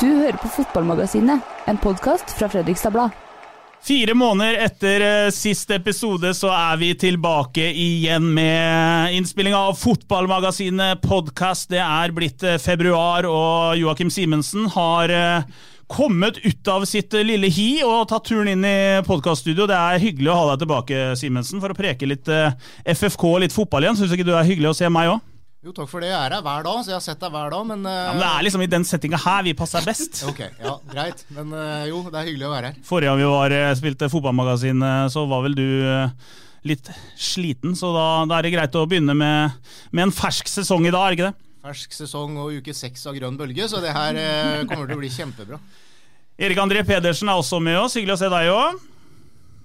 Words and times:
Du 0.00 0.08
hører 0.10 0.36
på 0.36 0.48
Fotballmagasinet, 0.50 1.40
en 1.70 1.78
podkast 1.80 2.32
fra 2.36 2.50
Fredrikstad 2.52 2.92
Blad. 2.92 3.14
Fire 3.86 4.12
måneder 4.18 4.58
etter 4.66 5.04
eh, 5.04 5.28
sist 5.32 5.70
episode 5.72 6.32
så 6.36 6.50
er 6.52 6.80
vi 6.80 6.90
tilbake 7.00 7.64
igjen 7.70 8.26
med 8.34 9.14
innspilling 9.16 9.54
av 9.56 9.78
Fotballmagasinet 9.80 11.00
podkast. 11.06 11.70
Det 11.72 11.80
er 11.80 12.12
blitt 12.12 12.44
eh, 12.44 12.58
februar, 12.60 13.28
og 13.30 13.78
Joakim 13.80 14.10
Simensen 14.12 14.66
har 14.74 15.14
eh, 15.14 15.46
kommet 15.88 16.42
ut 16.44 16.72
av 16.74 16.84
sitt 16.90 17.16
lille 17.16 17.48
hi 17.48 17.70
og 17.86 18.10
tatt 18.10 18.26
turen 18.28 18.50
inn 18.52 18.66
i 18.68 18.76
podkaststudio. 19.06 19.68
Det 19.70 19.78
er 19.78 20.02
hyggelig 20.02 20.34
å 20.34 20.36
ha 20.42 20.50
deg 20.50 20.66
tilbake, 20.66 21.06
Simensen, 21.16 21.62
for 21.62 21.72
å 21.72 21.78
preke 21.78 22.10
litt 22.10 22.28
FFK 22.84 23.30
og 23.30 23.40
litt 23.46 23.56
fotball 23.56 23.86
igjen. 23.86 24.02
Syns 24.02 24.12
ikke 24.12 24.28
du 24.28 24.34
det 24.34 24.42
er 24.42 24.50
hyggelig 24.50 24.74
å 24.74 24.78
se 24.82 24.92
meg 24.92 25.14
òg? 25.14 25.24
Jo, 25.66 25.72
takk 25.74 25.88
for 25.90 26.04
det. 26.04 26.12
Jeg 26.12 26.14
er 26.14 26.30
her 26.36 26.42
hver 26.46 26.62
dag, 26.62 26.82
så 26.86 26.92
jeg 26.92 26.94
har 26.94 27.02
sett 27.02 27.18
deg 27.18 27.32
hver 27.34 27.48
dag, 27.50 27.62
men, 27.66 27.80
uh... 27.82 27.90
Ja, 27.90 28.10
men 28.14 28.20
det 28.22 28.26
er 28.28 28.44
liksom 28.46 28.62
i 28.62 28.68
den 28.70 28.84
settinga 28.86 29.18
her 29.18 29.40
vi 29.42 29.54
passer 29.58 29.82
best. 29.88 30.20
Ok, 30.30 30.44
ja, 30.62 30.74
greit. 30.92 31.24
Men 31.34 31.50
uh, 31.50 31.82
jo, 31.90 32.04
det 32.06 32.20
er 32.20 32.28
hyggelig 32.28 32.46
å 32.46 32.50
være 32.52 32.70
her. 32.70 32.76
Forrige 32.86 33.10
gang 33.10 33.18
vi 33.18 33.32
var, 33.32 33.54
eh, 33.56 33.70
spilte 33.80 34.10
fotballmagasin, 34.12 34.86
eh, 34.86 35.00
så 35.10 35.26
var 35.26 35.42
vel 35.48 35.58
du 35.58 35.66
litt 36.70 36.92
sliten, 37.18 37.74
så 37.78 37.90
da, 37.96 38.06
da 38.30 38.38
er 38.38 38.46
det 38.46 38.54
greit 38.54 38.78
å 38.78 38.86
begynne 38.86 39.18
med, 39.18 39.58
med 39.90 40.06
en 40.06 40.14
fersk 40.14 40.46
sesong 40.54 40.86
i 40.86 40.94
dag, 40.94 41.02
er 41.02 41.10
det 41.10 41.18
ikke 41.18 41.32
det? 41.32 41.50
Fersk 41.66 41.98
sesong 41.98 42.38
og 42.44 42.60
uke 42.60 42.74
seks 42.74 43.02
av 43.10 43.18
grønn 43.18 43.38
bølge, 43.38 43.66
så 43.66 43.82
det 43.82 43.94
her 43.94 44.14
kommer 44.70 44.86
til 44.86 45.00
å 45.00 45.02
bli 45.02 45.10
kjempebra. 45.10 45.58
Erik 46.46 46.62
André 46.62 46.86
Pedersen 46.86 47.32
er 47.32 47.42
også 47.42 47.58
med 47.58 47.80
oss, 47.80 47.98
hyggelig 47.98 48.20
å 48.20 48.22
se 48.22 48.30
deg 48.30 48.54
òg. 48.54 48.86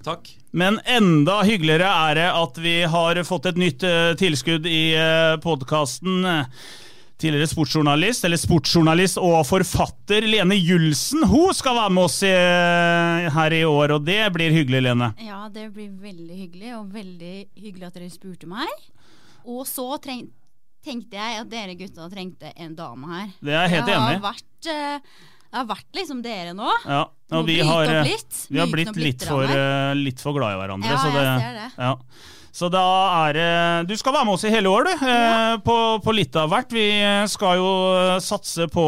Takk. 0.05 0.29
Men 0.51 0.79
enda 0.89 1.41
hyggeligere 1.47 1.89
er 2.09 2.19
det 2.19 2.29
at 2.35 2.61
vi 2.61 2.75
har 2.89 3.19
fått 3.27 3.51
et 3.51 3.59
nytt 3.61 3.85
uh, 3.87 4.13
tilskudd 4.19 4.65
i 4.67 4.93
uh, 4.97 5.35
podkasten. 5.43 6.25
Tidligere 7.21 7.51
sportsjournalist, 7.51 8.25
eller 8.25 8.39
sportsjournalist 8.41 9.19
og 9.21 9.43
forfatter 9.45 10.25
Lene 10.25 10.55
Julsen. 10.57 11.21
Hun 11.29 11.53
skal 11.53 11.77
være 11.77 11.93
med 11.93 12.07
oss 12.07 12.15
i, 12.25 12.31
her 13.35 13.53
i 13.53 13.61
år, 13.67 13.93
og 13.93 14.07
det 14.07 14.23
blir 14.33 14.55
hyggelig, 14.55 14.81
Lene. 14.87 15.11
Ja, 15.21 15.43
det 15.53 15.67
blir 15.75 15.91
veldig 16.01 16.39
hyggelig, 16.39 16.71
og 16.79 16.89
veldig 16.95 17.35
hyggelig 17.61 17.91
at 17.91 17.99
dere 17.99 18.09
spurte 18.09 18.49
meg. 18.49 18.73
Og 19.45 19.67
så 19.69 19.85
treng, 20.01 20.25
tenkte 20.81 21.17
jeg 21.19 21.43
at 21.43 21.51
dere 21.51 21.77
gutta 21.77 22.09
trengte 22.09 22.51
en 22.57 22.73
dame 22.77 23.11
her. 23.13 23.29
Det 23.37 23.53
er 23.53 23.67
jeg 23.67 23.73
helt 23.75 23.93
enig 23.93 24.01
i. 24.01 24.17
Har 24.17 24.25
vært, 24.25 24.71
eh, 24.73 25.29
det 25.51 25.59
har 25.59 25.65
vært 25.67 25.97
liksom 25.99 26.21
dere 26.23 26.53
nå. 26.55 26.67
Ja, 26.87 27.05
og 27.35 27.47
vi 27.47 27.59
har, 27.59 27.83
eh, 27.91 28.05
litt. 28.07 28.45
vi 28.49 28.59
har 28.61 28.69
blitt 28.71 28.95
litt 28.95 29.25
for, 29.27 29.43
eh, 29.43 29.93
litt 29.99 30.21
for 30.23 30.33
glad 30.37 30.55
i 30.55 30.61
hverandre. 30.61 30.91
Ja, 30.93 30.99
så 31.01 31.11
det, 31.11 31.25
jeg 31.27 31.41
ser 31.43 31.57
det. 31.59 31.71
Ja. 31.77 31.95
Så 32.51 32.67
da 32.67 32.83
er 33.29 33.33
det 33.33 33.87
Du 33.87 33.93
skal 33.95 34.11
være 34.11 34.25
med 34.27 34.33
oss 34.33 34.43
i 34.43 34.49
hele 34.51 34.67
år, 34.67 34.83
du. 34.83 35.05
eh, 35.07 35.57
På, 35.63 35.75
på 36.03 36.15
litt 36.15 36.35
av 36.35 36.49
hvert. 36.51 36.71
Vi 36.71 36.87
skal 37.31 37.61
jo 37.61 37.69
eh, 37.95 38.17
satse 38.19 38.67
på 38.71 38.83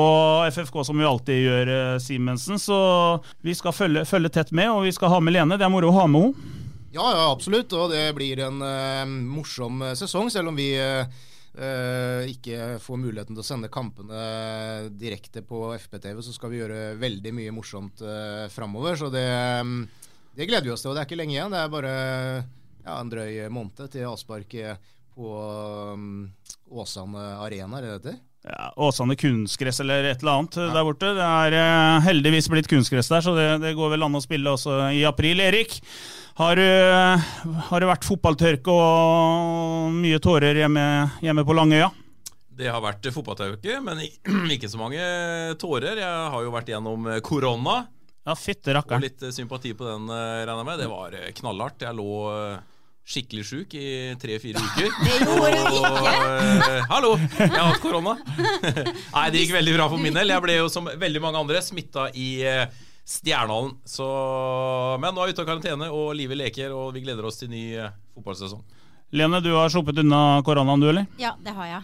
FFK 0.51 0.83
som 0.83 0.99
vi 0.99 1.07
alltid 1.07 1.43
gjør, 1.45 1.71
eh, 1.77 1.99
Simensen. 2.03 2.59
Så 2.59 3.23
vi 3.43 3.55
skal 3.55 3.71
følge, 3.71 4.03
følge 4.07 4.31
tett 4.31 4.51
med, 4.51 4.69
og 4.71 4.83
vi 4.83 4.91
skal 4.91 5.09
ha 5.15 5.19
med 5.23 5.35
Lene. 5.35 5.57
Det 5.59 5.67
er 5.67 5.71
moro 5.71 5.91
å 5.91 5.99
ha 6.01 6.07
med 6.07 6.29
henne. 6.29 6.59
Ja, 6.93 7.07
ja, 7.09 7.31
absolutt. 7.31 7.73
Og 7.73 7.89
det 7.91 8.05
blir 8.17 8.39
en 8.45 8.59
uh, 8.61 9.05
morsom 9.09 9.81
eh, 9.81 9.95
sesong, 9.97 10.29
selv 10.29 10.51
om 10.51 10.59
vi 10.59 10.75
eh, 10.77 11.01
eh, 11.01 11.23
ikke 11.53 12.79
får 12.81 12.97
muligheten 12.97 13.35
til 13.35 13.43
å 13.43 13.45
sende 13.45 13.69
kampene 13.69 14.23
direkte 14.97 15.43
på 15.45 15.67
FPTV, 15.77 16.23
så 16.25 16.33
skal 16.33 16.49
vi 16.49 16.57
gjøre 16.63 16.95
veldig 16.97 17.33
mye 17.37 17.53
morsomt 17.53 18.01
uh, 18.01 18.49
framover. 18.49 18.97
Så 18.97 19.11
det, 19.13 19.27
mm, 19.61 19.83
det 20.33 20.49
gleder 20.49 20.65
vi 20.65 20.73
oss 20.73 20.81
til. 20.81 20.89
Og 20.91 20.97
det 20.97 21.03
er 21.03 21.09
ikke 21.11 21.19
lenge 21.21 21.35
igjen. 21.37 21.53
Det 21.53 21.61
er 21.61 21.73
bare 21.73 21.93
ja, 22.83 22.97
en 22.99 23.11
drøy 23.11 23.39
måned 23.53 23.87
til 23.93 24.09
avspark 24.09 24.53
eh, 24.59 24.77
på 25.13 25.33
um, 25.93 26.29
Åsane 26.73 27.25
Arena, 27.43 27.77
er 27.79 27.85
det 27.85 27.89
det 27.89 27.97
heter? 27.99 28.21
Ja, 28.43 28.73
Åsane 28.83 29.15
kunstgress 29.15 29.79
eller 29.79 30.09
et 30.09 30.23
eller 30.23 30.41
annet 30.41 30.57
der 30.57 30.83
borte. 30.83 31.13
Det 31.15 31.27
er 31.27 31.55
eh, 31.59 32.01
heldigvis 32.09 32.49
blitt 32.51 32.67
kunstgress 32.71 33.11
der, 33.13 33.23
så 33.23 33.35
det, 33.37 33.47
det 33.63 33.75
går 33.77 33.93
vel 33.93 34.03
an 34.03 34.19
å 34.19 34.23
spille 34.23 34.57
også 34.57 34.81
i 34.97 35.05
april. 35.07 35.39
Erik, 35.43 35.77
har, 36.39 36.59
har 37.69 37.83
det 37.83 37.89
vært 37.89 38.07
fotballtørke 38.07 38.73
og 38.73 39.93
mye 39.93 40.19
tårer 40.23 40.57
hjemme, 40.63 40.85
hjemme 41.21 41.45
på 41.45 41.55
Langøya? 41.57 41.91
Det 42.53 42.69
har 42.69 42.81
vært 42.85 43.07
fotballtørke, 43.13 43.79
men 43.81 44.01
ikke 44.55 44.69
så 44.69 44.77
mange 44.81 45.01
tårer. 45.61 45.97
Jeg 46.01 46.27
har 46.35 46.45
jo 46.45 46.53
vært 46.53 46.69
gjennom 46.73 47.07
korona. 47.25 47.83
Ja, 48.23 48.35
fytte 48.39 48.71
Og 48.79 49.01
litt 49.03 49.23
eh, 49.25 49.33
sympati 49.35 49.73
på 49.75 49.83
den, 49.83 50.05
eh, 50.07 50.43
regner 50.47 50.61
jeg 50.61 50.67
med. 50.69 50.79
Det 50.79 50.91
var 50.91 51.15
eh, 51.17 51.31
knallhardt. 51.41 51.81
Jeg 51.83 51.97
lå 51.97 52.05
eh, 52.31 52.61
skikkelig 53.03 53.43
sjuk 53.49 53.73
i 53.75 53.87
tre-fire 54.21 54.61
uker. 54.69 54.93
Det 55.03 55.17
gjorde 55.17 55.49
du 55.49 55.79
Og, 55.81 55.97
ikke. 55.97 56.13
eh, 56.69 56.85
hallo! 56.93 57.11
Jeg 57.19 57.49
har 57.51 57.67
hatt 57.73 57.81
korona. 57.83 58.13
Nei, 59.17 59.25
det 59.33 59.41
gikk 59.43 59.57
veldig 59.57 59.75
bra 59.75 59.89
for 59.91 59.99
min 60.05 60.15
del. 60.15 60.31
Jeg 60.31 60.45
ble 60.45 60.55
jo 60.61 60.69
som 60.71 60.87
veldig 60.87 61.23
mange 61.25 61.41
andre 61.43 61.59
smitta 61.65 62.07
i 62.15 62.29
eh, 63.03 63.09
Stjernhallen. 63.09 63.77
Så 63.85 64.99
Men 64.99 65.13
nå 65.15 65.21
er 65.21 65.27
vi 65.27 65.33
ute 65.33 65.41
av 65.41 65.47
karantene, 65.47 65.89
og 65.91 66.15
livet 66.15 66.37
leker, 66.37 66.71
og 66.71 66.93
vi 66.93 67.01
gleder 67.01 67.25
oss 67.25 67.37
til 67.37 67.49
ny 67.49 67.75
eh, 67.75 67.91
fotballsesong. 68.15 68.63
Lene, 69.13 69.41
du 69.45 69.51
har 69.53 69.69
sluppet 69.69 69.99
unna 70.01 70.41
koronaen, 70.43 70.79
du, 70.81 70.89
eller? 70.89 71.05
Ja, 71.21 71.35
det 71.43 71.53
har 71.53 71.67
jeg. 71.69 71.83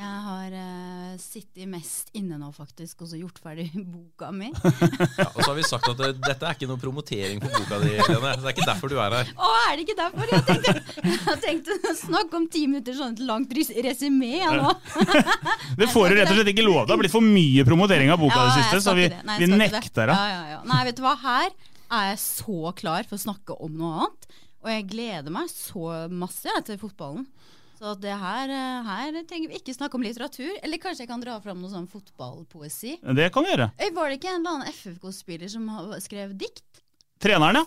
Jeg 0.00 0.20
har 0.24 0.54
uh, 0.56 1.16
sittet 1.20 1.68
mest 1.68 2.08
inne 2.16 2.38
nå, 2.40 2.46
faktisk, 2.56 3.02
og 3.04 3.10
så 3.10 3.18
gjort 3.20 3.36
ferdig 3.42 3.66
boka 3.92 4.30
mi. 4.32 4.48
Ja, 5.20 5.26
og 5.28 5.42
så 5.42 5.50
har 5.50 5.56
vi 5.58 5.64
sagt 5.68 5.88
at 5.92 6.00
uh, 6.00 6.14
dette 6.24 6.46
er 6.48 6.56
ikke 6.56 6.68
noe 6.70 6.80
promotering 6.80 7.42
for 7.42 7.52
boka 7.58 7.80
di, 7.82 7.90
Helene. 7.98 8.30
Det 8.40 8.48
er 8.48 8.54
ikke 8.54 8.68
derfor 8.70 8.88
du 8.92 8.96
er 8.96 9.16
her. 9.18 9.32
Å, 9.36 9.50
er 9.66 9.74
det 9.76 9.84
ikke 9.84 9.96
derfor? 9.98 10.32
Jeg 10.32 10.46
tenkte, 10.48 10.74
jeg 11.28 11.42
tenkte 11.44 11.76
å 11.92 11.94
snakke 12.00 12.40
om 12.40 12.46
ti 12.56 12.64
minutter 12.70 12.96
sånn 12.96 13.12
et 13.18 13.22
langt 13.28 13.52
res- 13.58 13.74
resymé 13.90 14.32
jeg, 14.38 14.62
nå. 14.62 14.72
Det 15.82 15.90
får 15.92 16.08
du 16.14 16.16
rett 16.22 16.32
og 16.32 16.38
slett 16.40 16.52
ikke 16.54 16.64
lov 16.64 16.78
til. 16.80 16.86
Det 16.88 16.96
har 16.96 17.02
blitt 17.04 17.16
for 17.18 17.26
mye 17.28 17.66
promotering 17.68 18.14
av 18.14 18.22
boka 18.24 18.40
i 18.40 18.46
det 18.48 18.56
siste, 18.62 18.80
så 18.88 18.96
vi. 18.96 19.10
Nei, 19.28 19.36
vi 19.42 19.50
nekter 19.52 20.14
det. 20.14 20.16
Ja, 20.16 20.30
ja, 20.32 20.40
ja. 20.56 20.62
Nei, 20.72 20.80
vet 20.88 20.96
du 20.96 21.04
hva. 21.04 21.12
Her 21.20 21.50
er 22.00 22.12
jeg 22.14 22.22
så 22.24 22.72
klar 22.80 23.04
for 23.10 23.20
å 23.20 23.24
snakke 23.28 23.58
om 23.60 23.76
noe 23.76 24.06
annet. 24.06 24.30
Og 24.60 24.68
jeg 24.68 24.88
gleder 24.90 25.32
meg 25.32 25.48
så 25.52 26.06
masse 26.12 26.48
jeg, 26.48 26.64
til 26.68 26.80
fotballen. 26.80 27.28
Så 27.80 27.94
det 27.96 28.12
her, 28.12 28.50
eh, 28.52 28.84
her 28.84 29.22
trenger 29.24 29.48
vi 29.48 29.56
ikke 29.56 29.72
snakke 29.72 29.96
om 29.96 30.02
litteratur. 30.04 30.50
Eller 30.62 30.76
kanskje 30.82 31.06
jeg 31.06 31.08
kan 31.08 31.20
dra 31.22 31.38
fram 31.40 31.62
noe 31.62 31.70
sånn 31.72 31.86
fotballpoesi. 31.88 32.98
Det 33.16 33.30
kan 33.32 33.46
vi 33.46 33.54
gjøre. 33.54 33.70
Var 33.96 34.08
det 34.12 34.18
ikke 34.20 34.34
en 34.34 34.40
eller 34.42 34.50
annen 34.58 34.68
FFK-spiller 34.74 35.48
som 35.48 35.64
skrev 36.04 36.34
dikt? 36.36 36.82
Treneren, 37.20 37.56
ja. 37.62 37.64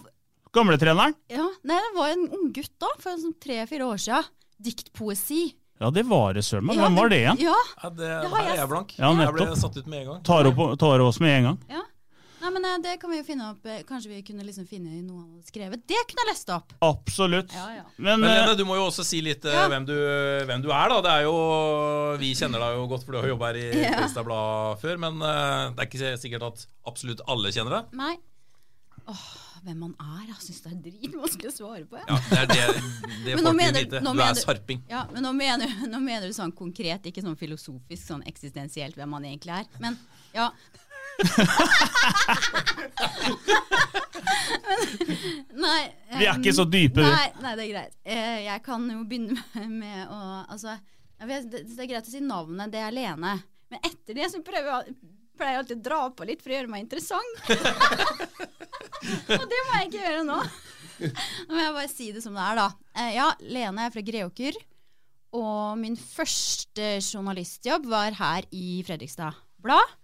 Gamletreneren. 0.53 1.15
Ja, 1.33 1.47
Nei, 1.65 1.79
det 1.81 1.95
var 1.97 2.09
en 2.13 2.27
ung 2.29 2.51
gutt 2.53 2.69
da, 2.79 2.91
for 3.01 3.17
sånn 3.17 3.33
tre-fire 3.41 3.87
år 3.89 3.97
siden. 3.97 4.23
Diktpoesi. 4.61 5.55
Ja, 5.81 5.89
det 5.89 6.03
var 6.05 6.33
det, 6.37 6.43
søren 6.45 6.67
meg. 6.69 6.77
Hvem 6.77 6.95
var 6.95 7.09
det 7.09 7.17
det- 7.17 7.23
igjen? 7.23 7.39
Ja, 7.49 7.55
Ja, 7.83 7.89
det, 7.89 8.09
har 8.29 8.37
her 8.43 8.51
er 8.53 8.55
jeg- 8.55 8.69
blank. 8.69 8.93
Ja, 8.99 9.09
jeg 9.17 9.33
ble 9.33 9.55
satt 9.55 9.77
ut 9.77 9.87
med 9.87 9.99
en 10.01 10.07
gang. 10.13 10.21
Tar 10.23 10.43
opp- 10.45 10.77
tar 10.79 10.99
oss 11.01 11.19
med 11.19 11.37
en 11.37 11.43
gang. 11.43 11.59
ja. 11.69 11.81
Nei, 12.43 12.49
men 12.57 12.65
eh, 12.67 12.77
Det 12.83 12.93
kan 12.99 13.11
vi 13.13 13.17
jo 13.21 13.25
finne 13.27 13.45
opp. 13.53 13.65
eh, 13.71 13.81
Kanskje 13.87 14.11
vi 14.11 14.17
kunne 14.27 14.43
liksom 14.43 14.65
finne 14.67 14.97
noe 15.01 15.21
han 15.21 15.29
hadde 15.37 15.47
skrevet. 15.47 15.85
Det 15.87 16.01
kunne 16.09 16.25
jeg 16.25 16.29
lest 16.33 16.49
opp. 16.51 16.73
Absolutt. 16.83 17.53
Ja, 17.55 17.69
ja. 17.79 17.85
Men, 17.97 18.19
Men 18.19 18.29
eh, 18.29 18.41
Lene, 18.41 18.57
du 18.59 18.65
må 18.67 18.75
jo 18.79 18.89
også 18.89 19.05
si 19.07 19.21
litt 19.23 19.45
eh, 19.47 19.55
Ja. 19.55 19.69
hvem, 19.71 19.85
du, 19.87 19.95
hvem 20.49 20.65
du 20.65 20.67
er, 20.75 20.91
da. 20.91 20.99
Det 21.07 21.13
er 21.15 21.23
jo, 21.29 21.37
Vi 22.19 22.33
kjenner 22.35 22.59
deg 22.65 22.75
jo 22.81 22.83
godt, 22.91 23.07
for 23.07 23.15
du 23.15 23.21
har 23.21 23.31
jobba 23.31 23.53
her 23.53 23.61
i. 23.63 23.65
Fredrikstad 23.79 24.27
Blad 24.27 24.83
før. 24.83 24.99
Men 25.07 25.23
eh, 25.23 25.71
det 25.71 25.85
er 25.85 25.89
ikke 25.89 26.13
sikkert 26.25 26.47
at 26.51 26.67
absolutt 26.91 27.23
alle 27.31 27.55
kjenner 27.55 27.79
deg. 27.79 27.97
Nei. 28.03 28.13
Åh, 29.11 29.23
hvem 29.65 29.79
man 29.83 29.95
er. 29.99 30.27
Jeg 30.29 30.43
syns 30.45 30.61
det 30.63 30.71
er 30.71 30.77
dritvanskelig 30.85 31.49
å 31.49 31.55
svare 31.55 31.87
på. 31.91 31.99
Ja, 32.03 32.19
det 32.29 32.37
er 32.43 32.51
det, 32.51 32.83
det 33.25 33.33
folk 33.39 33.57
vil 33.59 33.73
vite. 33.79 33.99
Du 34.03 34.11
mener- 34.11 34.29
er 34.29 34.39
sarping. 34.39 34.83
Ja, 34.91 35.01
men 35.11 35.23
nå 35.27 35.31
mener, 35.35 35.73
nå 35.95 35.99
mener 36.03 36.27
du 36.31 36.35
sånn 36.35 36.53
konkret, 36.55 37.07
ikke 37.11 37.23
sånn 37.25 37.39
filosofisk, 37.39 38.03
sånn 38.03 38.23
eksistensielt 38.29 38.95
hvem 38.99 39.11
man 39.15 39.27
egentlig 39.31 39.55
er. 39.63 39.67
Men 39.83 39.99
ja. 40.35 40.51
Men, 44.67 44.79
nei. 45.63 45.81
Vi 46.19 46.25
er 46.27 46.37
ikke 46.37 46.53
så 46.55 46.65
dype, 46.69 47.01
vi. 47.01 47.07
Nei, 47.07 47.29
nei, 47.41 47.53
det 47.57 47.63
er 47.65 47.71
greit. 47.71 47.95
Eh, 48.05 48.39
jeg 48.45 48.63
kan 48.65 48.85
jo 48.91 49.03
begynne 49.09 49.37
med, 49.55 49.69
med 49.81 49.99
å 50.13 50.19
Altså, 50.53 50.75
vet, 51.23 51.47
det, 51.49 51.63
det 51.71 51.81
er 51.85 51.89
greit 51.89 52.09
å 52.09 52.13
si 52.13 52.21
navnet, 52.23 52.71
det 52.73 52.81
er 52.83 52.93
Lene. 52.93 53.33
Men 53.71 53.79
etter 53.89 54.13
det 54.19 54.29
så 54.33 54.41
prøver 54.45 54.69
jeg, 54.69 54.97
pleier 55.39 55.57
alltid 55.61 55.79
å 55.81 55.85
dra 55.87 56.01
på 56.13 56.27
litt 56.29 56.43
for 56.43 56.53
å 56.53 56.57
gjøre 56.59 56.69
meg 56.69 56.83
interessant. 56.85 57.35
Og 59.33 59.45
det 59.49 59.61
må 59.65 59.79
jeg 59.79 59.89
ikke 59.89 60.03
gjøre 60.03 60.27
nå. 60.27 60.39
Nå 61.03 61.55
må 61.55 61.59
jeg 61.63 61.73
bare 61.79 61.89
si 61.91 62.11
det 62.13 62.21
som 62.23 62.37
det 62.37 62.43
er, 62.45 62.61
da. 62.61 62.67
Eh, 63.01 63.11
ja, 63.17 63.27
Lene 63.41 63.87
er 63.87 63.95
fra 63.95 64.05
Greåker. 64.05 64.59
Og 65.33 65.79
min 65.81 65.97
første 65.97 66.99
journalistjobb 67.01 67.87
var 67.89 68.13
her 68.19 68.45
i 68.53 68.83
Fredrikstad 68.85 69.33
Blad. 69.63 69.97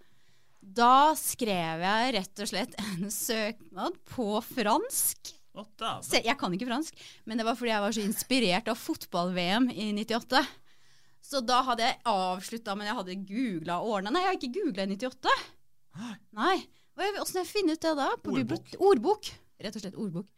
Da 0.70 1.16
skrev 1.18 1.82
jeg 1.82 2.14
rett 2.14 2.42
og 2.44 2.48
slett 2.50 2.74
en 2.78 3.10
søknad 3.10 3.96
på 4.12 4.26
fransk. 4.46 5.32
Se, 6.06 6.20
jeg 6.22 6.36
kan 6.38 6.52
ikke 6.54 6.68
fransk, 6.68 6.98
men 7.26 7.40
det 7.40 7.46
var 7.48 7.56
fordi 7.58 7.72
jeg 7.72 7.82
var 7.82 7.94
så 7.96 8.04
inspirert 8.06 8.68
av 8.70 8.78
fotball-VM 8.78 9.66
i 9.74 9.88
98. 9.98 10.44
Så 11.30 11.42
da 11.44 11.60
hadde 11.66 11.88
jeg 11.88 11.98
avslutta, 12.08 12.76
men 12.78 12.88
jeg 12.88 12.98
hadde 13.00 13.16
googla 13.28 13.80
årene. 13.82 14.12
Nei, 14.14 14.22
jeg 14.22 14.30
har 14.30 14.38
ikke 14.38 14.54
googla 14.60 14.86
i 14.86 14.94
98. 14.94 15.34
Nei. 16.38 16.56
Åssen 17.20 17.40
jeg 17.42 17.48
finner 17.50 17.76
ut 17.76 17.82
det 17.82 17.96
da? 17.98 18.08
På 18.22 18.36
ordbok. 18.36 18.76
ordbok. 18.78 19.32
Rett 19.60 19.76
og 19.76 19.82
slett 19.84 19.98
ordbok. 19.98 20.28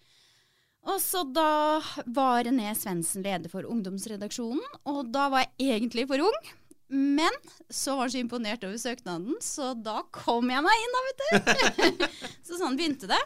Og 0.82 0.98
så 0.98 1.22
da 1.30 1.78
var 2.10 2.42
René 2.48 2.72
Svendsen 2.74 3.22
leder 3.22 3.52
for 3.52 3.68
ungdomsredaksjonen, 3.70 4.64
og 4.90 5.12
da 5.14 5.28
var 5.30 5.44
jeg 5.44 5.76
egentlig 5.76 6.08
for 6.10 6.24
ung. 6.24 6.50
Men 6.92 7.36
så 7.72 7.94
var 7.96 8.06
han 8.06 8.12
så 8.12 8.20
imponert 8.20 8.64
over 8.68 8.76
søknaden, 8.76 9.38
så 9.40 9.72
da 9.72 10.02
kom 10.12 10.50
jeg 10.52 10.64
meg 10.64 10.82
inn, 10.82 10.96
da, 10.96 11.04
vet 11.08 11.22
du. 11.22 12.08
så 12.46 12.58
sånn 12.60 12.76
begynte 12.76 13.08
det. 13.08 13.20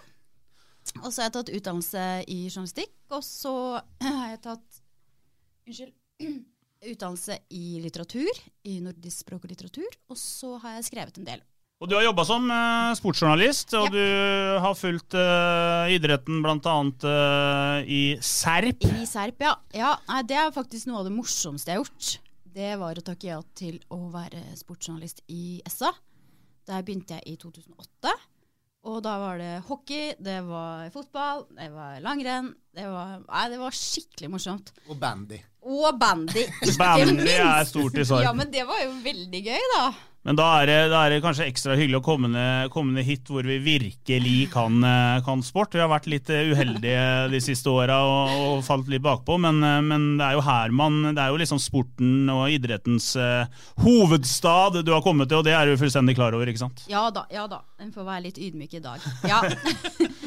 Og 1.02 1.10
så 1.10 1.20
har 1.20 1.26
jeg 1.26 1.34
tatt 1.34 1.54
utdannelse 1.58 2.04
i 2.30 2.36
journalistikk, 2.46 2.94
og 3.10 3.24
så 3.26 3.54
har 4.06 4.28
jeg 4.36 4.44
tatt 4.46 4.82
Unnskyld. 5.66 5.96
Utdannelse 6.92 7.40
i 7.56 7.80
litteratur, 7.82 8.38
i 8.68 8.76
nordisk 8.84 9.24
språk 9.24 9.46
og 9.46 9.50
litteratur. 9.50 9.96
Og 10.12 10.18
så 10.20 10.52
har 10.62 10.76
jeg 10.76 10.86
skrevet 10.92 11.16
en 11.18 11.26
del. 11.26 11.42
Og 11.82 11.90
du 11.90 11.96
har 11.96 12.06
jobba 12.06 12.22
som 12.24 12.46
eh, 12.48 12.92
sportsjournalist, 12.96 13.74
og 13.76 13.90
du 13.92 14.04
har 14.62 14.76
fulgt 14.78 15.16
eh, 15.18 15.96
idretten 15.96 16.38
bl.a. 16.44 16.76
Uh, 17.02 17.82
i 17.82 18.00
Serp. 18.24 18.86
I 18.86 19.08
Serp, 19.08 19.42
ja. 19.42 19.56
ja 19.74 19.96
nei, 20.06 20.22
det 20.30 20.38
er 20.40 20.54
faktisk 20.54 20.88
noe 20.88 21.02
av 21.02 21.10
det 21.10 21.16
morsomste 21.16 21.74
jeg 21.74 21.80
har 21.80 21.84
gjort. 21.84 22.14
Det 22.56 22.70
var 22.81 22.97
å 22.97 23.05
takke 23.05 23.29
ja 23.29 23.37
til 23.58 23.76
å 23.93 23.99
være 24.08 24.41
sportsjournalist 24.56 25.20
i 25.29 25.58
SA. 25.69 25.91
Der 26.67 26.85
begynte 26.87 27.19
jeg 27.19 27.35
i 27.35 27.37
2008. 27.43 28.14
Og 28.87 29.00
da 29.05 29.17
var 29.19 29.41
det 29.43 29.50
hockey, 29.67 30.14
det 30.23 30.38
var 30.47 30.87
fotball, 30.94 31.43
det 31.58 31.67
var 31.75 31.99
langrenn. 32.00 32.53
Det 32.73 32.87
var, 32.88 33.19
nei, 33.26 33.44
det 33.53 33.58
var 33.61 33.76
skikkelig 33.76 34.31
morsomt. 34.32 34.73
Og 34.87 34.97
bandy. 35.03 35.41
Og 35.67 35.99
bandy. 36.00 36.47
ikke 36.62 36.76
Bandy 36.81 37.17
minst. 37.19 37.32
er 37.43 37.69
stort 37.69 37.99
i 37.99 38.06
sorg. 38.08 38.25
Ja, 38.25 38.32
men 38.37 38.49
det 38.55 38.64
var 38.69 38.81
jo 38.87 38.94
veldig 39.05 39.43
gøy, 39.50 39.69
da. 39.75 39.85
Men 40.26 40.34
da 40.34 40.46
er, 40.58 40.67
det, 40.67 40.76
da 40.90 41.05
er 41.06 41.12
det 41.14 41.23
kanskje 41.23 41.46
ekstra 41.46 41.76
hyggelig 41.78 42.00
å 42.00 42.05
komme 42.05 42.28
ned, 42.32 42.70
komme 42.75 42.96
ned 42.96 43.06
hit 43.06 43.28
hvor 43.31 43.46
vi 43.46 43.61
virkelig 43.62 44.49
kan, 44.50 44.81
eh, 44.82 45.20
kan 45.23 45.44
sport. 45.46 45.76
Vi 45.76 45.82
har 45.82 45.90
vært 45.93 46.08
litt 46.11 46.32
eh, 46.34 46.50
uheldige 46.50 47.05
de 47.31 47.40
siste 47.44 47.70
åra 47.70 48.00
og, 48.02 48.34
og 48.49 48.64
falt 48.67 48.90
litt 48.90 49.05
bakpå, 49.06 49.38
men, 49.44 49.62
eh, 49.62 49.78
men 49.87 50.08
det 50.19 50.26
er 50.26 50.34
jo 50.34 50.43
her 50.49 50.75
man 50.75 50.99
Det 51.12 51.23
er 51.23 51.31
jo 51.31 51.38
liksom 51.38 51.61
sporten 51.62 52.26
og 52.32 52.50
idrettens 52.50 53.12
uh, 53.20 53.46
hovedstad 53.84 54.81
du 54.82 54.90
har 54.90 55.05
kommet 55.05 55.31
til, 55.31 55.38
og 55.38 55.46
det 55.46 55.55
er 55.55 55.70
du 55.70 55.78
fullstendig 55.78 56.17
klar 56.19 56.34
over, 56.34 56.50
ikke 56.50 56.64
sant? 56.64 56.82
Ja 56.90 57.06
da, 57.14 57.28
ja 57.31 57.46
da. 57.50 57.62
En 57.78 57.94
får 57.94 58.08
være 58.11 58.26
litt 58.26 58.43
ydmyk 58.43 58.81
i 58.81 58.82
dag. 58.82 59.06
Ja. 59.31 59.44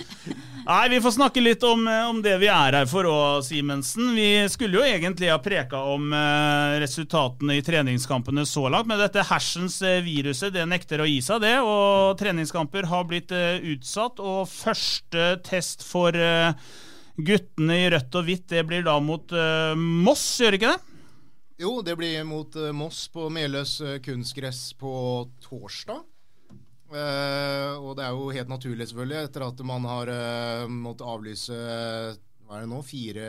Nei, 0.65 0.89
vi 0.91 0.99
får 1.01 1.15
snakke 1.15 1.41
litt 1.41 1.63
om, 1.65 1.87
eh, 1.87 2.09
om 2.09 2.21
det 2.21 2.35
vi 2.41 2.49
er 2.51 2.77
her 2.79 2.89
for 2.89 3.07
òg, 3.09 3.45
Simensen. 3.47 4.11
Vi 4.15 4.47
skulle 4.51 4.79
jo 4.79 4.85
egentlig 4.85 5.31
ha 5.31 5.39
preka 5.41 5.79
om 5.93 6.11
eh, 6.13 6.79
resultatene 6.83 7.57
i 7.57 7.63
treningskampene 7.65 8.45
så 8.45 8.67
langt, 8.69 8.89
men 8.89 9.01
dette 9.01 9.25
hersens 9.31 9.79
eh, 9.81 10.03
viruset 10.05 10.53
det 10.53 10.67
nekter 10.69 11.01
å 11.01 11.09
gi 11.09 11.21
seg, 11.25 11.41
det. 11.45 11.55
Og 11.63 12.19
treningskamper 12.19 12.89
har 12.91 13.07
blitt 13.09 13.31
utsatt. 13.31 14.19
Og 14.19 14.45
første 14.51 15.35
test 15.47 15.83
for 15.87 16.15
guttene 17.19 17.79
i 17.83 17.89
rødt 17.91 18.15
og 18.15 18.27
hvitt, 18.27 18.47
det 18.51 18.63
blir 18.67 18.85
da 18.85 18.97
mot 19.03 19.33
eh, 19.35 19.73
Moss, 19.75 20.25
gjør 20.41 20.59
ikke 20.59 20.73
det? 20.73 20.95
Jo, 21.59 21.73
det 21.83 21.97
blir 21.99 22.23
mot 22.27 22.55
eh, 22.55 22.71
Moss 22.75 23.07
på 23.11 23.27
Meløs 23.33 23.79
eh, 23.83 23.99
kunstgress 24.03 24.69
på 24.79 24.93
torsdag. 25.43 26.05
Eh, 26.89 27.75
og 27.77 27.93
det 27.97 28.05
er 28.05 28.17
jo 28.17 28.31
helt 28.33 28.49
naturlig, 28.49 28.89
selvfølgelig, 28.89 29.29
etter 29.29 29.45
at 29.45 29.63
man 29.67 29.85
har 29.89 30.11
eh, 30.13 30.65
måttet 30.71 31.05
avlyse 31.09 31.59
hva 32.49 32.57
er 32.57 32.65
det 32.65 32.71
nå, 32.71 32.81
fire 32.81 33.25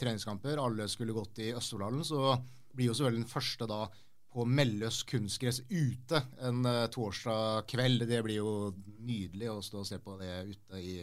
treningskamper. 0.00 0.60
Alle 0.60 0.88
skulle 0.92 1.16
gått 1.16 1.40
i 1.40 1.52
Østerdalen. 1.56 2.04
Så 2.04 2.34
blir 2.76 2.90
jo 2.90 2.96
selvfølgelig 2.96 3.24
den 3.24 3.32
første 3.32 3.68
da 3.70 3.84
på 4.30 4.44
Melløs 4.46 5.02
kunstgress 5.08 5.62
ute 5.70 6.20
en 6.46 6.66
eh, 6.68 6.86
torsdag 6.92 7.64
kveld. 7.70 8.04
Det 8.10 8.20
blir 8.26 8.42
jo 8.42 8.52
nydelig 9.00 9.48
å 9.50 9.62
stå 9.64 9.82
og 9.82 9.88
se 9.88 9.98
på 10.02 10.18
det 10.20 10.34
ute 10.52 10.82
i 10.82 10.98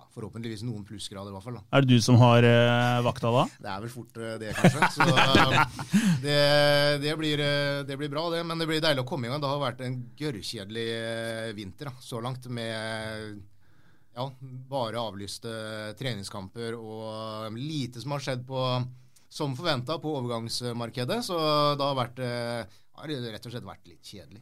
ja, 0.00 0.06
forhåpentligvis 0.14 0.62
noen 0.64 0.84
plussgrader, 0.86 1.30
i 1.30 1.34
hvert 1.34 1.44
fall. 1.44 1.58
da. 1.58 1.64
Er 1.76 1.84
det 1.84 1.96
du 1.96 2.04
som 2.04 2.16
har 2.20 2.44
eh, 2.46 3.00
vakta 3.04 3.32
da? 3.34 3.44
Det 3.60 3.70
er 3.72 3.84
vel 3.84 3.92
fort 3.92 4.20
eh, 4.20 4.36
det, 4.40 4.54
kanskje. 4.56 4.88
Så 4.94 5.06
det, 6.24 6.38
det, 7.04 7.14
blir, 7.20 7.42
eh, 7.44 7.82
det 7.88 7.98
blir 8.00 8.12
bra, 8.12 8.26
det. 8.32 8.42
Men 8.46 8.60
det 8.60 8.68
blir 8.70 8.82
deilig 8.82 9.04
å 9.04 9.08
komme 9.08 9.28
i 9.28 9.32
gang. 9.32 9.42
Det 9.42 9.50
har 9.50 9.62
vært 9.62 9.84
en 9.84 9.98
gørrkjedelig 10.18 10.86
eh, 10.96 11.50
vinter 11.58 11.90
da, 11.90 11.94
så 12.04 12.22
langt 12.24 12.48
med 12.48 13.40
ja, 14.16 14.26
bare 14.70 15.04
avlyste 15.04 15.52
treningskamper 16.00 16.74
og 16.78 17.54
lite 17.54 18.02
som 18.02 18.16
har 18.16 18.24
skjedd 18.24 18.42
på 18.48 18.64
som 19.30 19.52
forventa 19.54 20.00
på 20.02 20.16
overgangsmarkedet. 20.18 21.20
Så 21.22 21.36
det 21.78 21.86
har 21.86 21.98
vært 21.98 22.24
har 23.00 23.32
rett 23.34 23.46
og 23.46 23.52
slett 23.54 23.66
vært 23.66 23.88
litt 23.88 24.10
kjedelig. 24.12 24.40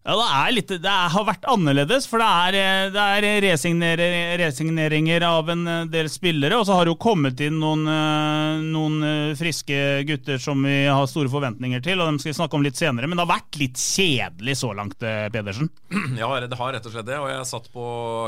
Ja, 0.00 0.14
det, 0.16 0.26
er 0.40 0.54
litt, 0.56 0.72
det 0.82 0.94
har 1.14 1.26
vært 1.28 1.46
annerledes, 1.52 2.06
for 2.08 2.22
det 2.22 2.28
er, 2.28 2.58
eh, 2.60 2.90
det 2.94 3.06
er 3.16 3.26
resignere- 3.44 4.38
resigneringer 4.40 5.26
av 5.28 5.50
en 5.52 5.66
eh, 5.68 5.84
del 5.92 6.08
spillere. 6.12 6.58
Og 6.58 6.66
så 6.68 6.76
har 6.78 6.88
det 6.88 6.94
jo 6.94 7.00
kommet 7.00 7.40
inn 7.44 7.58
noen, 7.60 7.84
eh, 7.90 8.64
noen 8.64 9.36
friske 9.38 9.80
gutter 10.08 10.40
som 10.42 10.62
vi 10.64 10.84
har 10.88 11.08
store 11.10 11.32
forventninger 11.32 11.84
til, 11.84 12.00
og 12.00 12.10
dem 12.10 12.20
skal 12.22 12.32
vi 12.32 12.38
snakke 12.40 12.58
om 12.58 12.66
litt 12.66 12.80
senere. 12.80 13.08
Men 13.10 13.20
det 13.20 13.26
har 13.26 13.34
vært 13.36 13.60
litt 13.60 13.80
kjedelig 13.80 14.58
så 14.62 14.72
langt, 14.76 14.98
Pedersen. 15.00 15.70
Ja, 16.20 16.28
det 16.42 16.58
har 16.58 16.72
rett 16.74 16.86
og 16.88 16.92
slett 16.92 17.06
det. 17.08 17.18
Og 17.20 17.28
jeg 17.30 17.48
satt 17.48 17.68
på 17.72 17.84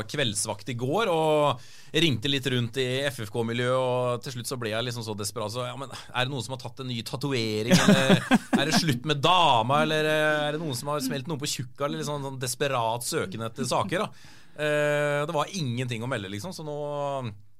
kveldsvakt 0.09 0.69
i 0.71 0.77
går 0.79 1.09
og 1.11 1.61
ringte 1.93 2.29
litt 2.31 2.47
rundt 2.49 2.77
i 2.81 2.87
FFK-miljøet, 3.05 3.77
og 3.77 4.23
til 4.25 4.33
slutt 4.37 4.49
så 4.49 4.57
ble 4.57 4.71
jeg 4.71 4.85
liksom 4.87 5.05
så 5.05 5.13
desperat. 5.17 5.53
Så, 5.53 5.65
ja, 5.67 5.75
men 5.77 5.91
er 5.93 6.25
det 6.25 6.31
noen 6.33 6.45
som 6.45 6.55
har 6.55 6.61
tatt 6.63 6.81
en 6.81 6.89
ny 6.89 7.01
tatovering, 7.05 7.75
eller 7.77 8.23
er 8.57 8.69
det 8.71 8.79
slutt 8.79 9.05
med 9.09 9.21
dama, 9.63 9.81
eller 9.83 10.07
er 10.11 10.55
det 10.55 10.61
noen 10.61 10.75
som 10.77 10.91
har 10.91 11.03
smelt 11.03 11.29
noe 11.31 11.39
på 11.39 11.49
tjukka, 11.49 11.87
eller 11.87 12.01
liksom 12.01 12.27
sånn 12.27 12.41
desperat 12.41 13.07
søken 13.07 13.47
etter 13.47 13.67
saker, 13.67 14.03
da. 14.03 14.29
Eh, 14.53 15.23
det 15.25 15.33
var 15.33 15.49
ingenting 15.57 16.03
å 16.03 16.09
melde, 16.11 16.31
liksom, 16.31 16.53
så 16.53 16.65
nå 16.67 16.77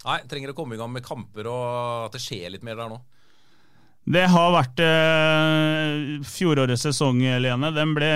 Nei, 0.04 0.18
trenger 0.28 0.52
å 0.52 0.56
komme 0.58 0.76
i 0.76 0.80
gang 0.82 0.90
med 0.92 1.06
kamper, 1.06 1.48
og 1.48 2.10
at 2.10 2.16
det 2.18 2.20
skjer 2.20 2.50
litt 2.52 2.64
mer 2.68 2.76
der 2.76 2.90
nå. 2.92 2.98
Det 4.04 4.26
har 4.28 4.50
vært 4.52 4.82
eh, 4.84 6.24
fjorårets 6.28 6.82
sesong, 6.84 7.22
Lene. 7.40 7.70
Den 7.72 7.94
ble 7.96 8.10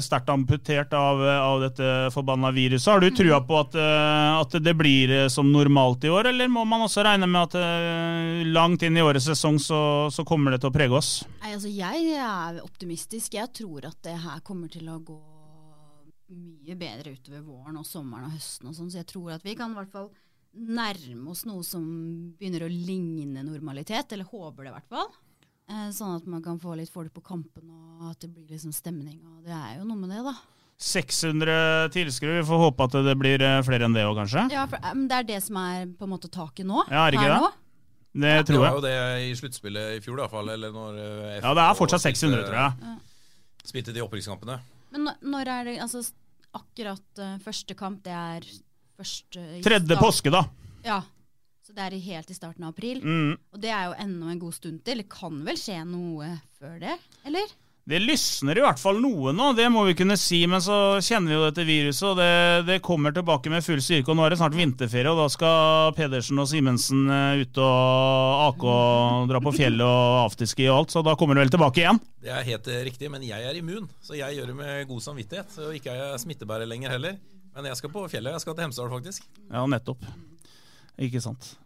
sterkt 0.00 0.30
amputert 0.32 0.94
av, 0.96 1.20
av 1.20 1.60
dette 1.60 1.88
forbanna 2.14 2.48
viruset. 2.54 2.88
Har 2.88 3.04
du 3.04 3.10
trua 3.12 3.42
på 3.44 3.58
at, 3.60 3.76
eh, 3.76 4.38
at 4.40 4.56
det 4.64 4.72
blir 4.78 5.12
eh, 5.12 5.28
som 5.28 5.50
normalt 5.52 6.06
i 6.08 6.12
år, 6.12 6.30
eller 6.32 6.48
må 6.48 6.64
man 6.64 6.86
også 6.86 7.04
regne 7.04 7.28
med 7.28 7.42
at 7.42 7.58
eh, 7.60 8.40
langt 8.56 8.86
inn 8.88 8.96
i 8.96 9.04
årets 9.04 9.28
sesong 9.28 9.60
så, 9.60 9.80
så 10.08 10.24
kommer 10.24 10.54
det 10.54 10.62
til 10.62 10.72
å 10.72 10.76
prege 10.78 10.96
oss? 10.96 11.12
Nei, 11.42 11.52
altså 11.52 11.68
jeg 11.68 12.16
er 12.16 12.62
optimistisk. 12.64 13.36
Jeg 13.36 13.52
tror 13.52 13.90
at 13.90 14.00
det 14.08 14.16
her 14.24 14.40
kommer 14.48 14.72
til 14.72 14.88
å 14.88 14.96
gå 15.04 15.20
mye 16.32 16.78
bedre 16.80 17.12
utover 17.18 17.44
våren 17.44 17.76
og 17.82 17.84
sommeren 17.84 18.30
og 18.30 18.38
høsten 18.38 18.72
og 18.72 18.78
sånn, 18.78 18.88
så 18.88 19.02
jeg 19.02 19.10
tror 19.12 19.36
at 19.36 19.44
vi 19.44 19.58
kan 19.58 19.76
i 19.76 19.82
hvert 19.82 19.92
fall 19.92 20.08
nærme 20.54 21.34
oss 21.34 21.44
noe 21.44 21.60
som 21.66 21.84
begynner 22.38 22.64
å 22.64 22.72
ligne 22.72 23.44
normalitet, 23.44 24.14
eller 24.14 24.32
håper 24.32 24.64
det 24.64 24.72
i 24.72 24.76
hvert 24.78 24.92
fall. 24.96 25.12
Eh, 25.64 25.88
sånn 25.96 26.18
at 26.18 26.26
man 26.28 26.42
kan 26.44 26.58
få 26.60 26.74
litt 26.76 26.92
folk 26.92 27.12
på 27.16 27.22
kampen, 27.24 27.70
og 27.72 28.10
at 28.10 28.20
det 28.20 28.28
blir 28.34 28.50
liksom 28.52 28.72
stemning. 28.76 29.16
Og 29.24 29.46
det 29.46 29.54
er 29.56 29.78
jo 29.78 29.86
noe 29.88 29.96
med 29.96 30.12
det, 30.12 30.20
da. 30.26 30.34
600 30.84 31.88
tilskuere. 31.94 32.42
Vi 32.42 32.48
får 32.50 32.60
håpe 32.66 32.84
at 32.88 32.96
det 33.06 33.14
blir 33.16 33.40
eh, 33.40 33.60
flere 33.64 33.86
enn 33.86 33.94
det 33.96 34.04
òg, 34.04 34.18
kanskje? 34.18 34.44
Ja, 34.52 34.66
for, 34.68 34.76
eh, 34.82 34.92
men 34.96 35.06
Det 35.08 35.20
er 35.22 35.28
det 35.30 35.38
som 35.46 35.56
er 35.62 35.86
på 35.86 36.04
en 36.04 36.12
måte 36.12 36.28
taket 36.28 36.68
nå. 36.68 36.82
Ja, 36.90 37.06
er 37.06 37.14
det 37.14 37.20
ikke 37.22 37.38
det? 37.38 37.52
Det 38.14 38.34
tror 38.46 38.60
Det 38.60 38.62
var 38.62 38.76
jo 38.76 38.82
det 38.84 38.98
i 39.24 39.30
sluttspillet 39.34 39.96
i 39.96 40.02
fjor, 40.04 40.18
i 40.18 40.22
hvert 40.22 40.34
fall. 40.34 40.50
Eller 40.52 40.74
når 40.74 40.98
F 41.40 41.46
Ja, 41.48 41.54
det 41.56 41.64
er 41.64 41.78
fortsatt 41.80 42.04
spilte- 42.04 42.28
600, 42.28 42.44
tror 42.50 42.60
jeg. 42.60 42.98
Spilte 43.64 43.94
de 43.96 44.04
opprykkskampene. 44.04 44.58
Men 44.92 45.08
når, 45.08 45.16
når 45.32 45.50
er 45.50 45.64
det 45.70 45.78
altså 45.82 46.04
akkurat 46.54 47.18
uh, 47.24 47.38
første 47.42 47.74
kamp, 47.74 48.04
det 48.04 48.12
er 48.14 48.44
første 49.00 49.42
i 49.56 49.62
Tredje 49.64 49.96
påske, 49.98 50.30
da. 50.30 50.44
Ja. 50.84 51.00
Så 51.74 51.80
det 51.80 51.98
er 51.98 52.02
helt 52.06 52.28
i 52.30 52.34
starten 52.36 52.62
av 52.62 52.70
april. 52.70 53.00
Mm. 53.02 53.30
Og 53.50 53.58
det 53.58 53.70
er 53.74 53.88
jo 53.88 53.94
ennå 53.98 54.28
en 54.30 54.38
god 54.38 54.54
stund 54.54 54.84
til. 54.86 55.00
Det 55.02 55.10
kan 55.10 55.40
vel 55.42 55.56
skje 55.58 55.80
noe 55.88 56.28
før 56.60 56.76
det, 56.78 56.92
eller? 57.26 57.48
Det 57.84 57.98
lysner 57.98 58.60
i 58.60 58.62
hvert 58.62 58.78
fall 58.78 59.00
noe 59.02 59.32
nå, 59.34 59.48
det 59.58 59.66
må 59.74 59.82
vi 59.88 59.96
kunne 59.98 60.14
si. 60.16 60.38
Men 60.46 60.62
så 60.62 61.00
kjenner 61.02 61.32
vi 61.32 61.34
jo 61.34 61.48
dette 61.48 61.64
viruset, 61.66 62.04
og 62.12 62.20
det, 62.20 62.28
det 62.68 62.76
kommer 62.86 63.10
tilbake 63.16 63.50
med 63.50 63.66
full 63.66 63.82
styrke. 63.82 64.06
Og 64.06 64.14
nå 64.20 64.22
er 64.22 64.36
det 64.36 64.38
snart 64.38 64.54
vinterferie, 64.54 65.10
og 65.10 65.18
da 65.18 65.26
skal 65.34 65.96
Pedersen 65.98 66.38
og 66.44 66.46
Simensen 66.52 67.10
eh, 67.10 67.42
ut 67.42 67.58
og 67.64 68.44
ake 68.44 68.76
og 68.76 69.26
dra 69.32 69.40
på 69.42 69.54
fjellet 69.58 69.82
og 69.82 70.20
afterski 70.28 70.68
og 70.68 70.76
alt. 70.76 70.94
Så 70.94 71.02
da 71.02 71.16
kommer 71.18 71.34
det 71.34 71.48
vel 71.48 71.52
tilbake 71.56 71.82
igjen. 71.82 71.98
Det 72.22 72.30
er 72.36 72.46
helt 72.52 72.70
eh, 72.70 72.84
riktig, 72.86 73.10
men 73.10 73.26
jeg 73.26 73.50
er 73.50 73.58
immun, 73.58 73.90
så 73.98 74.14
jeg 74.14 74.38
gjør 74.38 74.54
det 74.54 74.56
med 74.62 74.86
god 74.92 75.02
samvittighet. 75.10 75.58
Og 75.66 75.74
ikke 75.80 75.90
er 75.90 76.04
jeg 76.04 76.22
smittebærer 76.28 76.70
lenger 76.70 76.94
heller. 76.94 77.18
Men 77.58 77.66
jeg 77.72 77.82
skal 77.82 77.96
på 77.98 78.06
fjellet. 78.14 78.38
Jeg 78.38 78.46
skal 78.46 78.54
til 78.54 78.68
Hemsedal, 78.68 78.94
faktisk. 78.94 79.26
Ja, 79.50 79.66
nettopp. 79.74 80.06
Ikke 81.02 81.18
sant. 81.18 81.56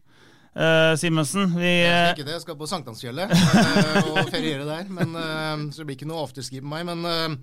Uh, 0.58 0.96
Simensen, 0.98 1.52
vi 1.54 1.68
Jeg 1.70 1.86
skal 1.86 2.08
eh, 2.08 2.14
ikke 2.16 2.24
det, 2.26 2.32
jeg 2.34 2.42
skal 2.42 2.56
på 2.58 2.66
Sankthansfjellet 2.66 3.30
uh, 3.30 4.08
og 4.10 4.32
feriere 4.32 4.64
der. 4.66 4.88
Men, 4.90 5.14
uh, 5.14 5.68
så 5.70 5.84
det 5.84 5.86
blir 5.86 5.98
ikke 6.00 6.08
noe 6.10 6.24
afterski 6.26 6.62
på 6.64 6.72
meg. 6.72 6.82
Men 6.88 7.06
eh, 7.06 7.36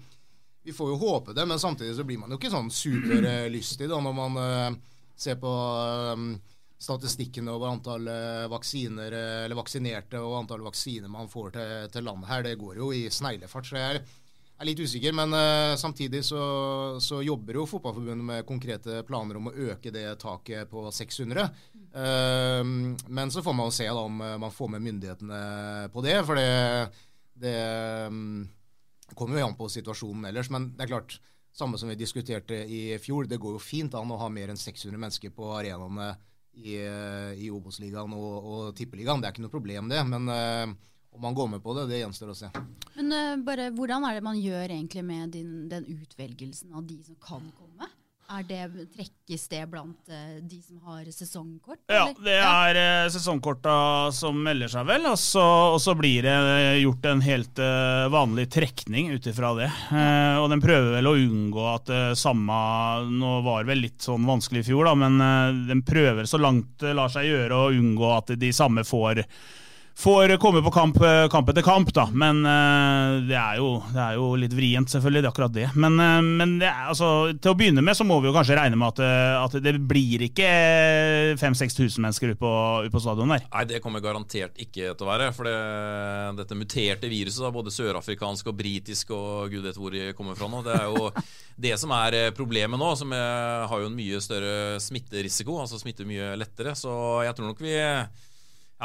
vi 0.66 0.74
får 0.74 0.90
jo 0.92 0.98
håpe 1.00 1.36
det. 1.38 1.46
Men 1.48 1.62
samtidig 1.62 1.96
så 1.96 2.04
blir 2.04 2.20
man 2.20 2.34
jo 2.34 2.40
ikke 2.40 2.52
sånn 2.52 2.72
superlystig 2.74 3.88
da, 3.88 4.02
når 4.04 4.18
man 4.18 4.42
eh, 4.42 4.76
ser 5.16 5.40
på 5.40 5.52
eh, 5.54 6.26
statistikken 6.82 7.48
over 7.54 7.72
antall 7.72 8.10
eh, 8.12 8.46
vaksiner, 8.52 9.14
eh, 9.14 9.42
eller 9.46 9.60
vaksinerte 9.60 10.20
og 10.20 10.40
antall 10.42 10.66
vaksiner 10.66 11.12
man 11.12 11.32
får 11.32 11.56
til, 11.56 11.74
til 11.94 12.08
landet 12.10 12.32
her. 12.32 12.46
Det 12.50 12.56
går 12.60 12.82
jo 12.82 12.92
i 12.98 13.06
sneglefart. 13.14 13.70
så 13.70 13.80
jeg 13.80 14.00
er 14.00 14.04
er 14.60 14.70
litt 14.70 14.80
usikker, 14.80 15.16
men 15.16 15.36
uh, 15.36 15.76
samtidig 15.80 16.22
så, 16.26 16.42
så, 17.04 17.20
jobber 17.26 17.60
jo 17.60 17.68
Fotballforbundet 17.68 18.26
med 18.26 18.48
konkrete 18.48 19.02
planer 19.08 19.40
om 19.40 19.50
å 19.50 19.56
øke 19.72 19.92
det 19.92 20.08
taket 20.22 20.70
på 20.72 20.86
600. 20.96 21.50
Uh, 21.96 22.62
men 23.08 23.34
så 23.34 23.44
får 23.44 23.58
man 23.58 23.70
jo 23.70 23.76
se 23.76 23.88
da 23.90 24.06
om 24.06 24.22
man 24.22 24.54
får 24.54 24.76
med 24.76 24.86
myndighetene 24.88 25.42
på 25.94 26.06
det. 26.06 26.18
For 26.28 26.40
det, 26.40 26.50
det 27.46 27.58
um, 28.08 28.46
kommer 29.14 29.42
jo 29.42 29.50
an 29.50 29.60
på 29.60 29.70
situasjonen 29.72 30.30
ellers. 30.32 30.52
Men 30.54 30.72
det 30.76 30.88
er 30.88 30.94
klart, 30.96 31.20
samme 31.56 31.80
som 31.80 31.92
vi 31.92 32.00
diskuterte 32.00 32.64
i 32.64 32.98
fjor, 33.04 33.28
det 33.28 33.42
går 33.42 33.58
jo 33.58 33.64
fint 33.64 33.96
an 33.96 34.12
å 34.12 34.22
ha 34.24 34.32
mer 34.32 34.54
enn 34.54 34.60
600 34.60 34.96
mennesker 34.96 35.36
på 35.36 35.52
arenaene 35.56 36.14
i, 36.56 36.80
i 36.80 37.52
Obos-ligaen 37.52 38.16
og, 38.16 38.36
og 38.40 38.76
Tippeligaen. 38.80 39.20
Det 39.20 39.28
er 39.28 39.36
ikke 39.36 39.44
noe 39.50 39.58
problem, 39.58 39.92
det. 39.92 40.04
men 40.08 40.32
uh, 40.32 40.76
om 41.16 41.22
man 41.22 41.36
går 41.36 41.48
med 41.48 41.64
på 41.64 41.74
det, 41.78 41.88
det 41.92 42.02
gjenstår 42.02 42.32
å 42.32 42.38
se. 42.38 42.50
Men 43.06 43.38
uh, 43.38 43.44
bare, 43.46 43.70
Hvordan 43.76 44.08
er 44.08 44.18
det 44.18 44.26
man 44.26 44.40
gjør 44.40 44.66
egentlig 44.66 45.06
med 45.06 45.36
din, 45.36 45.68
den 45.70 45.86
utvelgelsen 45.94 46.74
av 46.74 46.88
de 46.88 46.98
som 47.06 47.18
kan 47.22 47.46
komme? 47.54 47.92
Er 48.26 48.42
det 48.42 48.88
Trekkes 48.96 49.44
det 49.52 49.60
blant 49.70 50.08
uh, 50.10 50.38
de 50.42 50.58
som 50.64 50.80
har 50.88 51.04
sesongkort? 51.14 51.84
Ja, 51.94 52.08
det 52.10 52.38
er 52.42 52.80
uh, 52.80 53.12
sesongkorta 53.14 53.76
som 54.16 54.40
melder 54.48 54.72
seg 54.74 54.88
vel, 54.90 55.06
og 55.12 55.20
så, 55.22 55.44
og 55.76 55.78
så 55.84 55.94
blir 55.98 56.26
det 56.26 56.34
gjort 56.82 57.06
en 57.12 57.22
helt 57.22 57.62
vanlig 58.16 58.48
trekning 58.56 59.12
ut 59.14 59.30
ifra 59.30 59.52
det. 59.60 59.70
Uh, 59.92 60.42
og 60.42 60.50
den 60.56 60.64
prøver 60.64 60.98
vel 60.98 61.12
å 61.12 61.18
unngå 61.20 61.68
at 61.76 61.92
uh, 61.94 62.08
samme 62.18 62.58
Nå 63.12 63.36
var 63.46 63.62
det 63.62 63.70
vel 63.70 63.86
litt 63.86 64.02
sånn 64.02 64.26
vanskelig 64.26 64.64
i 64.64 64.68
fjor, 64.72 64.90
da, 64.90 64.96
men 64.98 65.22
den 65.70 65.86
prøver 65.86 66.26
så 66.26 66.42
langt 66.42 66.80
det 66.82 66.96
lar 66.98 67.14
seg 67.14 67.30
gjøre 67.30 67.68
å 67.68 67.70
unngå 67.76 68.10
at 68.16 68.34
de 68.40 68.50
samme 68.56 68.82
får 68.88 69.22
får 69.98 70.38
komme 70.38 70.62
på 70.62 70.72
kamp, 70.72 70.98
kamp 71.32 71.50
etter 71.50 71.64
kamp, 71.64 71.92
da. 71.96 72.06
Men 72.12 72.42
uh, 72.44 73.22
det, 73.26 73.38
er 73.40 73.60
jo, 73.62 73.70
det, 73.94 74.02
er 74.02 74.18
jo, 74.20 74.28
litt 74.40 74.56
vrient, 74.56 74.92
selvfølgelig. 74.92 75.24
Det 75.24 75.30
er 75.30 75.32
akkurat 75.32 75.56
det. 75.56 75.68
Men, 75.80 75.96
uh, 76.00 76.20
men 76.20 76.58
det 76.60 76.68
er, 76.68 76.90
altså, 76.92 77.10
til 77.40 77.54
å 77.54 77.58
begynne 77.58 77.84
med 77.86 77.96
så 77.98 78.08
må 78.08 78.20
vi 78.20 78.30
jo 78.30 78.36
kanskje 78.36 78.58
regne 78.60 78.80
med 78.80 78.92
at, 78.92 79.02
at 79.40 79.58
det 79.64 79.78
blir 79.88 80.26
ikke 80.28 80.50
5000-6000 81.40 82.04
mennesker 82.04 82.34
ute 82.34 82.42
på, 82.42 82.52
ut 82.86 82.92
på 82.92 83.04
stadion 83.04 83.32
der. 83.36 83.48
Nei, 83.48 83.64
det 83.72 83.82
kommer 83.84 84.04
garantert 84.04 84.60
ikke 84.62 84.92
til 84.92 85.08
å 85.08 85.10
være. 85.10 85.32
For 85.36 85.48
det, 85.48 85.56
dette 86.42 86.60
muterte 86.60 87.12
viruset, 87.12 87.42
da, 87.48 87.54
både 87.56 87.74
sørafrikansk 87.74 88.52
og 88.52 88.60
britisk 88.60 89.16
og 89.16 89.56
gud 89.56 89.64
vet 89.70 89.80
hvor 89.80 89.96
de 89.96 90.12
kommer 90.18 90.38
fra 90.38 90.52
nå, 90.52 90.62
det 90.68 90.76
er 90.76 90.92
jo 90.92 91.10
det 91.66 91.76
som 91.80 91.96
er 91.96 92.20
problemet 92.36 92.82
nå. 92.82 92.92
Som 93.00 93.16
har 93.16 93.80
jo 93.80 93.90
en 93.90 93.98
mye 93.98 94.20
større 94.24 94.78
smitterisiko, 94.84 95.56
altså 95.64 95.80
smitter 95.80 96.08
mye 96.10 96.36
lettere. 96.40 96.76
Så 96.76 96.92
jeg 97.24 97.38
tror 97.38 97.54
nok 97.54 97.64
vi 97.64 97.80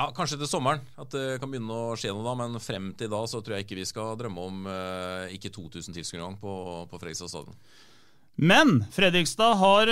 ja, 0.00 0.08
Kanskje 0.16 0.40
til 0.40 0.48
sommeren 0.48 0.80
at 1.00 1.12
det 1.12 1.38
kan 1.42 1.50
begynne 1.52 1.76
å 1.76 1.92
skje 1.98 2.14
noe 2.14 2.24
da, 2.24 2.32
men 2.38 2.56
frem 2.62 2.90
til 2.96 3.10
da 3.12 3.20
så 3.28 3.42
tror 3.44 3.58
jeg 3.58 3.66
ikke 3.66 3.80
vi 3.82 3.88
skal 3.88 4.16
drømme 4.20 4.48
om 4.48 4.66
eh, 4.70 5.36
ikke 5.36 5.52
2000 5.52 5.96
tilskuere 5.96 6.22
engang 6.22 6.40
på, 6.40 6.56
på 6.88 7.00
Fredrikstad 7.00 7.32
stadion. 7.32 7.56
Men 8.40 8.86
Fredrikstad 8.94 9.58
har 9.60 9.90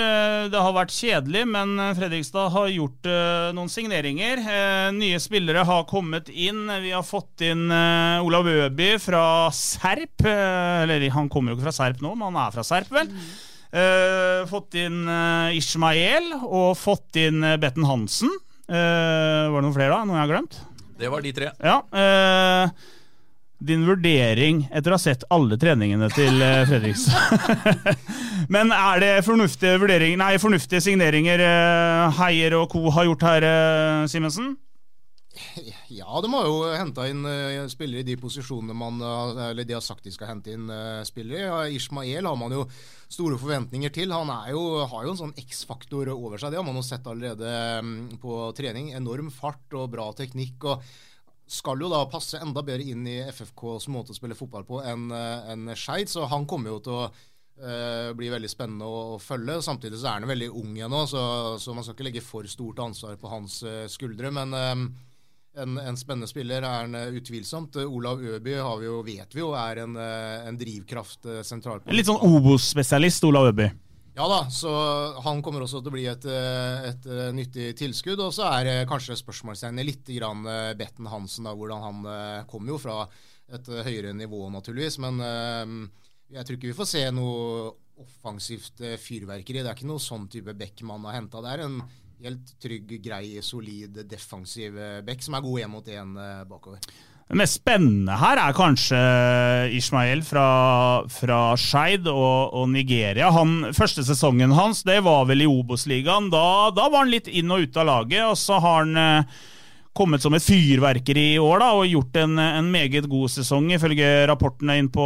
Det 0.49 0.57
har 0.57 0.73
vært 0.73 0.93
kjedelig, 0.95 1.43
men 1.51 1.75
Fredrikstad 1.93 2.47
har 2.49 2.71
gjort 2.71 3.05
uh, 3.05 3.51
noen 3.53 3.69
signeringer. 3.69 4.41
Uh, 4.41 4.87
nye 4.95 5.19
spillere 5.21 5.61
har 5.67 5.85
kommet 5.89 6.31
inn. 6.33 6.63
Vi 6.81 6.89
har 6.95 7.05
fått 7.05 7.43
inn 7.45 7.67
uh, 7.69 8.25
Olav 8.25 8.49
Øby 8.49 8.95
fra 9.03 9.21
Serp. 9.53 10.25
eller 10.25 11.05
han 11.13 11.29
kommer 11.29 11.53
jo 11.53 11.59
ikke 11.59 11.67
fra 11.67 11.77
Serp 11.77 12.01
nå, 12.01 12.15
men 12.15 12.31
han 12.31 12.41
er 12.47 12.57
fra 12.57 12.65
Serp, 12.65 12.89
vel. 12.95 13.11
fått 14.49 14.79
inn 14.81 15.03
Ishmael 15.53 16.31
og 16.39 16.73
fått 16.79 17.19
inn 17.21 17.45
Betten 17.61 17.85
Hansen. 17.85 18.33
Uh, 18.69 19.49
var 19.49 19.57
det 19.57 19.65
noen 19.65 19.75
flere, 19.75 19.91
da? 19.95 20.05
Noe 20.05 20.17
jeg 20.19 20.23
har 20.23 20.31
glemt? 20.31 20.57
Det 20.99 21.09
var 21.09 21.25
de 21.25 21.33
tre. 21.33 21.51
Ja. 21.65 21.79
Uh, 21.89 22.95
din 23.59 23.81
vurdering 23.87 24.61
etter 24.69 24.93
å 24.93 24.99
ha 24.99 25.01
sett 25.01 25.25
alle 25.33 25.57
treningene 25.59 26.07
til 26.13 26.37
uh, 26.37 26.61
Fredrikstad. 26.69 27.95
Men 28.53 28.71
er 28.75 29.01
det 29.03 29.11
fornuftige, 29.25 30.13
nei, 30.21 30.31
fornuftige 30.39 30.83
signeringer 30.85 31.43
Heier 32.21 32.55
og 32.61 32.69
co. 32.71 32.85
har 32.93 33.09
gjort 33.09 33.25
her, 33.27 33.47
Simensen? 34.11 34.53
Ja, 35.87 36.21
de 36.21 36.29
har 36.33 36.47
jo 36.47 36.61
henta 36.73 37.05
inn 37.09 37.21
uh, 37.25 37.67
spillere 37.69 38.01
i 38.01 38.07
de 38.07 38.15
posisjonene 38.19 38.75
man 38.77 38.97
uh, 39.01 39.49
Eller 39.49 39.67
de 39.67 39.75
har 39.77 39.83
sagt 39.85 40.07
de 40.07 40.13
skal 40.13 40.31
hente 40.31 40.53
inn 40.55 40.69
uh, 40.71 41.05
spillere. 41.07 41.45
Ja, 41.45 41.59
Ishmael 41.69 42.27
har 42.27 42.39
man 42.39 42.55
jo 42.55 42.63
store 43.09 43.37
forventninger 43.41 43.93
til. 43.93 44.13
Han 44.15 44.31
jo, 44.51 44.63
har 44.89 45.05
jo 45.05 45.13
en 45.13 45.21
sånn 45.21 45.37
X-faktor 45.39 46.11
over 46.15 46.41
seg. 46.41 46.53
Det 46.53 46.61
har 46.61 46.67
man 46.67 46.79
jo 46.79 46.85
sett 46.85 47.07
allerede 47.09 47.53
um, 47.79 47.93
på 48.21 48.41
trening. 48.57 48.93
Enorm 48.97 49.31
fart 49.33 49.77
og 49.77 49.91
bra 49.93 50.09
teknikk. 50.17 50.65
og 50.65 50.89
skal 51.49 51.81
jo 51.81 51.87
da 51.89 52.03
passe 52.05 52.37
enda 52.37 52.61
bedre 52.61 52.85
inn 52.91 53.07
i 53.09 53.23
FFKs 53.25 53.87
måte 53.89 54.13
å 54.13 54.17
spille 54.17 54.37
fotball 54.37 54.67
på 54.67 54.83
enn 54.85 55.07
en 55.09 55.71
Skeid, 55.73 56.05
så 56.05 56.27
han 56.29 56.45
kommer 56.45 56.75
jo 56.75 56.83
til 56.85 57.01
å 57.01 57.09
Uh, 57.59 58.13
blir 58.15 58.31
veldig 58.31 58.47
spennende 58.47 58.87
å, 58.87 58.99
å, 59.11 59.15
følge. 59.19 59.57
Samtidig 59.59 59.97
så 59.99 60.07
er 60.07 60.21
han 60.21 60.29
veldig 60.29 60.47
ung 60.55 60.77
ennå, 60.79 61.01
så, 61.11 61.21
så, 61.59 61.73
man 61.75 61.83
skal 61.83 61.97
ikke 61.97 62.05
legge 62.07 62.21
for 62.23 62.47
stort 62.47 62.79
ansvar 62.79 63.17
på 63.19 63.27
hans 63.27 63.57
uh, 63.67 63.81
skuldre. 63.91 64.31
Men 64.31 64.55
uh, 64.55 64.85
en, 65.57 65.77
en, 65.81 65.97
spennende 65.97 66.29
spiller 66.29 66.63
er 66.63 66.83
han 66.83 66.95
utvilsomt. 67.17 67.79
Olav 67.85 68.21
Øby 68.21 68.53
vi 68.53 68.85
jo, 68.85 69.01
vet 69.05 69.35
vi 69.35 69.41
jo 69.41 69.51
er 69.57 69.83
en, 69.85 69.97
en 69.97 70.57
drivkraft 70.59 71.29
sentralt. 71.47 71.87
Litt 71.93 72.09
sånn 72.09 72.21
Obos-spesialist, 72.25 73.25
Olav 73.27 73.49
Øby. 73.51 73.69
Ja 74.19 74.25
da, 74.27 74.39
så 74.51 74.69
han 75.23 75.39
kommer 75.45 75.63
også 75.63 75.79
til 75.79 75.91
å 75.91 75.95
bli 75.95 76.05
et, 76.11 76.25
et, 76.27 77.05
nyttig 77.35 77.71
tilskudd. 77.79 78.19
Og 78.25 78.33
så 78.35 78.49
er 78.51 78.87
kanskje 78.89 79.17
spørsmålstegnet 79.19 79.87
litt 79.87 80.11
grann 80.17 80.43
Betten 80.79 81.07
Hansen, 81.07 81.47
da, 81.47 81.55
hvordan 81.55 81.85
han 81.85 82.09
kommer 82.49 82.75
jo 82.75 82.81
fra 82.83 82.97
et 83.49 83.69
høyere 83.87 84.11
nivå, 84.13 84.43
naturligvis. 84.53 84.99
Men 85.01 85.23
jeg 86.29 86.45
tror 86.45 86.59
ikke 86.59 86.71
vi 86.71 86.77
får 86.77 86.91
se 86.91 87.05
noe 87.15 87.71
offensivt 87.99 88.83
fyrverkeri. 89.01 89.63
Det 89.63 89.71
er 89.71 89.77
ikke 89.77 89.89
noe 89.89 90.03
sånn 90.03 90.27
type 90.31 90.53
back 90.57 90.83
man 90.87 91.07
har 91.07 91.19
henta. 91.19 91.41
Det 91.43 91.55
er 91.55 91.65
en 91.65 91.79
helt 92.23 92.55
trygg, 92.61 92.97
grei, 93.03 93.39
solid, 93.45 94.01
defensiv 94.09 94.75
back 95.07 95.23
som 95.23 95.37
er 95.37 95.45
god 95.45 95.63
én 95.63 95.71
mot 95.71 95.93
én 95.93 96.17
bakover. 96.49 96.83
Det 97.29 97.37
mest 97.37 97.59
spennende 97.59 98.15
her 98.17 98.39
er 98.41 98.55
kanskje 98.57 98.99
Ishmael 99.77 100.23
fra, 100.25 100.45
fra 101.13 101.41
Skeid 101.61 102.07
og, 102.09 102.55
og, 102.57 102.65
Nigeria. 102.73 103.27
Han, 103.35 103.67
første 103.77 104.01
sesongen 104.07 104.55
hans 104.57 104.81
det 104.87 104.97
var 105.05 105.27
vel 105.29 105.45
i 105.45 105.49
Obos-ligaen. 105.49 106.31
Da, 106.33 106.41
da, 106.73 106.87
var 106.89 107.03
han 107.03 107.13
litt 107.13 107.29
inn 107.29 107.53
og 107.53 107.67
ut 107.67 107.77
av 107.77 107.85
laget. 107.85 108.23
og 108.25 108.33
så 108.33 108.57
har 108.57 108.81
han 108.81 108.97
eh, 108.97 109.37
kommet 109.93 110.25
som 110.25 110.33
et 110.33 110.41
fyrverkeri 110.41 111.35
i 111.35 111.43
år 111.43 111.61
da, 111.61 111.69
og 111.77 111.91
gjort 111.91 112.17
en, 112.17 112.33
en 112.41 112.73
meget 112.73 113.05
god 113.11 113.29
sesong, 113.35 113.69
ifølge 113.77 114.09
rapportene 114.31 114.79
inn 114.81 114.89
på 114.89 115.05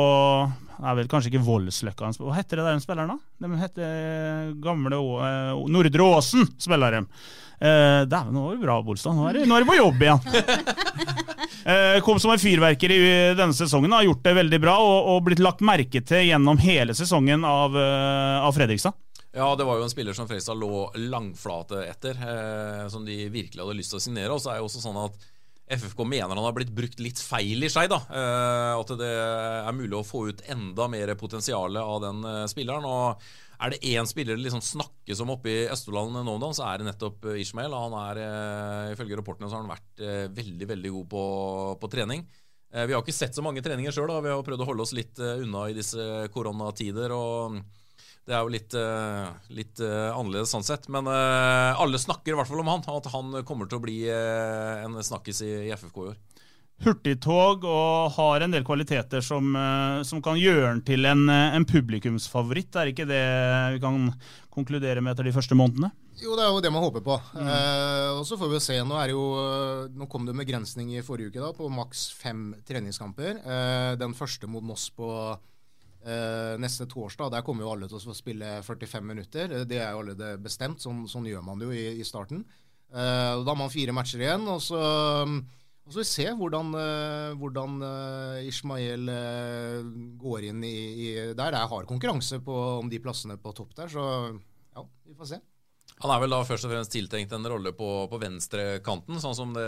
er 0.81 0.97
vel 0.97 1.09
kanskje 1.11 1.31
ikke 1.31 1.45
Voldsløkka 1.45 2.11
Hva 2.17 2.35
heter 2.37 2.59
det 2.59 2.65
der 2.65 2.77
de 2.77 2.83
spiller, 2.83 3.09
da? 3.09 3.17
De 3.43 3.61
heter 3.61 4.51
gamle 4.63 4.99
Å... 4.99 5.65
Nordre 5.69 6.07
Åsen, 6.07 6.47
spiller 6.61 6.97
de. 6.97 7.03
Uh, 7.63 8.03
Dæven, 8.09 8.33
nå 8.35 8.41
var 8.43 8.57
det 8.57 8.63
bra, 8.65 8.73
Bolstad. 8.83 9.15
Nå 9.15 9.29
er 9.29 9.37
det, 9.37 9.45
nå 9.47 9.55
er 9.55 9.63
det 9.63 9.69
på 9.69 9.77
jobb 9.77 10.01
igjen! 10.03 10.19
uh, 11.63 11.99
kom 12.05 12.19
som 12.19 12.33
en 12.33 12.41
fyrverker 12.41 12.91
i 12.91 12.99
denne 13.37 13.55
sesongen, 13.55 13.93
har 13.95 14.03
gjort 14.03 14.25
det 14.25 14.33
veldig 14.41 14.59
bra 14.65 14.73
og, 14.83 15.13
og 15.13 15.21
blitt 15.29 15.43
lagt 15.43 15.63
merke 15.63 16.01
til 16.03 16.27
gjennom 16.27 16.59
hele 16.59 16.95
sesongen 16.97 17.45
av, 17.47 17.77
uh, 17.77 18.43
av 18.43 18.51
Fredrikstad. 18.57 18.97
Ja, 19.33 19.47
det 19.57 19.65
var 19.65 19.79
jo 19.79 19.85
en 19.87 19.93
spiller 19.93 20.17
som 20.17 20.27
Fredrikstad 20.27 20.59
lå 20.59 20.89
langflate 21.09 21.85
etter, 21.87 22.19
som 22.91 23.01
de 23.07 23.15
virkelig 23.33 23.63
hadde 23.63 23.79
lyst 23.79 23.95
til 23.95 23.97
å 23.97 24.03
signere. 24.03 24.35
Og 24.35 24.43
så 24.43 24.51
er 24.51 24.59
det 24.59 24.61
jo 24.61 24.67
også 24.67 24.83
sånn 24.83 24.99
at 25.07 25.15
FFK 25.71 26.03
mener 26.03 26.35
han 26.35 26.43
har 26.43 26.55
blitt 26.55 26.73
brukt 26.75 26.99
litt 26.99 27.19
feil 27.23 27.63
i 27.63 27.71
seg 27.71 27.87
da, 27.91 28.01
eh, 28.11 28.73
At 28.75 28.91
det 28.99 29.07
er 29.09 29.75
mulig 29.75 29.95
å 29.95 30.05
få 30.05 30.27
ut 30.29 30.43
enda 30.51 30.89
mer 30.91 31.13
potensial 31.19 31.77
av 31.79 32.01
den 32.03 32.23
eh, 32.27 32.43
spilleren. 32.51 32.83
og 32.83 33.21
Er 33.63 33.71
det 33.71 33.83
én 33.93 34.07
spiller 34.09 34.35
det 34.35 34.43
liksom 34.43 34.63
snakkes 34.63 35.21
om 35.23 35.31
oppe 35.37 35.51
i 35.51 35.67
Østerdalen 35.71 36.19
nå 36.19 36.35
om 36.35 36.41
dagen, 36.41 36.57
så 36.57 36.67
er 36.67 36.81
det 36.81 36.89
nettopp 36.91 37.29
eh, 37.31 37.39
Ishmael. 37.45 37.71
Han 37.71 37.95
er, 38.01 38.23
Ifølge 38.91 39.19
rapportene 39.19 39.47
så 39.47 39.57
har 39.57 39.63
han 39.63 39.71
vært 39.71 40.35
veldig 40.35 40.67
veldig 40.73 40.95
god 40.97 41.07
på, 41.13 41.23
på 41.79 41.91
trening. 41.95 42.25
Vi 42.73 42.89
har 42.89 43.03
ikke 43.03 43.13
sett 43.13 43.35
så 43.37 43.43
mange 43.45 43.61
treninger 43.61 43.93
sjøl. 43.93 44.09
Vi 44.25 44.31
har 44.33 44.43
prøvd 44.43 44.63
å 44.65 44.67
holde 44.67 44.81
oss 44.81 44.95
litt 44.97 45.19
unna 45.21 45.67
i 45.69 45.75
disse 45.77 46.01
koronatider. 46.33 47.13
og 47.13 47.59
det 48.23 48.35
er 48.35 48.43
jo 48.43 48.51
litt, 48.53 48.75
litt 49.51 49.81
annerledes 49.83 50.53
sånn 50.53 50.63
sett. 50.63 50.85
Men 50.93 51.09
alle 51.09 51.99
snakker 51.99 52.31
i 52.31 52.37
hvert 52.39 52.47
fall 52.47 52.61
om 52.63 52.69
han, 52.71 52.85
at 52.87 53.09
han 53.11 53.39
kommer 53.43 53.67
til 53.67 53.81
å 53.81 53.83
bli 53.83 53.97
en 54.09 54.95
snakkis 55.03 55.43
i, 55.43 55.51
i 55.67 55.73
FFK 55.75 55.99
i 55.99 56.13
år. 56.13 56.21
Hurtigtog 56.83 57.67
og 57.69 58.15
har 58.15 58.43
en 58.43 58.55
del 58.55 58.63
kvaliteter 58.67 59.23
som, 59.23 59.51
som 60.07 60.23
kan 60.23 60.39
gjøre 60.39 60.69
han 60.69 60.81
til 60.87 61.05
en, 61.07 61.27
en 61.29 61.67
publikumsfavoritt. 61.67 62.79
Er 62.79 62.93
ikke 62.93 63.09
det 63.11 63.25
vi 63.75 63.83
kan 63.83 64.07
konkludere 64.53 65.03
med 65.03 65.13
etter 65.13 65.27
de 65.27 65.35
første 65.35 65.57
månedene? 65.59 65.91
Jo, 66.21 66.35
det 66.37 66.43
er 66.45 66.51
jo 66.53 66.61
det 66.61 66.71
man 66.71 66.83
håper 66.85 67.03
på. 67.03 67.15
Mm. 67.33 67.47
Eh, 67.47 68.09
og 68.19 68.25
så 68.27 68.37
får 68.39 68.51
vi 68.51 68.61
se. 68.63 68.77
Nå, 68.85 68.97
er 69.01 69.13
jo, 69.13 69.23
nå 69.91 70.07
kom 70.11 70.27
det 70.27 70.35
med 70.35 70.45
begrensning 70.45 70.93
i 70.93 71.03
forrige 71.05 71.33
uke 71.33 71.41
da, 71.41 71.49
på 71.57 71.71
maks 71.73 72.05
fem 72.19 72.51
treningskamper. 72.67 73.41
Eh, 73.41 73.89
den 73.99 74.13
første 74.17 74.49
mot 74.49 74.63
Moss 74.65 74.89
på 74.93 75.09
eh, 76.05 76.53
neste 76.61 76.87
torsdag. 76.89 77.31
Der 77.33 77.45
kommer 77.45 77.65
jo 77.65 77.71
alle 77.73 77.89
til 77.89 77.99
å 77.99 78.15
spille 78.17 78.59
45 78.65 79.09
minutter. 79.09 79.57
Det 79.69 79.79
er 79.79 79.91
jo 79.93 80.03
allerede 80.03 80.37
bestemt. 80.43 80.83
Sånn, 80.83 81.05
sånn 81.09 81.27
gjør 81.29 81.43
man 81.45 81.61
det 81.61 81.69
jo 81.69 81.75
i, 81.75 81.85
i 81.99 82.07
starten. 82.07 82.45
Eh, 82.93 83.33
da 83.41 83.49
har 83.49 83.59
man 83.59 83.73
fire 83.73 83.95
matcher 83.95 84.25
igjen. 84.25 84.47
og 84.47 84.63
så... 84.63 84.81
Og 85.83 85.91
så 85.91 85.99
vi 85.99 86.03
se 86.07 86.23
hvordan, 86.39 86.69
hvordan 87.35 87.81
Ishmael 88.47 89.09
går 90.15 90.45
inn 90.47 90.61
i, 90.63 90.77
i 90.95 91.09
der. 91.35 91.51
Det 91.51 91.59
er 91.59 91.67
hard 91.67 91.89
konkurranse 91.89 92.39
på, 92.39 92.55
om 92.79 92.87
de 92.87 93.01
plassene 93.03 93.35
på 93.35 93.51
topp 93.51 93.73
der, 93.75 93.91
så 93.91 94.05
ja, 94.31 94.85
vi 95.03 95.17
får 95.19 95.33
se. 95.33 95.41
Han 96.01 96.11
er 96.11 96.23
vel 96.23 96.33
da 96.33 96.41
først 96.47 96.67
og 96.67 96.73
fremst 96.73 96.91
tiltenkt 96.91 97.33
en 97.35 97.47
rolle 97.47 97.71
på, 97.77 97.89
på 98.11 98.19
venstrekanten, 98.19 99.21
sånn 99.23 99.37
som 99.37 99.53
det 99.55 99.67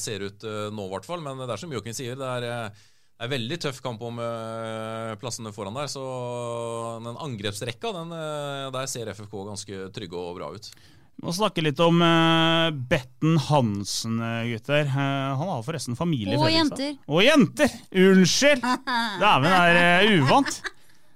ser 0.00 0.24
ut 0.24 0.46
uh, 0.46 0.68
nå, 0.72 0.86
i 0.86 0.92
hvert 0.94 1.08
fall. 1.08 1.20
Men 1.24 1.42
det 1.42 1.50
er 1.52 1.60
som 1.60 1.74
Joakim 1.74 1.96
sier, 1.96 2.16
det 2.16 2.28
er, 2.28 2.70
uh, 3.18 3.24
er 3.24 3.32
veldig 3.32 3.58
tøff 3.64 3.80
kamp 3.84 4.02
om 4.06 4.20
uh, 4.22 5.16
plassene 5.20 5.52
foran 5.54 5.76
der. 5.78 5.90
Så 5.90 6.04
den 7.04 7.18
angrepsrekka, 7.18 7.92
den, 7.96 8.14
der 8.74 8.86
ser 8.90 9.10
FFK 9.14 9.34
ganske 9.50 9.90
trygge 9.94 10.22
og 10.22 10.38
bra 10.38 10.52
ut. 10.54 10.70
Vi 11.18 11.26
må 11.26 11.32
snakke 11.34 11.64
litt 11.66 11.80
om 11.82 11.98
uh, 11.98 12.70
Betten 12.70 13.40
Hansen, 13.48 14.20
gutter. 14.52 14.86
Uh, 14.86 15.34
han 15.40 15.50
har 15.50 15.64
forresten 15.66 15.98
familie. 15.98 16.38
Og 16.38 16.52
jenter. 16.54 16.94
Og 17.10 17.24
jenter! 17.26 17.74
Unnskyld! 17.90 18.62
Dæven, 19.24 19.50
er 19.50 19.80
uh, 20.06 20.18
uvant. 20.22 20.60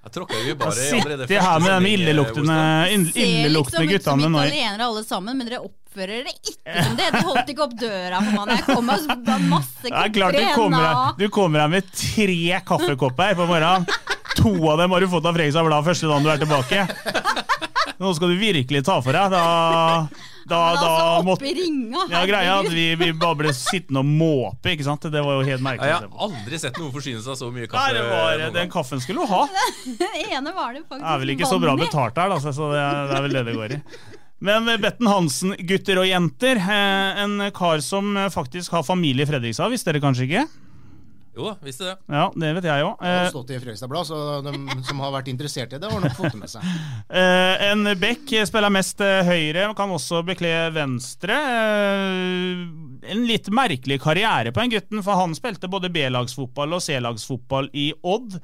Jeg 0.03 0.13
tråkka 0.17 0.39
jo 0.43 0.55
bare 0.59 0.73
allerede 0.75 1.27
Sitter 1.29 1.45
her 1.47 1.61
med 1.63 1.85
de 1.85 1.91
illeluktende, 1.95 2.57
illeluktende 2.91 3.87
guttene. 3.87 3.93
Ser 3.93 3.93
liksom 3.93 3.95
ut 3.95 4.03
som 4.03 4.25
italienere 4.35 4.89
alle 4.89 5.05
sammen, 5.07 5.37
men 5.39 5.47
dere 5.47 5.61
oppfører 5.63 6.25
dere 6.25 6.33
ikke 6.43 6.75
som 6.89 6.97
det. 6.99 7.07
Dere 7.15 7.23
holdt 7.29 7.53
ikke 7.55 7.65
opp 7.69 7.77
døra 7.79 8.23
for 8.27 8.35
meg. 8.41 8.51
Jeg 8.57 8.65
kom 8.67 8.89
med 8.91 9.47
masse 9.53 9.93
kopper 9.93 10.35
du, 10.35 10.43
kommer 10.57 11.15
du 11.21 11.27
kommer 11.39 11.63
her 11.63 11.71
med 11.77 11.93
tre 11.95 12.59
kaffekopper 12.67 13.39
på 13.39 13.47
morgenen. 13.47 13.87
To 14.41 14.53
av 14.73 14.83
dem 14.83 14.91
har 14.97 15.05
du 15.05 15.09
fått 15.13 15.29
av 15.29 15.37
Fredrikstad 15.39 15.69
Blad 15.69 15.87
første 15.87 16.11
dagen 16.11 16.27
du 16.27 16.33
er 16.35 16.43
tilbake. 16.43 16.87
Nå 18.03 18.11
skal 18.19 18.33
du 18.33 18.39
virkelig 18.41 18.83
ta 18.89 18.99
for 19.05 19.15
deg. 19.15 19.31
Da 19.31 19.43
da, 20.49 20.59
da 20.77 20.89
altså 20.89 21.25
måtte, 21.27 21.51
ringa, 21.57 22.07
ja, 22.11 22.23
greia 22.29 22.55
at 22.61 22.71
vi, 22.73 22.87
vi, 22.99 23.11
bare 23.19 23.39
ble 23.43 23.53
sittende 23.57 24.03
og 24.03 24.09
måpe. 24.09 24.73
ikke 24.75 24.87
sant? 24.87 25.05
Det 25.13 25.23
var 25.25 25.39
jo 25.39 25.45
helt 25.47 25.65
merkelig. 25.65 25.91
Ja, 25.93 26.01
jeg 26.03 26.11
har 26.11 26.25
aldri 26.29 26.63
sett 26.63 26.81
noen 26.81 26.95
forsyne 26.95 27.23
seg 27.25 27.39
så 27.41 27.51
mye 27.55 27.69
kaffe. 27.71 27.85
Nei, 27.93 27.99
det 27.99 28.09
var, 28.09 28.47
Den 28.57 28.73
kaffen 28.73 29.05
skulle 29.05 29.27
du 29.27 29.33
ha. 29.35 29.45
Den 30.03 30.19
ene 30.25 30.55
var 30.57 30.73
det 30.75 30.83
faktisk 30.87 31.05
Det 31.05 31.13
er 31.15 31.23
vel 31.25 31.37
ikke 31.37 31.53
så 31.53 31.61
bra 31.63 31.77
betalt 31.79 32.19
her, 32.23 32.35
da, 32.35 32.41
så 32.43 32.73
det 32.73 32.83
er, 32.83 33.07
det 33.11 33.17
er 33.19 33.27
vel 33.29 33.39
det 33.39 33.47
det 33.51 33.57
går 33.61 33.77
i. 33.79 33.81
Men 34.43 34.67
Betten 34.83 35.07
Hansen, 35.07 35.55
gutter 35.69 36.01
og 36.03 36.09
jenter. 36.09 36.59
Eh, 36.59 37.23
en 37.23 37.47
kar 37.55 37.83
som 37.85 38.17
faktisk 38.35 38.75
har 38.75 38.83
familie 38.87 39.23
i 39.23 39.31
Fredrikstad, 39.31 39.71
visste 39.71 39.93
dere 39.93 40.03
kanskje 40.03 40.27
ikke? 40.27 40.47
Jo 41.33 41.47
da, 41.47 41.53
visste 41.65 41.87
det. 41.87 41.93
Ja, 42.13 42.27
Det 42.37 42.49
vet 42.59 42.67
jeg 42.69 42.85
òg. 42.85 43.05
Eh, 43.09 43.27
stått 43.33 43.53
i 43.55 43.59
Fredrikstad 43.61 43.89
Blad, 43.89 44.05
så 44.05 44.17
de 44.45 44.53
som 44.85 44.99
har 45.01 45.15
vært 45.15 45.31
interessert 45.33 45.73
i 45.73 45.79
det, 45.81 45.89
har 45.89 46.03
nok 46.05 46.17
fått 46.19 46.35
det 46.35 46.43
med 46.43 46.53
seg. 46.53 46.67
Eh, 47.13 47.63
en 47.69 47.85
back 48.01 48.31
spiller 48.49 48.73
mest 48.73 49.01
høyre, 49.01 49.25
høyre, 49.29 49.65
kan 49.77 49.91
også 49.93 50.23
bekle 50.25 50.51
venstre. 50.73 51.37
Eh, 51.37 52.61
en 53.13 53.25
litt 53.29 53.49
merkelig 53.53 53.99
karriere 54.01 54.53
på 54.53 54.63
en 54.63 54.73
gutten, 54.73 55.03
for 55.05 55.21
han 55.21 55.37
spilte 55.37 55.71
både 55.73 55.91
B-lagsfotball 55.93 56.77
og 56.77 56.85
C-lagsfotball 56.85 57.69
i 57.77 57.91
Odd. 58.01 58.39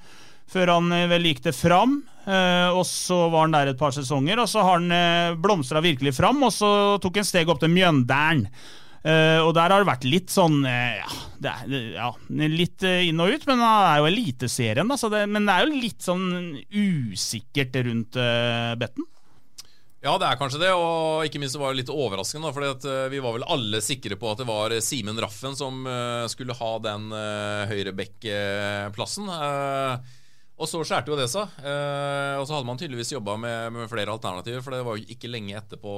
Før 0.49 0.75
han 0.79 0.93
vel 1.11 1.29
gikk 1.29 1.43
det 1.45 1.53
fram, 1.53 1.99
og 2.25 2.85
så 2.89 3.19
var 3.29 3.45
han 3.45 3.53
der 3.53 3.71
et 3.75 3.81
par 3.81 3.93
sesonger. 3.93 4.41
Og 4.41 4.49
så 4.49 4.63
har 4.65 4.79
han 4.81 5.37
blomstra 5.45 5.83
virkelig 5.85 6.15
fram, 6.17 6.41
og 6.47 6.55
så 6.57 6.71
tok 7.05 7.21
han 7.21 7.29
steg 7.29 7.53
opp 7.53 7.61
til 7.61 7.73
Mjøndalen. 7.75 8.47
Uh, 8.99 9.45
og 9.47 9.53
der 9.55 9.71
har 9.71 9.83
det 9.83 9.89
vært 9.89 10.07
litt 10.09 10.33
sånn 10.33 10.65
uh, 10.67 10.97
ja, 10.99 11.11
er, 11.53 11.75
ja, 11.95 12.09
litt 12.51 12.83
uh, 12.83 13.05
inn 13.07 13.23
og 13.23 13.31
ut, 13.31 13.45
men 13.47 13.63
det 13.63 13.69
er 13.69 14.01
jo 14.01 14.09
Eliteserien, 14.09 14.91
da. 14.91 14.99
Det, 14.99 15.23
men 15.31 15.47
det 15.47 15.55
er 15.55 15.69
jo 15.69 15.85
litt 15.85 16.03
sånn 16.03 16.27
usikkert 16.67 17.79
rundt 17.87 18.19
Betten. 18.81 19.07
Ja, 20.03 20.13
det 20.19 20.29
er 20.29 20.39
kanskje 20.39 20.61
det, 20.63 20.73
og 20.79 21.25
ikke 21.27 21.41
minst 21.43 21.59
var 21.59 21.73
det 21.73 21.83
litt 21.83 21.91
overraskende. 21.95 22.53
For 22.55 23.11
vi 23.11 23.23
var 23.23 23.35
vel 23.35 23.47
alle 23.51 23.81
sikre 23.83 24.19
på 24.19 24.31
at 24.31 24.43
det 24.43 24.47
var 24.49 24.75
Simen 24.85 25.19
Raffen 25.19 25.57
som 25.59 25.83
skulle 26.31 26.55
ha 26.59 26.71
den 26.85 27.11
høyrebekkplassen. 27.73 29.27
Uh, 29.27 29.99
og 30.59 30.67
så 30.67 30.81
skjærte 30.83 31.13
jo 31.13 31.19
det 31.19 31.29
seg. 31.31 31.53
Eh, 31.63 32.35
og 32.39 32.47
så 32.49 32.57
hadde 32.57 32.67
man 32.67 32.81
tydeligvis 32.81 33.13
jobba 33.15 33.37
med, 33.39 33.77
med, 33.77 33.87
flere 33.91 34.11
alternativer. 34.11 34.65
For 34.65 34.75
det 34.75 34.83
var 34.87 34.99
jo 34.99 35.07
ikke 35.15 35.31
lenge 35.31 35.55
etterpå 35.59 35.93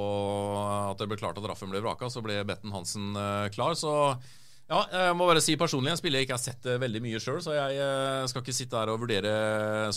at 0.91 1.01
det 1.01 1.09
ble 1.09 1.17
klart 1.21 1.41
at 1.41 1.49
Raffen 1.49 1.73
ble 1.73 1.81
vraka, 1.81 2.11
så 2.13 2.21
ble 2.25 2.43
Betten 2.45 2.75
Hansen 2.75 3.17
eh, 3.17 3.49
klar. 3.55 3.73
Så 3.79 3.95
ja, 4.71 4.85
jeg 4.93 5.15
må 5.19 5.27
bare 5.27 5.41
si 5.43 5.57
personlig, 5.59 5.91
en 5.91 5.99
spiller 5.99 6.21
jeg 6.21 6.29
ikke 6.29 6.37
har 6.37 6.43
sett 6.45 6.67
eh, 6.69 6.79
veldig 6.79 7.01
mye 7.03 7.19
sjøl, 7.23 7.41
så 7.43 7.57
jeg 7.57 7.79
eh, 7.83 8.27
skal 8.31 8.45
ikke 8.45 8.55
sitte 8.55 8.79
her 8.79 8.93
og 8.93 9.01
vurdere 9.03 9.33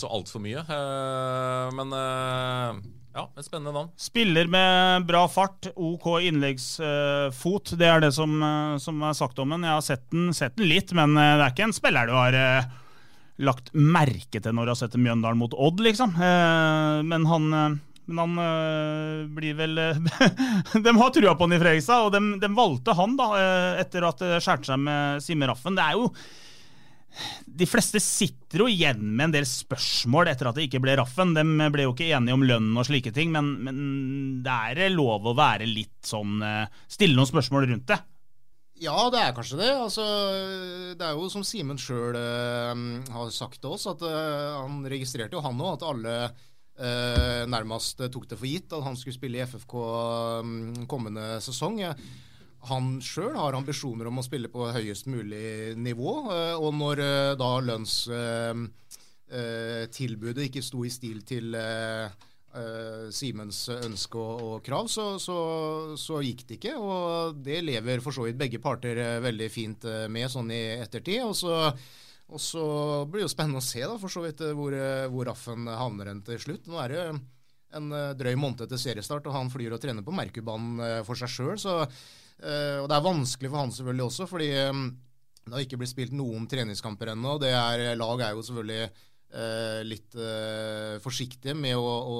så 0.00 0.08
altfor 0.10 0.42
mye. 0.42 0.64
Eh, 0.64 1.68
men 1.78 1.94
eh, 2.00 2.80
ja, 3.14 3.28
et 3.28 3.46
spennende 3.46 3.74
navn. 3.76 3.92
Spiller 4.00 4.48
med 4.50 5.04
bra 5.06 5.26
fart, 5.30 5.68
OK 5.76 6.08
innleggsfot. 6.26 7.76
det 7.78 7.86
er 7.86 8.02
det 8.02 8.10
som, 8.16 8.32
som 8.82 9.04
er 9.06 9.14
sagt 9.20 9.38
om 9.44 9.54
den. 9.54 9.68
Jeg 9.68 9.76
har 9.76 9.86
sett 9.92 10.08
den, 10.10 10.32
sett 10.34 10.56
den 10.58 10.72
litt, 10.72 10.96
men 10.96 11.14
det 11.20 11.28
er 11.36 11.52
ikke 11.52 11.68
en 11.68 11.76
spiller 11.76 12.10
du 12.10 12.16
har 12.16 12.40
lagt 13.42 13.72
merke 13.74 14.40
til 14.40 14.54
når 14.54 14.68
du 14.68 14.72
har 14.74 14.78
sett 14.78 15.00
Mjøndalen 15.00 15.40
mot 15.40 15.56
Odd, 15.56 15.82
liksom. 15.84 16.14
Eh, 16.14 17.00
men 17.06 17.26
han, 17.26 17.48
eh, 17.50 17.74
men 18.06 18.22
han 18.22 18.38
øh, 18.44 19.26
blir 19.34 19.58
vel 19.58 19.80
De 20.86 20.94
har 21.00 21.12
trua 21.14 21.34
på 21.34 21.48
han 21.48 21.56
i 21.56 21.60
Fredrikstad, 21.62 22.06
og 22.06 22.14
de, 22.14 22.22
de, 22.42 22.54
valgte 22.54 22.96
han 22.96 23.18
da, 23.18 23.28
etter 23.82 24.06
at 24.06 24.22
det 24.22 24.40
skjærte 24.44 24.70
seg 24.70 24.82
med 24.86 25.24
Simme 25.24 25.50
Raffen. 25.50 25.78
Det 25.78 25.86
er 25.86 25.98
jo 26.00 26.10
de 27.46 27.66
fleste 27.70 28.00
sitter 28.02 28.64
jo 28.64 28.66
igjen 28.66 28.98
med 29.04 29.28
en 29.28 29.34
del 29.36 29.44
spørsmål 29.46 30.32
etter 30.32 30.48
at 30.50 30.56
det 30.58 30.64
ikke 30.66 30.80
ble 30.82 30.96
Raffen. 30.98 31.30
De 31.36 31.44
ble 31.70 31.84
jo 31.86 31.92
ikke 31.92 32.08
enige 32.10 32.34
om 32.34 32.42
lønn 32.42 32.72
og 32.74 32.88
slike 32.88 33.12
ting, 33.14 33.30
men, 33.30 33.52
men 33.62 33.76
det 34.42 34.56
er 34.72 34.90
lov 34.90 35.30
å 35.30 35.36
være 35.38 35.68
litt 35.70 36.02
sånn 36.02 36.42
Stille 36.90 37.14
noen 37.14 37.30
spørsmål 37.30 37.68
rundt 37.70 37.86
det. 37.92 38.00
Ja, 38.84 39.08
det 39.12 39.20
er 39.22 39.34
kanskje 39.36 39.58
det. 39.60 39.68
Altså, 39.72 40.04
det 40.98 41.04
er 41.06 41.12
jo 41.16 41.28
som 41.32 41.44
Simen 41.46 41.78
sjøl 41.80 42.16
uh, 42.18 42.74
har 43.14 43.30
sagt 43.32 43.60
til 43.62 43.70
oss, 43.76 43.84
at 43.88 44.00
uh, 44.04 44.60
han 44.60 44.74
registrerte 44.90 45.36
jo 45.36 45.44
han 45.44 45.60
òg 45.62 45.70
at 45.78 45.86
alle 45.88 46.14
uh, 46.28 47.42
nærmest 47.48 47.96
tok 48.12 48.26
det 48.28 48.38
for 48.40 48.48
gitt 48.50 48.72
at 48.76 48.84
han 48.84 48.96
skulle 49.00 49.16
spille 49.16 49.38
i 49.40 49.44
FFK 49.48 49.74
um, 49.78 50.52
kommende 50.90 51.24
sesong. 51.44 51.76
Han 52.68 52.84
sjøl 53.04 53.34
har 53.38 53.54
ambisjoner 53.56 54.06
om 54.08 54.18
å 54.20 54.26
spille 54.26 54.48
på 54.52 54.60
høyest 54.72 55.06
mulig 55.12 55.48
nivå, 55.76 56.12
og 56.56 56.74
når 56.76 56.96
da 57.36 57.60
lønnstilbudet 57.68 60.44
ikke 60.48 60.62
sto 60.64 60.84
i 60.84 60.90
stil 60.92 61.18
til 61.28 61.54
uh, 61.56 62.08
Simens 63.14 63.64
ønske 63.72 64.20
og, 64.20 64.42
og 64.46 64.62
krav, 64.64 64.86
så, 64.90 65.14
så, 65.22 65.36
så, 65.98 66.20
gikk 66.22 66.44
det 66.46 66.58
ikke. 66.60 66.74
Og 66.78 67.38
det 67.42 67.62
lever 67.64 68.02
for 68.04 68.14
så 68.14 68.26
vidt 68.28 68.38
begge 68.38 68.60
parter 68.62 69.00
uh, 69.00 69.22
veldig 69.24 69.48
fint 69.50 69.86
uh, 69.88 70.06
med 70.12 70.30
sånn 70.30 70.52
i 70.54 70.62
ettertid. 70.78 71.24
Og 71.26 71.34
så, 71.38 71.56
og 72.30 72.42
så 72.42 72.66
blir 73.08 73.22
det 73.22 73.28
jo 73.28 73.32
spennende 73.34 73.62
å 73.62 73.66
se 73.66 73.82
da, 73.82 73.96
for 74.00 74.12
så 74.12 74.22
vidt 74.24 74.44
hvor, 74.54 74.76
hvor 75.12 75.30
Raffen 75.30 75.66
havner 75.70 76.12
hen 76.12 76.22
til 76.26 76.38
slutt. 76.42 76.68
Nå 76.70 76.78
er 76.82 76.94
det 76.94 77.06
en 77.74 77.96
drøy 78.14 78.36
måned 78.38 78.68
til 78.70 78.78
seriestart, 78.78 79.26
og 79.26 79.34
han 79.34 79.50
flyr 79.50 79.74
og 79.74 79.82
trener 79.82 80.06
på 80.06 80.14
Merkurbanen 80.14 81.02
for 81.06 81.18
seg 81.18 81.32
sjøl. 81.32 81.58
Og 81.58 82.86
det 82.86 82.94
er 82.94 83.08
vanskelig 83.08 83.50
for 83.50 83.60
han 83.60 83.74
selvfølgelig 83.74 84.06
også, 84.06 84.28
fordi 84.30 84.46
um, 84.70 84.84
det 85.42 85.56
har 85.56 85.64
ikke 85.66 85.80
blitt 85.80 85.90
spilt 85.90 86.14
noen 86.14 86.46
treningskamper 86.50 87.10
ennå. 87.16 87.34
Lag 87.42 88.22
er 88.22 88.38
jo 88.38 88.46
selvfølgelig 88.46 88.86
Eh, 88.86 89.13
litt 89.82 90.14
eh, 90.14 90.96
forsiktige 91.02 91.56
med 91.58 91.76
å, 91.76 91.82
å, 91.84 92.18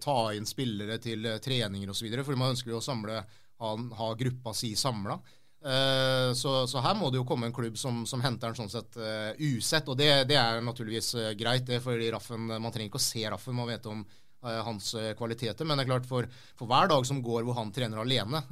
ta 0.00 0.32
inn 0.32 0.46
spillere 0.48 0.98
til 1.02 1.26
eh, 1.28 1.40
treninger 1.42 1.92
osv. 1.92 2.08
For 2.24 2.40
man 2.40 2.54
ønsker 2.54 2.72
jo 2.72 2.80
å 2.80 2.84
samle, 2.84 3.20
ha, 3.60 3.72
ha 4.00 4.10
gruppa 4.18 4.54
si 4.56 4.72
samla. 4.78 5.18
Eh, 5.64 6.30
så, 6.36 6.56
så, 6.70 6.80
her 6.84 6.96
må 6.96 7.10
det 7.12 7.20
jo 7.20 7.28
komme 7.28 7.50
en 7.50 7.56
klubb 7.56 7.76
som, 7.80 8.02
som 8.08 8.24
henter 8.24 8.52
den 8.52 8.58
sånn 8.62 8.72
sett 8.72 8.96
usett. 9.44 9.88
Og 9.92 9.98
det, 10.00 10.10
det 10.30 10.40
er 10.40 10.64
naturligvis 10.64 11.14
greit, 11.36 11.66
det, 11.68 11.82
fordi 11.84 12.12
Raffen, 12.14 12.48
man 12.48 12.70
trenger 12.72 12.92
ikke 12.92 13.02
å 13.02 13.08
se 13.10 13.26
Raffen. 13.28 13.58
Man 13.58 13.70
vet 13.70 13.90
om 13.90 14.04
hans 14.44 14.90
kvaliteter. 15.16 15.64
Men 15.64 15.80
det 15.80 15.86
er 15.86 15.94
klart 15.94 16.08
for, 16.08 16.26
for, 16.52 16.68
hver 16.68 16.90
dag 16.90 17.06
som 17.08 17.22
går 17.24 17.46
hvor 17.46 17.56
han 17.56 17.70
trener 17.72 18.02
alene, 18.02 18.42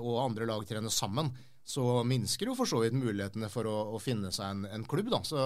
og 0.00 0.22
andre 0.22 0.46
lag 0.48 0.64
trener 0.64 0.88
sammen, 0.88 1.28
så 1.60 2.00
minsker 2.08 2.48
jo 2.48 2.54
for 2.56 2.68
så 2.68 2.80
vidt 2.80 2.96
mulighetene 2.96 3.50
for 3.52 3.68
å, 3.68 3.74
å 3.92 4.00
finne 4.00 4.32
seg 4.32 4.48
en, 4.48 4.64
en 4.72 4.86
klubb. 4.88 5.12
da, 5.12 5.20
så 5.28 5.42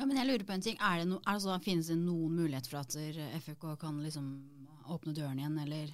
ja, 0.00 0.06
men 0.08 0.16
jeg 0.16 0.28
lurer 0.30 0.46
på 0.48 0.56
en 0.56 0.64
ting. 0.64 0.78
Er 0.80 1.02
det 1.02 1.10
no, 1.10 1.20
altså, 1.28 1.58
Finnes 1.64 1.90
det 1.92 1.98
noen 2.00 2.38
mulighet 2.40 2.70
for 2.70 2.80
at 2.80 2.96
FFK 3.44 3.74
kan 3.80 4.00
liksom 4.00 4.32
åpne 4.90 5.14
døren 5.14 5.38
igjen, 5.38 5.58
eller? 5.60 5.92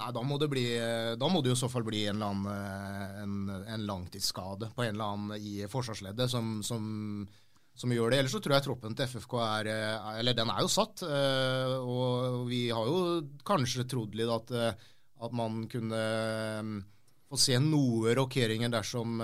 Nei, 0.00 0.08
da 0.16 0.22
må 0.24 0.38
det 0.40 0.48
bli 0.52 0.64
Da 1.18 1.28
må 1.28 1.42
det 1.42 1.50
jo 1.50 1.56
i 1.58 1.60
så 1.60 1.68
fall 1.68 1.84
bli 1.84 2.04
en, 2.08 2.22
annen, 2.24 2.46
eh, 2.52 3.22
en, 3.24 3.34
en 3.74 3.86
langtidsskade 3.88 4.70
på 4.76 4.84
en 4.84 4.94
eller 4.94 5.14
annen 5.16 5.40
i 5.40 5.66
forsvarsleddet 5.68 6.30
som, 6.30 6.60
som, 6.64 6.84
som, 7.74 7.92
gjør 7.92 8.12
det. 8.12 8.20
Ellers 8.20 8.36
så 8.36 8.40
tror 8.44 8.56
jeg 8.56 8.68
troppen 8.68 8.96
til 8.96 9.10
FFK 9.10 9.36
er 9.44 9.72
eh, 9.72 10.14
Eller 10.20 10.36
den 10.36 10.52
er 10.52 10.62
jo 10.64 10.72
satt. 10.72 11.04
Eh, 11.04 11.74
og 11.80 12.46
vi 12.52 12.66
har 12.70 12.88
jo 12.88 13.02
kanskje 13.46 13.88
trodd 13.88 14.16
litt 14.20 14.32
at, 14.36 14.54
at 15.20 15.36
man 15.36 15.64
kunne 15.72 16.04
få 17.30 17.38
se 17.38 17.58
noe 17.62 18.14
rokeringer 18.18 18.72
dersom, 18.72 19.20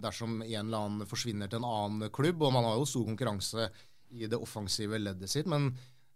dersom 0.00 0.38
en 0.40 0.54
eller 0.62 0.78
annen 0.78 1.08
forsvinner 1.08 1.50
til 1.52 1.60
en 1.60 1.68
annen 1.68 2.12
klubb. 2.16 2.40
Og 2.46 2.54
man 2.54 2.64
har 2.64 2.78
jo 2.80 2.88
stor 2.88 3.04
konkurranse 3.10 3.66
i 4.16 4.24
det 4.24 4.40
offensive 4.40 4.98
leddet 4.98 5.28
sitt. 5.28 5.48
men 5.50 5.68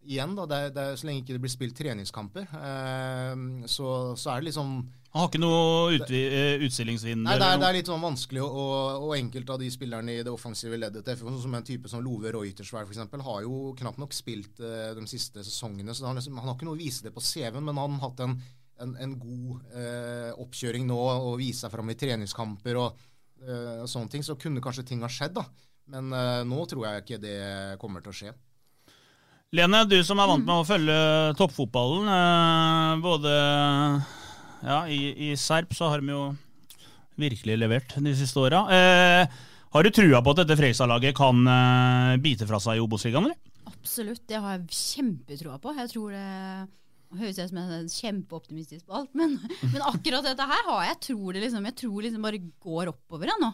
igjen, 0.04 0.34
da, 0.36 0.44
det 0.48 0.58
er, 0.58 0.72
det 0.74 0.82
er, 0.82 0.98
så 0.98 1.08
lenge 1.08 1.22
ikke 1.22 1.36
det 1.36 1.42
blir 1.44 1.52
spilt 1.52 1.76
treningskamper, 1.78 2.50
eh, 2.58 3.44
så, 3.70 3.88
så, 4.18 4.34
er 4.34 4.42
det 4.42 4.50
liksom 4.50 4.74
Han 5.14 5.22
har 5.22 5.30
ikke 5.30 5.40
noe 5.40 5.94
eh. 5.94 6.64
Nei, 7.24 7.36
det 7.40 7.48
er, 7.48 7.60
det 7.62 7.68
er, 7.68 7.78
litt 7.78 7.90
sånn 7.90 8.02
vanskelig, 8.04 8.42
og, 8.44 9.06
og 9.06 9.14
enkelte 9.16 9.56
av 9.56 9.62
de 9.62 9.70
spillerne 9.72 10.16
i 10.18 10.24
det 10.26 10.32
offensive 10.32 10.78
leddet 10.80 11.06
til 11.06 11.18
FK, 11.20 11.30
som 11.44 11.56
en 11.56 11.68
type 11.70 11.92
som 11.92 12.04
Love 12.04 12.34
Reutersvær 12.34 12.88
f.eks., 12.88 13.16
har 13.28 13.46
jo 13.46 13.72
knapt 13.78 14.02
nok 14.02 14.16
spilt 14.16 14.60
eh, 14.60 14.92
de 14.98 15.06
siste 15.10 15.44
sesongene. 15.46 15.94
så 15.94 16.08
han, 16.10 16.20
liksom, 16.20 16.36
han, 16.40 16.50
har 16.50 16.58
ikke 16.58 16.68
noe 16.68 16.78
å 16.78 16.82
vise 16.82 17.06
det 17.06 17.14
på 17.14 17.24
CV-en, 17.24 17.64
men 17.64 17.80
han 17.80 17.98
har 17.98 18.10
hatt 18.10 18.26
en, 18.26 18.38
en, 18.82 18.94
en 19.00 19.18
god 19.20 19.76
eh, 19.76 20.30
oppkjøring 20.42 20.86
nå 20.88 20.98
og 20.98 21.36
vise 21.40 21.64
seg 21.64 21.72
fram 21.74 21.92
i 21.92 21.98
treningskamper 21.98 22.80
og, 22.80 23.04
eh, 23.44 23.84
sånne 23.90 24.10
ting. 24.10 24.24
Så 24.26 24.38
kunne 24.40 24.64
kanskje 24.64 24.86
ting 24.90 25.04
ha 25.06 25.10
skjedd, 25.12 25.36
da. 25.38 25.46
Men 25.92 26.10
eh, 26.16 26.42
nå 26.48 26.64
tror 26.70 26.88
jeg 26.88 27.04
ikke 27.04 27.22
det 27.22 27.38
kommer 27.82 28.04
til 28.04 28.14
å 28.14 28.18
skje. 28.18 28.34
Lene, 29.54 29.84
du 29.86 30.00
som 30.02 30.18
er 30.18 30.26
vant 30.26 30.42
med 30.42 30.56
å 30.56 30.66
følge 30.66 30.98
toppfotballen. 31.38 32.08
Eh, 32.10 33.02
både 33.04 33.34
ja, 34.64 34.80
i, 34.90 35.00
i, 35.28 35.34
Serp 35.38 35.76
så 35.76 35.92
har 35.92 36.02
de 36.02 36.14
jo 36.14 36.24
virkelig 37.20 37.58
levert 37.60 37.94
de 38.02 38.14
siste 38.18 38.40
åra. 38.42 38.64
Eh, 38.74 39.42
har 39.74 39.86
du 39.86 39.90
trua 39.94 40.22
på 40.22 40.34
at 40.34 40.42
dette 40.42 40.56
Freistad-laget 40.58 41.14
kan 41.18 41.44
eh, 41.46 42.14
bite 42.22 42.48
fra 42.50 42.58
seg 42.62 42.80
i 42.80 42.82
Obos-ligaen? 42.82 43.30
Absolutt, 43.70 44.24
det 44.30 44.40
har 44.40 44.56
jeg 44.56 44.80
kjempetroa 44.80 45.60
på. 45.62 45.74
Jeg 45.78 45.92
tror 45.92 46.16
det 46.16 46.26
høres 47.20 47.38
ut 47.38 47.50
som 47.50 47.60
jeg 47.60 47.76
er 47.76 47.92
kjempeoptimistisk 47.94 48.88
på 48.88 48.96
alt, 49.00 49.12
men, 49.18 49.36
men, 49.72 49.84
akkurat 49.86 50.26
dette 50.26 50.48
her 50.50 50.66
har 50.70 50.88
jeg 50.90 51.00
tror 51.10 51.34
det 51.34 51.44
liksom, 51.44 51.68
jeg 51.70 51.78
tror 51.82 52.06
liksom 52.06 52.26
bare 52.26 52.42
går 52.64 52.92
oppover 52.94 53.32
jeg, 53.32 53.42
nå. 53.42 53.52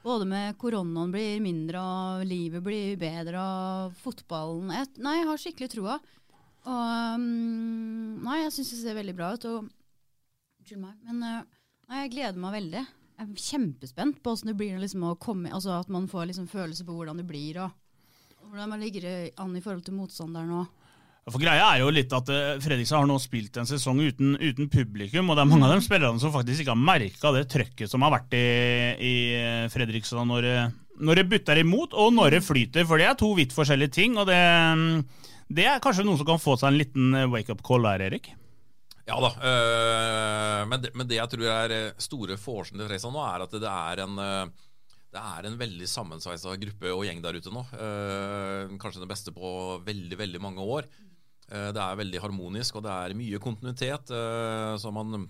Både 0.00 0.24
med 0.24 0.56
koronaen 0.56 1.10
blir 1.12 1.42
mindre, 1.44 1.80
og 1.80 2.22
livet 2.24 2.64
blir 2.64 2.94
bedre, 3.00 3.40
og 3.40 3.98
fotballen 4.00 4.72
jeg, 4.72 4.88
Nei, 5.04 5.18
jeg 5.18 5.28
har 5.28 5.42
skikkelig 5.42 5.68
troa. 5.74 5.98
Og 6.68 7.18
um, 7.20 8.16
Nei, 8.24 8.38
jeg 8.42 8.54
syns 8.54 8.72
det 8.72 8.80
ser 8.80 8.96
veldig 8.96 9.16
bra 9.16 9.34
ut. 9.36 9.44
Og 9.50 9.68
Unnskyld 10.60 10.80
meg. 10.80 10.96
Men 11.08 11.20
uh, 11.20 11.60
nei, 11.90 12.02
jeg 12.04 12.14
gleder 12.14 12.40
meg 12.40 12.56
veldig. 12.56 12.82
Jeg 13.20 13.28
er 13.28 13.44
kjempespent 13.44 14.20
på 14.24 14.32
åssen 14.32 14.48
det 14.52 14.56
blir 14.56 14.80
liksom, 14.80 15.04
å 15.04 15.18
komme 15.20 15.52
Altså 15.52 15.74
at 15.76 15.92
man 15.92 16.08
får 16.08 16.30
liksom, 16.30 16.48
følelse 16.48 16.86
på 16.88 16.96
hvordan 16.96 17.20
det 17.20 17.28
blir, 17.28 17.60
og 17.60 18.48
hvordan 18.48 18.72
man 18.72 18.80
ligger 18.80 19.04
an 19.40 19.56
i 19.56 19.60
forhold 19.60 19.84
til 19.84 19.98
motstanderen. 19.98 20.62
og 20.62 20.79
for 21.28 21.42
Greia 21.42 21.66
er 21.74 21.82
jo 21.82 21.90
litt 21.92 22.12
at 22.16 22.30
uh, 22.32 22.58
Fredrikstad 22.62 23.02
har 23.02 23.08
nå 23.08 23.18
spilt 23.20 23.58
en 23.60 23.68
sesong 23.68 24.00
uten, 24.00 24.32
uten, 24.40 24.70
publikum, 24.72 25.28
og 25.28 25.36
det 25.36 25.44
er 25.44 25.50
mange 25.50 25.68
av 25.68 25.74
de 25.76 25.84
spillerne 25.84 26.22
som 26.22 26.32
faktisk 26.34 26.64
ikke 26.64 26.72
har 26.72 26.86
merka 26.88 27.32
det 27.36 27.44
trøkket 27.52 27.92
som 27.92 28.06
har 28.06 28.14
vært 28.16 28.36
i, 28.38 28.46
i 28.96 29.14
Fredrikstad 29.72 30.24
når, 30.26 30.48
når 30.98 31.20
det 31.20 31.26
butter 31.34 31.60
imot, 31.60 31.94
og 31.94 32.14
når 32.16 32.38
det 32.38 32.42
flyter. 32.46 32.88
For 32.88 33.00
det 33.00 33.10
er 33.10 33.18
to 33.20 33.34
vidt 33.36 33.54
forskjellige 33.56 33.96
ting, 34.00 34.16
og 34.20 34.30
det, 34.30 34.40
det 35.52 35.68
er 35.68 35.82
kanskje 35.84 36.06
noen 36.08 36.20
som 36.20 36.28
kan 36.32 36.40
få 36.42 36.56
seg 36.60 36.72
en 36.72 36.80
liten 36.80 37.20
wake-up 37.34 37.60
call 37.66 37.84
der, 37.90 38.08
Erik? 38.08 38.32
Ja 39.10 39.18
da, 39.18 39.30
øh, 39.34 40.64
men, 40.70 40.82
det, 40.82 40.94
men, 40.94 41.06
det, 41.10 41.18
jeg 41.18 41.32
tror 41.32 41.46
er 41.52 41.76
store 42.00 42.40
forskjellen 42.40 42.80
til 42.80 42.88
Fredrikstad 42.88 43.14
nå, 43.14 43.22
er 43.28 43.46
at 43.46 43.60
det 43.60 43.76
er 43.76 44.04
en 44.06 44.20
øh, 44.24 44.66
det 45.10 45.18
er 45.18 45.46
en 45.46 45.56
veldig 45.58 45.88
sammensveisa 45.90 46.54
gruppe 46.60 46.90
og 46.94 47.02
gjeng 47.06 47.18
der 47.22 47.38
ute 47.40 47.50
nå. 47.50 47.64
Eh, 47.74 48.74
kanskje 48.78 49.02
den 49.02 49.10
beste 49.10 49.34
på 49.34 49.80
veldig 49.82 50.18
veldig 50.20 50.40
mange 50.42 50.62
år. 50.62 50.86
Eh, 51.50 51.70
det 51.74 51.82
er 51.82 51.98
veldig 51.98 52.22
harmonisk, 52.22 52.78
og 52.78 52.86
det 52.86 52.94
er 52.94 53.16
mye 53.18 53.40
kontinuitet. 53.42 54.12
Eh, 54.14 54.74
så 54.78 54.92
man 54.94 55.26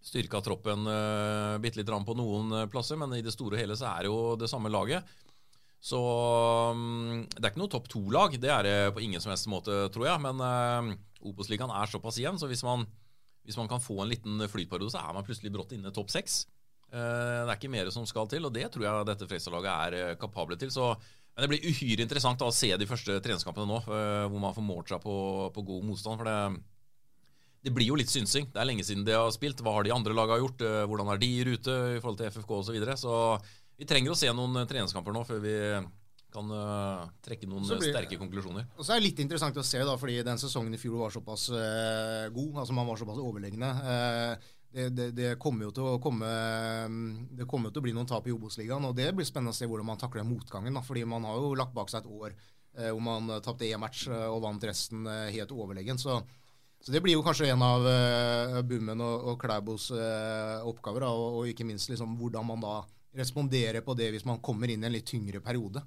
styrka 0.00 0.40
troppen 0.44 0.86
eh, 0.88 1.56
bitte 1.60 1.80
litt 1.80 1.90
på 1.90 2.16
noen 2.16 2.70
plasser, 2.72 2.96
men 3.00 3.18
i 3.18 3.24
det 3.24 3.34
store 3.34 3.58
og 3.58 3.62
hele 3.62 3.76
så 3.76 3.90
er 3.90 4.06
det 4.06 4.12
jo 4.12 4.20
det 4.40 4.50
samme 4.50 4.72
laget. 4.72 5.18
Så 5.80 5.98
mm, 6.76 7.26
det 7.34 7.42
er 7.42 7.50
ikke 7.50 7.62
noe 7.62 7.72
topp 7.72 7.88
to-lag, 7.90 8.36
det 8.40 8.52
er 8.52 8.66
det 8.66 8.78
på 8.94 9.02
ingen 9.02 9.20
som 9.22 9.32
helst 9.32 9.48
måte, 9.50 9.88
tror 9.92 10.10
jeg. 10.10 10.22
Men 10.22 10.96
Obos-ligaen 11.24 11.72
er 11.72 11.90
såpass 11.90 12.20
jevn, 12.20 12.38
så 12.40 12.48
hvis 12.48 12.64
man, 12.64 12.84
hvis 13.48 13.58
man, 13.58 13.68
kan 13.68 13.82
få 13.82 13.98
en 14.02 14.10
liten 14.12 14.44
flytperiode, 14.48 14.92
så 14.92 15.02
er 15.02 15.16
man 15.16 15.26
plutselig 15.26 15.52
brått 15.54 15.72
inne 15.76 15.92
topp 15.96 16.12
seks. 16.12 16.44
Det 16.90 17.00
er 17.46 17.54
ikke 17.54 17.70
mer 17.72 17.88
som 17.94 18.04
skal 18.08 18.28
til, 18.28 18.44
og 18.44 18.52
det 18.52 18.66
tror 18.74 18.84
jeg 18.84 19.08
dette 19.08 19.28
Fredrikstad-laget 19.28 19.96
er 19.96 20.20
kapable 20.20 20.58
til. 20.60 20.72
Så 20.74 20.92
men 21.34 21.44
det 21.44 21.50
blir 21.52 21.70
uhyre 21.70 22.04
interessant 22.04 22.42
å 22.44 22.50
se 22.54 22.68
de 22.76 22.88
første 22.88 23.20
treningskampene 23.24 23.68
nå, 23.68 23.78
eh, 23.86 24.26
hvor 24.28 24.42
man 24.42 24.56
får 24.56 24.66
målt 24.66 24.92
seg 24.92 25.00
på, 25.04 25.14
på, 25.54 25.64
god 25.68 25.86
motstand. 25.88 26.20
For 26.20 26.28
det, 26.28 26.64
det, 27.64 27.72
blir 27.76 27.88
jo 27.92 27.96
litt 28.00 28.12
synsing. 28.12 28.50
Det 28.52 28.60
er 28.60 28.68
lenge 28.68 28.84
siden 28.86 29.06
de 29.06 29.16
har 29.16 29.30
spilt. 29.34 29.62
Hva 29.64 29.78
har 29.78 29.86
de 29.86 29.94
andre 29.94 30.16
lagene 30.16 30.42
gjort? 30.42 30.66
Eh, 30.66 30.82
hvordan 30.90 31.14
er 31.14 31.22
de 31.22 31.30
i 31.30 31.46
rute 31.48 31.78
i 31.94 32.02
forhold 32.02 32.20
til 32.20 32.28
FFK 32.34 32.52
osv.? 32.58 32.68
Så, 32.68 32.76
videre. 32.76 32.98
så 33.00 33.14
vi 33.80 33.88
trenger 33.88 34.12
å 34.12 34.18
se 34.18 34.28
noen 34.36 34.66
treningskamper 34.68 35.16
nå 35.16 35.24
før 35.28 35.40
vi 35.46 35.56
kan 36.30 36.50
uh, 36.54 37.08
trekke 37.24 37.48
noen 37.50 37.64
blir, 37.66 37.90
sterke 37.90 38.18
konklusjoner. 38.20 38.68
Og 38.76 38.86
så 38.86 38.94
er 38.94 39.00
det 39.00 39.08
litt 39.08 39.22
interessant 39.24 39.56
å 39.58 39.64
se, 39.66 39.80
da, 39.82 39.96
fordi 39.98 40.20
den 40.26 40.38
sesongen 40.38 40.76
i 40.76 40.78
fjor 40.78 41.00
var 41.00 41.14
såpass 41.14 41.48
uh, 41.50 42.28
god. 42.30 42.60
altså 42.62 42.76
Man 42.76 42.86
var 42.86 43.00
såpass 43.00 43.18
overlegne. 43.18 43.70
Uh, 43.82 44.52
det, 44.72 44.88
det, 44.94 45.08
det, 45.16 45.30
kommer 45.42 45.66
jo 45.66 45.72
til 45.74 45.86
å 45.86 45.98
komme 46.02 46.28
Det 47.34 47.46
kommer 47.50 47.68
jo 47.68 47.74
til 47.74 47.82
å 47.82 47.86
bli 47.88 47.94
noen 47.96 48.08
tap 48.08 48.28
i 48.30 48.34
Obos-ligaen. 48.34 48.86
Og 48.86 48.94
det 48.96 49.08
blir 49.16 49.26
spennende 49.26 49.54
å 49.54 49.58
se 49.58 49.66
hvordan 49.66 49.88
man 49.88 49.98
takler 49.98 50.26
motgangen. 50.26 50.76
Da, 50.78 50.84
fordi 50.86 51.02
man 51.08 51.26
har 51.26 51.40
jo 51.40 51.56
lagt 51.58 51.74
bak 51.74 51.90
seg 51.90 52.04
et 52.04 52.12
år 52.12 52.30
eh, 52.30 52.90
hvor 52.90 53.02
man 53.02 53.32
tapte 53.42 53.66
én 53.66 53.82
match 53.82 54.06
eh, 54.10 54.28
og 54.30 54.44
vant 54.44 54.68
resten 54.70 55.08
eh, 55.10 55.32
helt 55.34 55.54
overlegen. 55.56 55.98
Så, 55.98 56.20
så, 56.78 56.94
det 56.94 57.02
blir 57.02 57.18
jo 57.18 57.24
kanskje 57.26 57.50
en 57.50 57.64
av 57.66 57.88
eh, 57.90 58.60
Bummen 58.66 59.02
og, 59.02 59.32
og 59.32 59.40
Klæbos 59.42 59.90
eh, 59.96 60.58
oppgaver. 60.70 61.06
Da, 61.08 61.14
og, 61.18 61.40
og, 61.40 61.50
ikke 61.50 61.66
minst 61.66 61.90
liksom, 61.90 62.14
hvordan 62.20 62.46
man 62.52 62.62
da 62.66 62.76
responderer 63.18 63.82
på 63.82 63.96
det 63.98 64.12
hvis 64.14 64.28
man 64.28 64.38
kommer 64.44 64.70
inn 64.70 64.84
i 64.84 64.86
en 64.86 64.94
litt 64.94 65.08
tyngre 65.10 65.42
periode. 65.42 65.82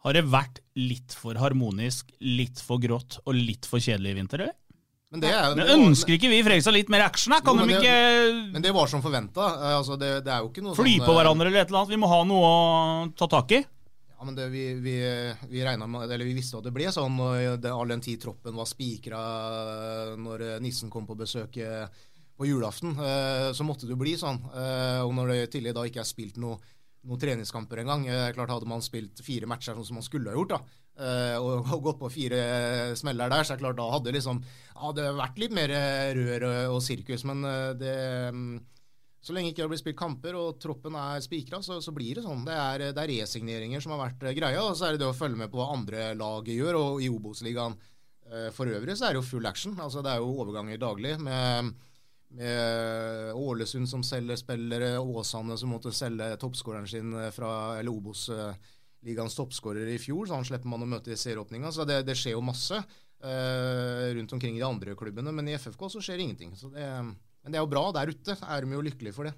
Har 0.00 0.16
det 0.16 0.24
vært 0.26 0.62
litt 0.80 1.14
for 1.14 1.38
harmonisk, 1.38 2.10
litt 2.24 2.58
for 2.64 2.82
grått 2.82 3.20
og 3.26 3.36
litt 3.36 3.68
for 3.68 3.82
kjedelig 3.84 4.14
i 4.14 4.18
vinter, 4.18 4.46
eller? 4.46 4.59
Men, 5.10 5.24
det 5.24 5.30
men 5.34 5.58
det 5.58 5.74
ønsker 5.74 6.14
ikke 6.14 6.28
vi 6.30 6.38
i 6.38 6.42
Fredrikstad 6.46 6.74
litt 6.76 6.90
mer 6.92 7.02
action? 7.02 7.34
Kan 7.42 7.58
jo, 7.58 7.66
de 7.66 7.80
ikke 7.80 7.94
Men 8.54 8.62
det 8.62 8.70
var 8.74 8.90
som 8.90 9.02
forventa. 9.02 9.48
Eh, 9.56 9.76
altså, 9.80 9.96
det, 9.98 10.10
det, 10.26 10.30
er 10.30 10.44
jo 10.44 10.52
ikke 10.52 10.62
noe 10.62 10.78
Fly 10.78 10.92
sånn, 11.00 11.06
på 11.08 11.16
hverandre 11.16 11.50
eller 11.50 11.64
et 11.64 11.72
eller 11.72 11.82
annet? 11.82 11.94
Vi 11.96 11.98
må 11.98 12.10
ha 12.12 12.20
noe 12.28 12.50
å 12.50 13.08
ta 13.18 13.26
tak 13.32 13.56
i? 13.58 13.60
Ja, 14.14 14.26
men 14.28 14.36
det, 14.36 14.46
vi, 14.52 14.68
vi, 14.78 14.94
vi, 15.50 15.64
med, 15.64 16.04
eller 16.04 16.28
vi 16.28 16.36
visste 16.36 16.60
at 16.60 16.68
det 16.68 16.74
ble 16.76 16.92
sånn 16.92 17.16
all 17.24 17.90
den 17.90 18.04
tid 18.04 18.20
troppen 18.22 18.54
var 18.54 18.68
spikra 18.68 19.20
når 20.20 20.60
nissen 20.60 20.92
kom 20.92 21.08
på 21.08 21.16
besøk 21.18 21.56
på 22.38 22.46
julaften. 22.46 22.94
Eh, 22.94 23.50
så 23.56 23.66
måtte 23.66 23.88
det 23.88 23.96
jo 23.96 24.00
bli 24.00 24.14
sånn. 24.20 24.38
Eh, 24.54 25.00
og 25.02 25.10
når 25.16 25.32
det 25.32 25.40
i 25.40 25.50
tillegg 25.56 25.74
da 25.74 25.88
ikke 25.88 26.04
er 26.04 26.08
spilt 26.08 26.38
noe, 26.38 26.60
noen 27.08 27.20
treningskamper 27.20 27.80
engang 27.80 28.02
Klart 28.36 28.50
Hadde 28.52 28.68
man 28.68 28.82
spilt 28.84 29.22
fire 29.24 29.48
matcher 29.48 29.72
sånn 29.72 29.86
som 29.88 29.98
man 29.98 30.06
skulle 30.06 30.30
ha 30.30 30.36
gjort, 30.36 30.54
da, 30.54 30.60
og, 31.00 31.70
og, 31.70 31.78
gått 31.84 32.00
på 32.00 32.10
fire 32.12 32.40
smeller 32.98 33.30
der, 33.32 33.44
så 33.44 33.54
er 33.54 33.60
det 33.60 33.64
klart 33.64 33.78
da 33.78 33.86
hadde 33.88 34.12
liksom 34.12 34.42
hadde 34.80 35.06
vært 35.16 35.40
litt 35.40 35.54
mer 35.56 35.72
rør 36.16 36.46
og, 36.48 36.58
og 36.76 36.84
sirkus. 36.84 37.24
Men 37.28 37.44
uh, 37.46 37.72
det 37.78 37.96
um, 38.34 38.60
Så 39.20 39.34
lenge 39.36 39.52
ikke 39.52 39.66
det 39.66 39.72
blir 39.74 39.82
spilt 39.82 40.00
kamper 40.00 40.36
og 40.38 40.56
troppen 40.62 40.96
er 40.96 41.20
spikra, 41.24 41.60
så, 41.60 41.76
så, 41.84 41.92
blir 41.92 42.16
det 42.16 42.24
sånn. 42.24 42.46
Det 42.46 42.56
er, 42.56 42.86
det 42.96 43.02
er, 43.02 43.14
resigneringer 43.20 43.84
som 43.84 43.92
har 43.92 44.06
vært 44.06 44.24
greia, 44.38 44.64
og 44.64 44.72
så 44.78 44.88
er 44.88 44.96
det 44.96 45.04
det 45.04 45.10
å 45.10 45.16
følge 45.16 45.42
med 45.42 45.52
på 45.52 45.60
hva 45.60 45.74
andre 45.74 46.10
lag 46.16 46.48
gjør. 46.48 46.78
Og 46.80 47.04
i 47.04 47.10
Obos-ligaen 47.12 47.76
for 48.54 48.70
øvrig 48.70 48.94
så 48.94 49.08
er 49.08 49.12
det 49.12 49.18
jo 49.18 49.26
full 49.26 49.46
action. 49.48 49.74
Altså 49.82 50.04
Det 50.06 50.12
er 50.12 50.22
jo 50.22 50.34
overganger 50.40 50.80
daglig. 50.80 51.16
med 51.20 51.72
med 52.30 53.32
Ålesund 53.34 53.88
som 53.90 54.04
selger 54.06 54.38
spillere, 54.38 55.00
Åsane 55.02 55.56
som 55.58 55.72
måtte 55.74 55.90
selge 55.90 56.28
toppskåreren 56.38 56.86
sin 56.86 57.16
fra 57.34 57.80
eller 57.80 57.90
Obos 57.90 58.28
ligaens 59.06 59.36
toppskårer 59.38 59.88
i 59.94 59.98
fjor, 60.00 60.26
så 60.28 60.36
han 60.36 60.46
slipper 60.46 60.70
man 60.70 60.84
å 60.84 60.88
møte 60.88 61.12
i 61.12 61.18
serieåpninga. 61.18 61.72
Så 61.72 61.86
det, 61.88 62.02
det, 62.08 62.16
skjer 62.18 62.36
jo 62.36 62.44
masse 62.44 62.76
uh, 62.76 64.06
rundt 64.16 64.34
omkring 64.36 64.58
i 64.58 64.62
de 64.62 64.68
andre 64.68 64.96
klubbene, 64.98 65.32
men 65.32 65.48
i 65.48 65.56
FFK 65.56 65.86
så 65.96 66.04
skjer 66.04 66.24
ingenting. 66.24 66.52
Så 66.58 66.72
det, 66.74 66.84
men 66.84 67.52
det 67.54 67.60
er 67.60 67.64
jo 67.64 67.72
bra 67.72 67.86
der 67.96 68.12
ute. 68.12 68.36
Er 68.36 68.66
de 68.66 68.76
jo 68.76 68.84
lykkelige 68.84 69.16
for 69.16 69.30
det. 69.30 69.34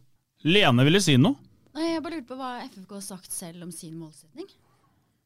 Lene 0.48 0.86
ville 0.88 1.02
si 1.02 1.14
noe. 1.20 1.38
Nei, 1.72 1.94
Jeg 1.94 2.02
bare 2.04 2.18
lurte 2.18 2.28
på 2.34 2.36
hva 2.36 2.52
FFK 2.66 2.98
har 2.98 3.06
sagt 3.06 3.32
selv 3.32 3.64
om 3.64 3.72
sin 3.72 3.94
målsetning. 3.96 4.50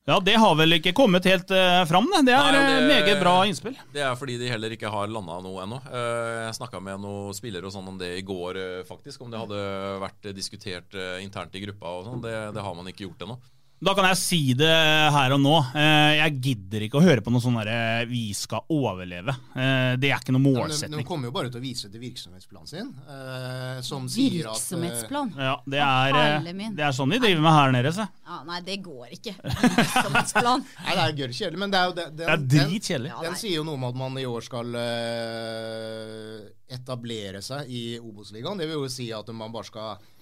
Ja, 0.06 0.20
Det 0.22 0.36
har 0.38 0.52
vel 0.54 0.76
ikke 0.76 0.92
kommet 0.94 1.24
helt 1.26 1.50
uh, 1.50 1.82
fram, 1.90 2.06
det. 2.12 2.20
Det 2.28 2.34
er 2.36 2.54
Nei, 2.54 2.66
det, 2.68 2.82
meget 2.86 3.18
bra 3.18 3.32
innspill. 3.48 3.74
Det 3.90 4.04
er 4.06 4.12
fordi 4.14 4.36
de 4.38 4.52
heller 4.52 4.70
ikke 4.76 4.92
har 4.92 5.10
landa 5.10 5.40
noe 5.42 5.64
ennå. 5.64 5.80
Uh, 5.82 6.44
Jeg 6.44 6.54
snakka 6.60 6.78
med 6.78 7.02
noen 7.02 7.34
spillere 7.34 7.66
og 7.66 7.74
sånn 7.74 7.88
om 7.90 7.98
det 7.98 8.12
i 8.20 8.22
går, 8.22 8.60
uh, 8.60 8.84
faktisk. 8.86 9.24
Om 9.24 9.34
det 9.34 9.40
hadde 9.42 9.64
vært 10.04 10.28
diskutert 10.36 10.94
eh, 10.94 11.18
internt 11.24 11.58
i 11.58 11.64
gruppa 11.64 11.96
og 11.96 12.06
sånn. 12.06 12.22
Det, 12.22 12.36
det 12.54 12.62
har 12.62 12.78
man 12.78 12.86
ikke 12.92 13.08
gjort 13.08 13.26
ennå. 13.26 13.38
Da 13.76 13.92
kan 13.92 14.06
jeg 14.08 14.16
si 14.16 14.38
det 14.56 14.70
her 15.12 15.34
og 15.34 15.40
nå. 15.42 15.52
Eh, 15.76 16.14
Jeg 16.16 16.36
gidder 16.40 16.84
ikke 16.86 16.96
å 16.96 17.02
høre 17.04 17.20
på 17.20 17.28
noe 17.30 17.42
sånn 17.44 17.58
derre 17.58 18.06
'vi 18.08 18.32
skal 18.32 18.64
overleve'. 18.72 19.34
Eh, 19.52 19.96
Det 20.00 20.08
er 20.10 20.16
ikke 20.16 20.32
noe 20.32 20.40
målsetning. 20.40 20.96
de, 20.96 21.04
kommer 21.04 21.28
jo 21.28 21.32
bare 21.32 21.50
til 21.50 21.60
å 21.60 21.62
vise 21.62 21.90
til 21.92 22.00
virksomhetsplanen 22.00 22.66
sin, 22.66 22.94
eh, 23.06 23.82
som 23.82 24.08
sier 24.08 24.48
at 24.48 24.56
eh, 24.56 24.80
Virksomhetsplan? 24.80 25.32
Ja, 25.36 25.60
det 25.68 25.78
er, 25.78 26.08
eh, 26.16 26.70
det 26.72 26.80
er 26.88 26.92
sånn 26.96 27.10
de 27.10 27.18
driver 27.18 27.42
med 27.42 27.52
her 27.52 27.72
nede, 27.72 27.92
Så. 27.92 28.08
Ja, 28.26 28.42
nei, 28.44 28.60
det 28.62 28.82
går 28.82 29.08
ikke. 29.12 29.34
Virksomhetsplan. 29.44 30.64
Nei, 30.86 30.94
det 30.96 31.04
er 31.04 31.12
gørr 31.12 31.32
kjedelig, 31.36 31.58
men 31.58 31.70
det 31.70 31.78
er 31.78 31.84
jo 31.86 31.92
det, 31.92 32.16
den, 32.16 32.16
Det 32.16 32.28
er 32.28 32.36
dritkjedelig. 32.70 33.10
Den, 33.12 33.22
den 33.24 33.34
sier 33.36 33.56
jo 33.56 33.64
noe 33.64 33.74
om 33.74 33.84
at 33.84 33.94
man 33.94 34.16
i 34.18 34.24
år 34.24 34.40
skal 34.42 34.72
eh, 34.74 36.48
etablere 36.72 37.42
seg 37.44 37.68
i 37.68 37.98
Obos-ligaen. 38.00 38.56
Det 38.56 38.66
vil 38.68 38.80
jo 38.80 38.88
si 38.88 39.12
at 39.12 39.28
man 39.36 39.52
bare 39.52 39.64
skal 39.68 39.98
eh, 39.98 40.15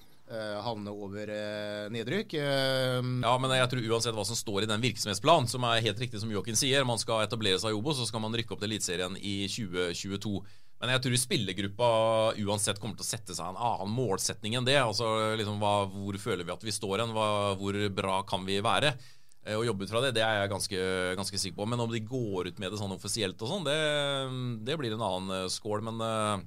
havne 0.64 0.90
over 0.90 1.28
uh, 1.28 1.86
nedrykk. 1.92 2.34
Eh, 2.40 2.98
Ja, 3.24 3.34
men 3.38 3.52
jeg 3.52 3.70
tror 3.70 3.88
uansett 3.92 4.16
hva 4.16 4.24
som 4.24 4.38
står 4.38 4.64
i 4.64 4.70
den 4.70 4.80
virksomhetsplanen, 4.84 5.48
som 5.50 5.64
er 5.68 5.84
helt 5.84 6.00
riktig 6.00 6.22
som 6.22 6.32
Joakim 6.32 6.56
sier, 6.56 6.86
man 6.88 7.00
skal 7.00 7.26
etablere 7.26 7.60
seg 7.60 7.74
i 7.74 7.78
Obos, 7.78 8.00
så 8.00 8.08
skal 8.08 8.24
man 8.24 8.34
rykke 8.34 8.56
opp 8.56 8.62
til 8.62 8.72
Eliteserien 8.72 9.18
i 9.20 9.44
2022. 9.52 10.38
Men 10.80 10.94
jeg 10.94 11.04
tror 11.04 11.18
spillergruppa 11.20 11.88
uansett 12.44 12.80
kommer 12.82 12.98
til 12.98 13.06
å 13.06 13.08
sette 13.08 13.36
seg 13.36 13.46
en 13.52 13.60
annen 13.60 13.92
målsetning 13.94 14.56
enn 14.58 14.66
det. 14.66 14.76
Altså 14.80 15.06
liksom 15.38 15.60
hva, 15.62 15.86
Hvor 15.92 16.18
føler 16.20 16.44
vi 16.44 16.52
at 16.52 16.66
vi 16.66 16.74
står 16.74 17.04
hen? 17.04 17.14
Hvor 17.14 17.78
bra 17.94 18.22
kan 18.28 18.44
vi 18.48 18.58
være? 18.64 18.94
Eh, 19.44 19.60
jobbe 19.60 19.84
ut 19.84 19.92
fra 19.92 20.00
det, 20.00 20.14
det 20.16 20.24
er 20.24 20.42
jeg 20.42 20.52
ganske, 20.52 20.82
ganske 21.20 21.40
sikker 21.40 21.58
på. 21.60 21.68
Men 21.68 21.84
om 21.84 21.92
de 21.92 22.00
går 22.04 22.50
ut 22.50 22.60
med 22.60 22.72
det 22.72 22.80
sånn 22.80 22.96
offisielt 22.96 23.40
og 23.44 23.50
sånn, 23.50 23.66
det, 23.68 23.78
det 24.64 24.76
blir 24.80 24.96
en 24.96 25.04
annen 25.04 25.36
eh, 25.42 25.50
skål. 25.52 25.84
Men 25.84 26.00
eh, 26.04 26.44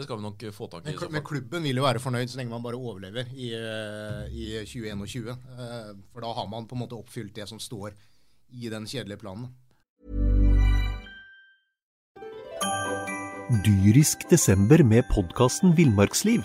det 0.00 0.06
skal 0.06 0.16
vi 0.16 0.24
nok 0.24 0.44
få 0.56 0.66
tak 0.72 0.86
i. 0.86 0.94
men, 0.96 1.12
men 1.12 1.24
klubben 1.24 1.66
vil 1.66 1.76
jo 1.76 1.84
være 1.84 2.00
fornøyd 2.00 2.30
så 2.32 2.38
lenge 2.40 2.54
man 2.54 2.64
bare 2.64 2.78
overlever 2.80 3.28
i, 3.36 3.50
eh, 3.52 4.30
i 4.32 4.44
2021. 4.64 5.28
Eh, 5.28 5.90
for 6.12 6.24
da 6.24 6.30
har 6.38 6.46
man 6.48 6.68
på 6.68 6.76
en 6.76 6.82
måte 6.86 6.96
oppfylt 6.96 7.34
det 7.36 7.48
som 7.50 7.60
står 7.60 7.92
i 8.56 8.70
den 8.72 8.88
kjedelige 8.88 9.20
planen. 9.20 9.50
Dyrisk 13.66 14.24
desember 14.30 14.80
med 14.86 15.04
podkasten 15.12 15.74
Villmarksliv. 15.76 16.40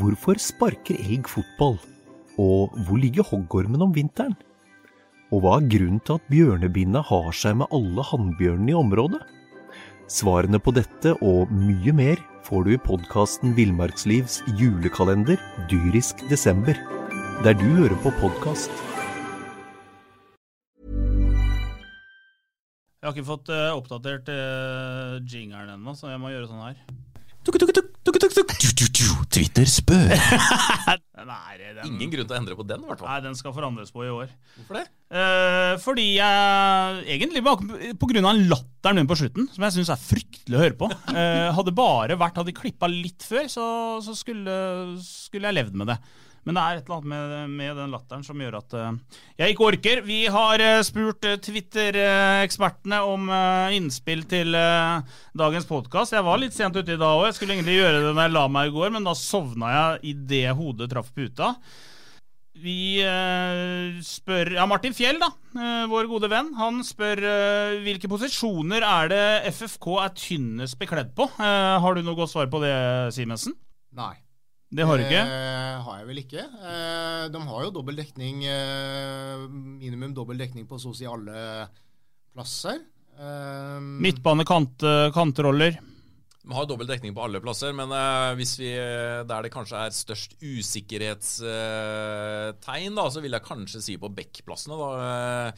Hvorfor 0.00 0.40
sparker 0.42 0.98
elg 0.98 1.30
fotball? 1.30 1.78
Og 2.40 2.74
hvor 2.88 2.98
ligger 2.98 3.28
hoggormen 3.28 3.86
om 3.86 3.94
vinteren? 3.94 4.34
Og 5.30 5.44
hva 5.44 5.60
er 5.60 5.70
grunnen 5.70 6.02
til 6.02 6.18
at 6.18 6.30
bjørnebinna 6.32 7.04
har 7.06 7.30
seg 7.36 7.60
med 7.60 7.70
alle 7.70 8.02
hannbjørnene 8.10 8.74
i 8.74 8.78
området? 8.82 9.22
Svarene 10.10 10.58
på 10.58 10.74
dette 10.74 11.14
og 11.22 11.52
mye 11.54 11.94
mer 11.94 12.30
får 12.44 12.64
du 12.64 12.74
i 12.74 12.80
podkasten 12.80 13.54
Villmarkslivs 13.56 14.42
julekalender 14.58 15.40
Dyrisk 15.70 16.20
desember, 16.28 16.76
der 17.44 17.56
du 17.56 17.64
hører 17.78 17.96
på 18.04 18.12
podkast. 18.20 18.72
Jeg 23.00 23.08
har 23.08 23.16
ikke 23.16 23.28
fått 23.28 23.50
eh, 23.52 23.70
oppdatert 23.72 24.28
uh, 24.32 25.16
jingeren 25.28 25.74
ennå, 25.74 25.92
så 25.96 26.12
jeg 26.12 26.20
må 26.20 26.32
gjøre 26.32 26.48
sånn 26.48 26.62
her. 26.64 26.78
Twitter 29.34 29.66
spør. 29.68 30.12
Nei, 31.24 31.56
den, 31.58 31.78
Ingen 31.88 32.10
grunn 32.12 32.26
til 32.28 32.34
å 32.34 32.38
endre 32.38 32.56
på 32.58 32.66
den, 32.68 32.82
i 32.84 32.88
hvert 32.88 33.00
fall. 33.00 33.08
Nei, 33.10 33.22
den 33.24 33.36
skal 33.38 33.54
forandres 33.56 33.92
på 33.94 34.04
i 34.04 34.10
år. 34.12 34.28
Hvorfor 34.58 34.78
det? 34.78 34.84
Eh, 35.14 35.74
fordi 35.82 36.04
jeg 36.16 37.04
Egentlig 37.14 37.42
på 37.44 38.08
grunn 38.10 38.28
av 38.28 38.40
latteren 38.50 39.00
min 39.00 39.08
på 39.10 39.16
slutten, 39.18 39.48
som 39.54 39.66
jeg 39.66 39.76
syns 39.78 39.92
er 39.94 40.02
fryktelig 40.02 40.58
å 40.58 40.62
høre 40.62 40.78
på. 40.78 40.90
Eh, 41.14 41.48
hadde 41.56 41.74
bare 41.76 42.18
vært 42.20 42.38
Hadde 42.40 42.50
de 42.52 42.56
klippa 42.58 42.90
litt 42.90 43.24
før, 43.26 43.48
så, 43.50 43.66
så 44.04 44.14
skulle, 44.18 44.54
skulle 45.04 45.50
jeg 45.50 45.58
levd 45.60 45.78
med 45.80 45.92
det. 45.92 45.98
Men 46.44 46.56
det 46.56 46.62
er 46.62 46.78
et 46.78 46.88
eller 46.88 46.98
annet 46.98 47.10
med, 47.10 47.54
med 47.56 47.78
den 47.80 47.94
latteren 47.94 48.24
som 48.26 48.40
gjør 48.40 48.58
at 48.58 48.74
uh, 48.76 49.20
jeg 49.40 49.54
ikke 49.54 49.68
orker. 49.70 50.02
Vi 50.04 50.18
har 50.32 50.60
uh, 50.60 50.82
spurt 50.84 51.24
uh, 51.24 51.38
Twitter-ekspertene 51.40 53.00
om 53.08 53.32
innspill 53.74 54.26
til 54.28 54.52
dagens 54.52 55.66
podkast. 55.68 56.14
Jeg 56.16 56.26
var 56.26 56.40
litt 56.40 56.56
sent 56.56 56.76
ute 56.76 56.94
i 56.94 57.00
dag 57.00 57.16
òg. 57.16 57.30
Jeg 57.30 57.38
skulle 57.38 57.56
egentlig 57.56 57.78
gjøre 57.78 58.02
det 58.02 58.12
når 58.12 58.26
jeg 58.26 58.34
la 58.36 58.44
meg 58.52 58.68
i 58.68 58.76
går, 58.76 58.92
men 58.94 59.08
da 59.08 59.16
sovna 59.18 59.72
jeg 59.72 60.14
idet 60.14 60.54
hodet 60.58 60.90
traff 60.92 61.10
puta. 61.16 61.54
Vi 62.64 63.02
spør 64.06 64.52
ja, 64.54 64.64
Martin 64.70 64.94
Fjell, 64.96 65.18
da, 65.20 65.28
vår 65.90 66.06
gode 66.08 66.30
venn, 66.30 66.52
han 66.56 66.78
spør 66.86 67.20
hvilke 67.82 68.08
posisjoner 68.08 68.86
er 68.86 69.10
det 69.10 69.24
FFK 69.56 69.88
er 70.04 70.14
tynnest 70.16 70.78
bekledd 70.80 71.12
på. 71.18 71.26
Har 71.40 71.98
du 71.98 72.04
noe 72.04 72.16
godt 72.20 72.32
svar 72.32 72.48
på 72.52 72.62
det, 72.62 72.76
Simensen? 73.16 73.58
Nei. 73.98 74.14
Det 74.74 74.82
har 74.82 74.98
du 74.98 75.04
ikke? 75.04 75.20
Eh, 75.22 75.76
har 75.86 75.98
jeg 76.00 76.06
vel 76.08 76.18
ikke. 76.24 76.42
Eh, 76.42 77.28
de 77.30 77.38
har 77.46 77.60
jo 77.62 77.70
dobbel 77.76 77.94
dekning, 78.00 78.42
eh, 78.50 79.44
minimum 79.54 80.10
dobbel 80.16 80.34
dekning 80.40 80.64
på 80.66 80.74
så 80.82 80.90
å 80.90 80.96
si 80.98 81.06
alle 81.06 81.70
plasser. 82.34 82.82
Eh, 83.14 83.78
Midtbane, 84.02 84.42
kant, 84.48 84.82
kantroller. 85.14 85.78
Vi 86.44 86.52
har 86.52 86.66
dobbel 86.68 86.84
dekning 86.90 87.14
på 87.16 87.24
alle 87.24 87.40
plasser, 87.40 87.72
men 87.72 87.88
eh, 87.94 88.34
hvis 88.40 88.58
vi, 88.58 88.74
der 89.30 89.42
det 89.46 89.52
kanskje 89.54 89.78
er 89.86 89.90
størst 89.94 90.34
usikkerhetstegn, 90.42 92.94
da, 92.98 93.06
så 93.08 93.20
vil 93.22 93.32
jeg 93.38 93.46
kanskje 93.46 93.80
si 93.86 93.94
på 94.00 94.10
backplassene. 94.10 94.74
da. 94.82 94.88
Eh, 95.06 95.50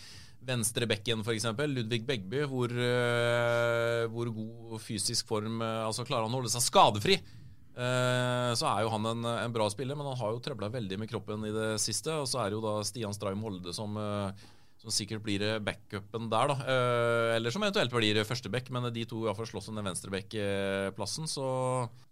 Venstre 0.47 0.87
f.eks. 0.87 1.47
Ludvig 1.67 2.07
Begby. 2.07 2.45
Hvor, 2.47 2.71
eh, 2.71 4.07
hvor 4.13 4.31
god 4.31 4.81
fysisk 4.81 5.27
form 5.27 5.63
eh, 5.63 5.87
Altså 5.87 6.07
Klarer 6.07 6.27
han 6.27 6.35
å 6.35 6.41
holde 6.41 6.53
seg 6.53 6.63
skadefri, 6.63 7.19
eh, 7.19 7.36
så 7.77 8.69
er 8.71 8.85
jo 8.87 8.93
han 8.95 9.09
en, 9.11 9.27
en 9.37 9.53
bra 9.53 9.67
spiller. 9.69 9.99
Men 9.99 10.09
han 10.09 10.21
har 10.21 10.35
jo 10.35 10.43
trøbla 10.45 10.71
veldig 10.73 11.01
med 11.03 11.11
kroppen 11.11 11.45
i 11.45 11.55
det 11.55 11.71
siste. 11.83 12.15
Og 12.23 12.29
så 12.31 12.41
er 12.43 12.51
det 12.51 12.57
jo 12.57 12.65
da 12.65 12.79
Stian 12.89 13.17
Straum 13.17 13.45
Holde 13.45 13.75
som 13.77 13.99
eh, 14.01 14.47
som 14.87 14.93
sikkert 14.95 15.25
blir 15.25 15.43
eh, 15.43 15.59
backupen 15.63 16.29
der, 16.31 16.53
da. 16.53 16.57
Eh, 16.63 17.31
eller 17.37 17.53
som 17.53 17.65
eventuelt 17.65 17.93
blir 17.93 18.21
førsteback, 18.29 18.69
men 18.75 18.87
de 18.95 19.07
to 19.09 19.25
iallfall 19.25 19.49
slåss 19.49 19.71
om 19.73 19.81
den 19.81 19.89
venstreback-plassen, 19.89 21.27
så 21.31 21.47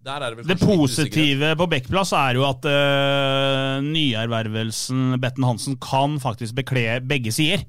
der 0.05 0.24
er 0.24 0.33
det 0.33 0.40
vel 0.40 0.50
Det 0.50 0.59
positive 0.62 1.53
på 1.61 1.68
backplass 1.70 2.14
er 2.18 2.40
jo 2.40 2.46
at 2.48 2.66
uh, 2.66 3.85
nyervervelsen 3.85 5.20
Betten 5.22 5.46
Hansen 5.46 5.79
kan 5.81 6.18
faktisk 6.22 6.57
bekle 6.59 6.98
begge 7.05 7.33
sider. 7.35 7.62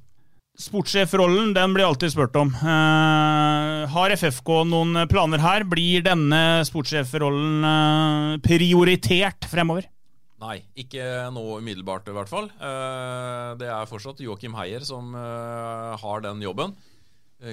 Sportssjefrollen 0.55 1.49
den 1.51 1.73
blir 1.75 1.83
alltid 1.83 2.13
spurt 2.13 2.35
om. 2.39 2.53
Eh, 2.55 3.81
har 3.91 4.13
FFK 4.15 4.51
noen 4.69 5.01
planer 5.11 5.41
her? 5.43 5.65
Blir 5.67 6.05
denne 6.05 6.63
sportssjefrollen 6.63 7.65
eh, 7.67 8.35
prioritert 8.45 9.49
fremover? 9.51 9.89
Nei, 10.39 10.61
ikke 10.79 11.03
nå 11.35 11.43
umiddelbart 11.59 12.07
i 12.07 12.15
hvert 12.15 12.31
fall. 12.31 12.47
Eh, 12.55 13.49
det 13.59 13.67
er 13.67 13.89
fortsatt 13.89 14.23
Joakim 14.23 14.55
Heier 14.55 14.85
som 14.87 15.11
har 15.15 16.23
den 16.23 16.39
jobben. 16.43 16.75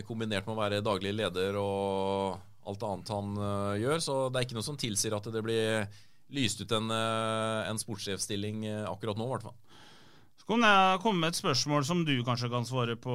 kombinert 0.07 0.47
med 0.47 0.55
å 0.55 0.61
være 0.63 0.81
daglig 0.81 1.11
leder 1.13 1.59
og 1.59 2.39
alt 2.71 2.83
annet 2.87 3.09
han 3.11 3.35
gjør. 3.83 3.99
Så 3.99 4.19
det 4.31 4.39
er 4.39 4.47
ikke 4.47 4.61
noe 4.61 4.71
som 4.71 4.79
tilsier 4.79 5.17
at 5.17 5.27
det 5.27 5.43
blir 5.43 5.89
lyst 6.31 6.63
ut 6.63 6.71
en, 6.73 6.87
uh, 6.89 7.67
en 7.69 7.77
sportssjefstilling 7.77 8.63
akkurat 8.87 9.19
nå, 9.19 9.27
i 9.27 9.35
hvert 9.35 9.51
fall. 9.51 9.59
Så 10.43 10.49
kan 10.51 10.65
jeg 10.67 10.99
komme 11.05 11.21
med 11.23 11.31
et 11.31 11.39
spørsmål 11.39 11.85
som 11.87 12.01
du 12.03 12.11
kanskje 12.27 12.49
kan 12.51 12.65
svare 12.67 12.97
på, 12.99 13.13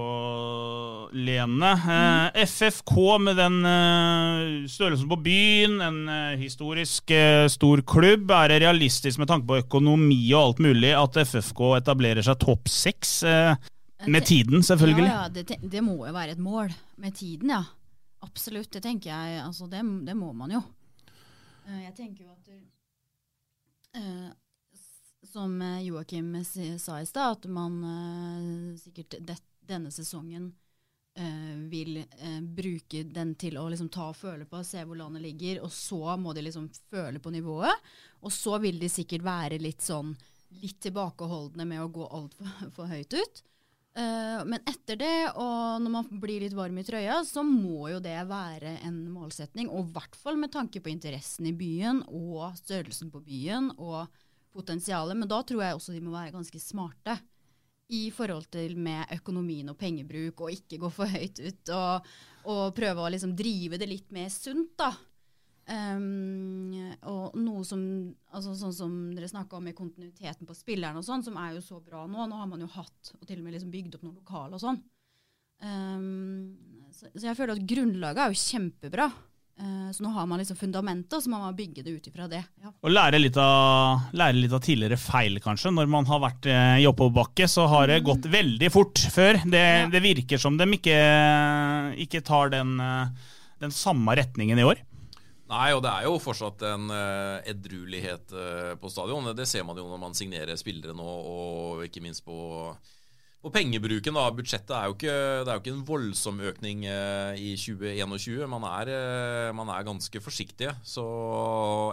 Lene. 1.12 1.72
Eh, 1.76 2.38
FFK 2.48 2.94
med 3.20 3.36
den 3.36 3.58
eh, 3.68 4.68
størrelsen 4.72 5.10
på 5.12 5.18
byen, 5.26 5.76
en 5.84 5.98
eh, 6.08 6.38
historisk 6.40 7.12
stor 7.52 7.84
klubb. 7.84 8.32
Er 8.32 8.54
det 8.54 8.62
realistisk 8.64 9.20
med 9.20 9.28
tanke 9.28 9.48
på 9.50 9.60
økonomi 9.60 10.22
og 10.32 10.40
alt 10.54 10.64
mulig 10.70 10.94
at 10.96 11.20
FFK 11.28 11.62
etablerer 11.82 12.24
seg 12.24 12.40
topp 12.46 12.72
seks? 12.72 13.18
Med 14.08 14.24
tiden, 14.30 14.64
selvfølgelig. 14.64 15.10
Ja, 15.12 15.28
ja 15.28 15.30
det, 15.34 15.60
det 15.68 15.84
må 15.84 15.98
jo 16.08 16.16
være 16.16 16.32
et 16.38 16.42
mål. 16.48 16.72
Med 17.04 17.12
tiden, 17.18 17.52
ja. 17.52 17.64
Absolutt. 18.24 18.72
Det 18.72 18.82
tenker 18.88 19.12
jeg. 19.12 19.42
Altså, 19.44 19.68
det, 19.68 19.84
det 20.08 20.16
må 20.18 20.32
man 20.38 20.56
jo. 20.56 20.64
Jeg 21.68 21.92
tenker 21.98 22.24
jo 22.24 22.32
at 22.32 22.48
s- 22.48 24.32
Som 25.32 25.62
eh, 25.62 25.82
Joakim 25.88 26.32
sa 26.46 27.02
i 27.02 27.06
stad, 27.06 27.32
at 27.32 27.46
man 27.52 27.84
eh, 27.84 28.78
sikkert 28.80 29.18
det, 29.20 29.38
denne 29.68 29.92
sesongen 29.92 30.54
eh, 31.20 31.56
vil 31.68 32.00
bruke 32.56 33.04
den 33.04 33.34
til 33.36 33.58
å 33.60 33.68
liksom 33.72 33.90
ta 33.92 34.10
og 34.14 34.18
føle 34.18 34.48
på, 34.48 34.64
se 34.64 34.86
hvor 34.88 35.00
landet 35.00 35.26
ligger, 35.26 35.62
og 35.66 35.74
så 35.74 36.16
må 36.22 36.34
de 36.34 36.46
liksom 36.48 36.70
føle 36.92 37.20
på 37.20 37.34
nivået. 37.36 37.92
Og 38.24 38.32
så 38.34 38.56
vil 38.64 38.80
de 38.80 38.90
sikkert 38.92 39.26
være 39.28 39.60
litt 39.62 39.84
sånn 39.84 40.16
litt 40.62 40.80
tilbakeholdne 40.86 41.66
med 41.68 41.84
å 41.84 41.92
gå 41.92 42.08
altfor 42.08 42.72
for 42.76 42.92
høyt 42.92 43.18
ut. 43.18 43.44
Uh, 43.98 44.44
men 44.46 44.62
etter 44.70 45.00
det, 45.00 45.16
og 45.42 45.82
når 45.82 45.90
man 45.90 46.10
blir 46.22 46.44
litt 46.44 46.54
varm 46.54 46.78
i 46.78 46.84
trøya, 46.86 47.24
så 47.26 47.42
må 47.42 47.88
jo 47.90 47.98
det 48.04 48.20
være 48.30 48.76
en 48.86 49.00
målsetning. 49.10 49.72
Og 49.74 49.88
i 49.88 49.96
hvert 49.96 50.16
fall 50.16 50.38
med 50.38 50.54
tanke 50.54 50.84
på 50.86 50.92
interessen 50.92 51.50
i 51.50 51.56
byen 51.58 52.04
og 52.06 52.54
størrelsen 52.60 53.10
på 53.12 53.24
byen 53.26 53.72
og 53.76 54.06
potensial. 54.58 55.14
Men 55.16 55.30
da 55.30 55.42
tror 55.46 55.64
jeg 55.64 55.78
også 55.78 55.96
de 55.96 56.04
må 56.04 56.14
være 56.16 56.36
ganske 56.36 56.62
smarte 56.62 57.18
i 57.94 58.08
forhold 58.12 58.50
til 58.52 58.76
med 58.84 59.14
økonomien 59.16 59.70
og 59.72 59.78
pengebruk, 59.80 60.44
og 60.44 60.52
ikke 60.52 60.80
gå 60.82 60.90
for 60.92 61.08
høyt 61.08 61.40
ut. 61.40 61.76
Og, 61.76 62.10
og 62.52 62.64
prøve 62.76 63.06
å 63.06 63.12
liksom 63.14 63.36
drive 63.38 63.80
det 63.80 63.88
litt 63.90 64.12
mer 64.16 64.28
sunt, 64.34 64.74
da. 64.80 64.92
Um, 65.68 66.72
og 67.12 67.34
noe 67.36 67.66
som 67.68 67.82
altså 68.32 68.54
Sånn 68.56 68.72
som 68.72 68.92
dere 69.12 69.28
snakka 69.28 69.58
om 69.58 69.66
i 69.68 69.74
kontinuiteten 69.76 70.48
på 70.48 70.56
spillerne 70.56 71.02
og 71.02 71.04
sånn, 71.04 71.26
som 71.26 71.36
er 71.42 71.58
jo 71.58 71.64
så 71.66 71.82
bra 71.84 72.06
nå. 72.08 72.24
Nå 72.24 72.40
har 72.40 72.48
man 72.48 72.64
jo 72.64 72.70
hatt 72.72 73.12
og 73.18 73.26
til 73.28 73.42
og 73.42 73.48
med 73.48 73.58
liksom 73.58 73.74
bygd 73.74 73.98
opp 73.98 74.06
noen 74.06 74.22
lokale 74.22 74.56
og 74.56 74.64
sånn. 74.64 74.80
Um, 75.60 76.56
så, 76.94 77.10
så, 77.10 77.26
jeg 77.26 77.38
føler 77.40 77.58
at 77.58 77.68
grunnlaget 77.68 78.24
er 78.24 78.32
jo 78.32 78.46
kjempebra. 78.46 79.10
Uh, 79.58 79.90
så 79.90 80.04
nå 80.06 80.12
har 80.14 80.28
man 80.30 80.38
liksom 80.38 80.60
fundamentet, 80.60 81.16
og 81.18 81.24
så 81.24 81.32
må 81.32 81.40
man 81.42 81.56
bygge 81.58 81.82
det 81.86 81.96
ut 81.96 82.10
ifra 82.12 82.28
det. 82.30 82.44
Ja. 82.62 82.74
Og 82.86 82.92
lære 82.94 83.22
litt, 83.22 83.40
av, 83.42 84.04
lære 84.14 84.38
litt, 84.38 84.54
av, 84.54 84.62
tidligere 84.66 85.00
feil, 85.02 85.40
kanskje. 85.42 85.72
Når 85.74 85.90
man 85.90 86.10
har 86.10 86.22
vært 86.22 86.46
uh, 86.52 86.76
i 86.78 86.86
oppoverbakke, 86.90 87.48
så 87.50 87.66
har 87.72 87.90
det 87.90 88.02
mm. 88.04 88.06
gått 88.10 88.28
veldig 88.36 88.70
fort 88.74 89.02
før. 89.14 89.42
Det, 89.46 89.64
ja. 89.64 89.88
det 89.94 90.04
virker 90.06 90.42
som 90.42 90.60
de 90.60 90.70
ikke, 90.78 91.00
ikke 92.06 92.22
tar 92.28 92.54
den, 92.54 92.78
uh, 92.78 93.34
den 93.64 93.74
samme 93.74 94.18
retningen 94.20 94.62
i 94.62 94.68
år. 94.68 94.84
Nei, 95.48 95.72
og 95.72 95.80
det 95.86 95.92
er 95.94 96.06
jo 96.10 96.18
fortsatt 96.20 96.64
en 96.68 96.90
uh, 96.92 97.40
edruelighet 97.48 98.34
uh, 98.36 98.74
på 98.80 98.92
stadion. 98.92 99.32
Det 99.36 99.48
ser 99.48 99.64
man 99.64 99.80
jo 99.80 99.88
når 99.88 100.02
man 100.02 100.16
signerer 100.18 100.60
spillere 100.60 100.96
nå, 100.96 101.08
og 101.08 101.86
ikke 101.88 102.04
minst 102.04 102.26
på 102.28 102.36
og 103.48 103.54
pengebruken, 103.56 104.18
da. 104.18 104.26
Budsjettet 104.36 104.74
er 104.76 104.90
jo 104.90 104.96
ikke, 104.96 105.16
det 105.46 105.52
er 105.52 105.56
jo 105.58 105.62
ikke 105.64 105.74
en 105.74 105.86
voldsom 105.88 106.42
økning 106.50 106.84
eh, 106.90 107.40
i 107.40 107.54
2021. 107.60 108.44
Man 108.52 108.66
er, 108.68 108.92
eh, 108.94 109.52
man 109.56 109.72
er, 109.72 109.86
ganske 109.88 110.22
forsiktige. 110.24 110.74
Så 110.86 111.06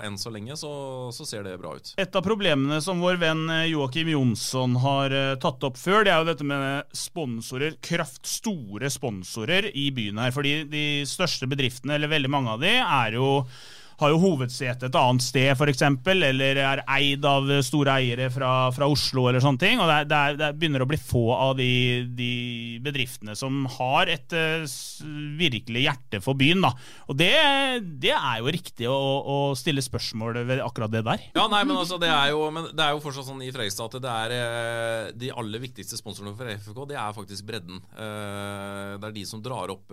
enn 0.04 0.18
så 0.20 0.32
lenge 0.34 0.56
så, 0.58 0.72
så, 1.14 1.26
ser 1.28 1.46
det 1.46 1.56
bra 1.62 1.76
ut. 1.78 1.94
Et 2.00 2.18
av 2.18 2.24
problemene 2.24 2.80
som 2.84 3.02
vår 3.02 3.20
venn 3.22 3.44
eh, 3.54 3.68
Joakim 3.70 4.10
Jonsson 4.14 4.74
har 4.82 5.14
tatt 5.42 5.64
opp 5.66 5.78
før, 5.80 6.02
det 6.04 6.14
er 6.14 6.22
jo 6.22 6.30
dette 6.32 6.48
med 6.48 6.96
sponsorer. 6.96 7.78
Kraftstore 7.84 8.90
sponsorer 8.92 9.70
i 9.70 9.88
byen 9.94 10.20
her. 10.22 10.34
Fordi 10.34 10.58
de 10.70 10.84
største 11.08 11.48
bedriftene, 11.50 11.98
eller 11.98 12.12
veldig 12.12 12.32
mange 12.32 12.56
av 12.56 12.64
de, 12.64 12.76
er 12.82 13.18
jo 13.20 13.30
har 14.00 14.12
jo 14.12 14.20
hovedsete 14.22 14.88
et 14.88 14.98
annet 14.98 15.24
sted, 15.24 15.50
f.eks., 15.54 15.84
eller 16.14 16.60
er 16.60 16.82
eid 16.96 17.24
av 17.28 17.48
store 17.64 17.98
eiere 18.00 18.28
fra, 18.32 18.50
fra 18.74 18.88
Oslo, 18.90 19.28
eller 19.30 19.42
sånne 19.44 19.62
ting. 19.62 19.82
Og 19.82 19.90
det, 19.90 19.98
det, 20.10 20.22
det, 20.40 20.50
begynner 20.58 20.84
å 20.84 20.88
bli 20.90 20.98
få 21.00 21.24
av 21.34 21.54
de, 21.58 22.04
de 22.16 22.32
bedriftene 22.84 23.36
som 23.38 23.64
har 23.76 24.10
et 24.12 24.34
uh, 24.36 24.64
virkelig 25.38 25.84
hjerte 25.86 26.22
for 26.24 26.38
byen. 26.38 26.64
da. 26.64 26.72
Og 27.08 27.18
det, 27.18 27.32
det 28.02 28.14
er 28.16 28.40
jo 28.40 28.54
riktig 28.54 28.88
å, 28.90 28.96
å, 29.20 29.38
stille 29.58 29.84
spørsmål 29.84 30.42
ved 30.48 30.64
akkurat 30.64 30.92
det 30.92 31.04
der. 31.06 31.28
Ja, 31.36 31.46
nei, 31.52 31.62
men 31.66 31.78
altså, 31.78 31.98
det 32.02 32.10
er 32.10 32.32
jo, 32.34 32.48
det 32.70 32.82
er 32.84 32.94
jo 32.96 33.02
fortsatt 33.04 33.28
sånn 33.28 33.44
i 33.44 33.52
Fredrikstad 33.54 33.94
at 33.94 34.04
det 34.04 34.16
er 34.24 34.34
uh, 34.34 35.12
de 35.14 35.30
aller 35.34 35.62
viktigste 35.62 36.00
sponsorene 36.00 36.34
for 36.36 36.50
FFK, 36.50 36.82
det 36.90 36.98
er 37.00 37.16
faktisk 37.16 37.46
bredden. 37.48 37.80
Uh, 37.94 38.98
det 38.98 39.10
er 39.10 39.16
de 39.20 39.28
som 39.28 39.42
drar 39.44 39.70
opp, 39.74 39.92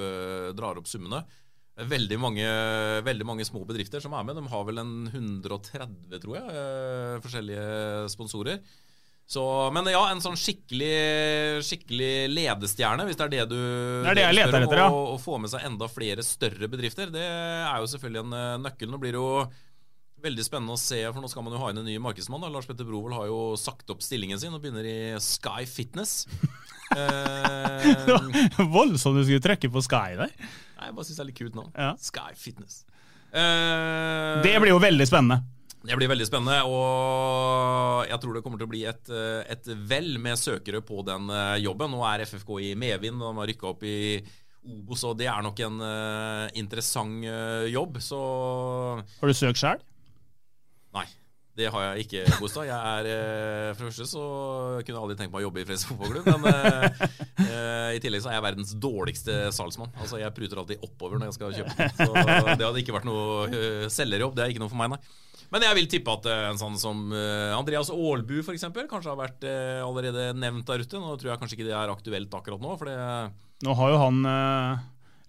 drar 0.58 0.80
opp 0.80 0.90
summene 0.90 1.22
veldig 1.90 2.18
mange, 2.22 2.46
veldig 3.06 3.28
mange, 3.28 3.48
små 3.48 3.64
bedrifter 3.68 4.04
som 4.04 4.14
er 4.18 4.28
med. 4.28 4.38
De 4.38 4.52
har 4.52 4.64
vel 4.68 4.82
en 4.82 4.94
130, 5.10 6.22
tror 6.22 6.38
jeg, 6.38 6.56
eh, 6.62 7.20
forskjellige 7.24 7.68
sponsorer. 8.14 8.62
Så, 9.32 9.44
men 9.72 9.88
ja, 9.88 10.02
en 10.12 10.20
sånn 10.20 10.36
skikkelig, 10.36 11.64
skikkelig 11.64 12.28
ledestjerne, 12.34 13.06
hvis 13.08 13.20
det 13.20 13.28
er 13.28 13.32
det 13.32 13.44
du 13.54 13.60
Det 14.04 14.12
er 14.12 14.18
det 14.18 14.26
jeg 14.26 14.38
leter 14.42 14.66
etter, 14.66 14.82
ja. 14.82 14.88
Å 14.92 15.18
få 15.22 15.38
med 15.40 15.54
seg 15.54 15.64
enda 15.70 15.88
flere 15.88 16.26
større 16.26 16.68
bedrifter, 16.72 17.14
det 17.14 17.24
er 17.24 17.78
jo 17.80 17.88
selvfølgelig 17.94 18.26
en 18.26 18.40
eh, 18.40 18.58
nøkkel. 18.66 18.92
Nå 18.92 19.00
blir 19.00 19.16
det 19.16 19.22
jo 19.22 19.30
veldig 20.22 20.46
spennende 20.46 20.76
å 20.76 20.82
se, 20.82 21.00
for 21.08 21.24
nå 21.24 21.30
skal 21.32 21.46
man 21.46 21.56
jo 21.56 21.62
ha 21.64 21.72
inn 21.72 21.80
en 21.82 21.88
ny 21.88 21.96
markedsmann. 22.04 22.44
Da. 22.44 22.52
Lars 22.52 22.68
Petter 22.70 22.88
Brovold 22.88 23.16
har 23.18 23.30
jo 23.32 23.40
sagt 23.60 23.90
opp 23.94 24.04
stillingen 24.06 24.42
sin 24.42 24.54
og 24.54 24.62
begynner 24.64 24.86
i 24.86 24.98
Sky 25.24 25.64
Fitness. 25.70 26.26
eh, 27.00 28.60
Voldsomt 28.60 29.22
du 29.22 29.24
skulle 29.24 29.42
trekke 29.48 29.72
på 29.72 29.86
Sky 29.88 30.20
der. 30.20 30.36
Jeg 30.82 30.98
bare 30.98 31.08
syns 31.08 31.18
det 31.20 31.24
er 31.24 31.30
litt 31.32 31.40
kult 31.40 31.58
nå. 31.58 31.66
Ja. 31.78 31.94
Sky 32.02 32.36
Fitness. 32.38 32.84
Uh, 33.32 34.42
det 34.44 34.58
blir 34.60 34.74
jo 34.74 34.82
veldig 34.82 35.08
spennende. 35.08 35.44
Det 35.82 35.96
blir 35.98 36.12
veldig 36.12 36.28
spennende, 36.28 36.60
og 36.70 38.06
jeg 38.06 38.22
tror 38.22 38.36
det 38.36 38.44
kommer 38.46 38.60
til 38.62 38.68
å 38.68 38.70
bli 38.70 38.84
et, 38.86 39.08
eh, 39.10 39.40
et 39.50 39.70
vel 39.90 40.20
med 40.22 40.38
søkere 40.38 40.84
på 40.86 41.02
den 41.08 41.32
eh, 41.34 41.56
jobben. 41.64 41.90
Nå 41.90 42.04
er 42.06 42.22
FFK 42.28 42.52
i 42.68 42.76
medvind, 42.78 43.18
og 43.18 43.34
de 43.34 43.42
har 43.42 43.50
rykka 43.50 43.72
opp 43.72 43.86
i 43.90 43.96
Obos, 44.62 45.02
og 45.10 45.16
det 45.18 45.26
er 45.26 45.42
nok 45.42 45.58
en 45.66 45.80
uh, 45.82 46.46
interessant 46.54 47.26
uh, 47.26 47.66
jobb, 47.66 47.98
så 47.98 48.20
Har 49.02 49.32
du 49.32 49.34
søkt 49.34 49.58
sjøl? 49.58 49.82
Nei. 50.94 51.08
Det 51.62 51.70
har 51.70 51.84
jeg 51.86 52.06
ikke, 52.06 52.22
Bostad. 52.42 52.66
Jeg 52.66 52.74
er, 52.74 53.08
eh, 53.12 53.72
For 53.76 53.86
det 53.86 53.92
første 53.92 54.08
så 54.10 54.22
kunne 54.82 54.96
jeg 54.96 55.02
aldri 55.04 55.18
tenkt 55.20 55.34
meg 55.34 55.44
å 55.44 55.46
jobbe 55.46 55.62
i 55.62 55.66
Fredrikstad 55.68 55.92
fotballklubb. 55.92 56.30
Men 56.32 56.48
uh, 57.46 57.90
i 57.94 58.00
tillegg 58.02 58.24
så 58.24 58.32
er 58.32 58.40
jeg 58.40 58.46
verdens 58.48 58.72
dårligste 58.82 59.36
salgsmann. 59.54 59.92
Altså 60.02 60.22
Jeg 60.22 60.34
pruter 60.38 60.62
alltid 60.62 60.86
oppover 60.88 61.22
når 61.22 61.30
jeg 61.30 61.38
skal 61.38 61.58
kjøpe. 61.60 61.90
Så 62.00 62.08
det 62.16 62.66
hadde 62.66 62.82
ikke 62.82 62.96
vært 62.96 63.10
noe 63.10 63.52
uh, 63.52 63.86
selgerjobb. 63.94 64.34
Det 64.38 64.46
er 64.46 64.56
ikke 64.56 64.64
noe 64.64 64.74
for 64.74 64.82
meg, 64.82 64.96
nei. 64.96 65.02
Men 65.52 65.66
jeg 65.68 65.78
vil 65.78 65.90
tippe 65.92 66.14
at 66.16 66.28
en 66.32 66.60
sånn 66.60 66.78
som 66.80 67.00
Andreas 67.12 67.90
Aalbu 67.92 68.38
f.eks. 68.40 68.70
kanskje 68.72 69.10
har 69.12 69.18
vært 69.20 69.44
allerede 69.84 70.30
nevnt 70.40 70.64
der 70.70 70.86
ute. 70.86 71.02
Nå 71.02 71.18
tror 71.20 71.34
jeg 71.34 71.42
kanskje 71.42 71.58
ikke 71.58 71.68
det 71.68 71.76
er 71.76 71.92
aktuelt 71.92 72.38
akkurat 72.38 72.64
nå. 72.64 72.78
For 72.80 72.88
det 72.88 72.96
nå 73.68 73.76
har 73.78 73.92
jo 73.92 73.98
han 74.00 74.24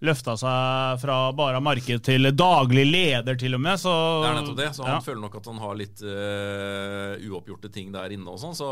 løfta 0.03 0.35
seg 0.39 0.99
fra 1.01 1.17
bare 1.35 1.61
marked 1.63 2.03
til 2.05 2.29
daglig 2.35 2.85
leder, 2.89 3.37
til 3.39 3.55
og 3.57 3.63
med. 3.63 3.79
Så, 3.81 3.93
det 4.23 4.29
er 4.29 4.37
nettopp 4.41 4.59
det. 4.59 4.69
Så 4.75 4.85
han 4.87 4.97
ja. 4.97 5.05
føler 5.05 5.23
nok 5.23 5.39
at 5.39 5.49
han 5.51 5.63
har 5.63 5.79
litt 5.79 6.03
uh, 6.03 7.29
uoppgjorte 7.29 7.71
ting 7.73 7.93
der 7.95 8.15
inne 8.15 8.33
og 8.33 8.41
sånn. 8.41 8.57
Så, 8.57 8.67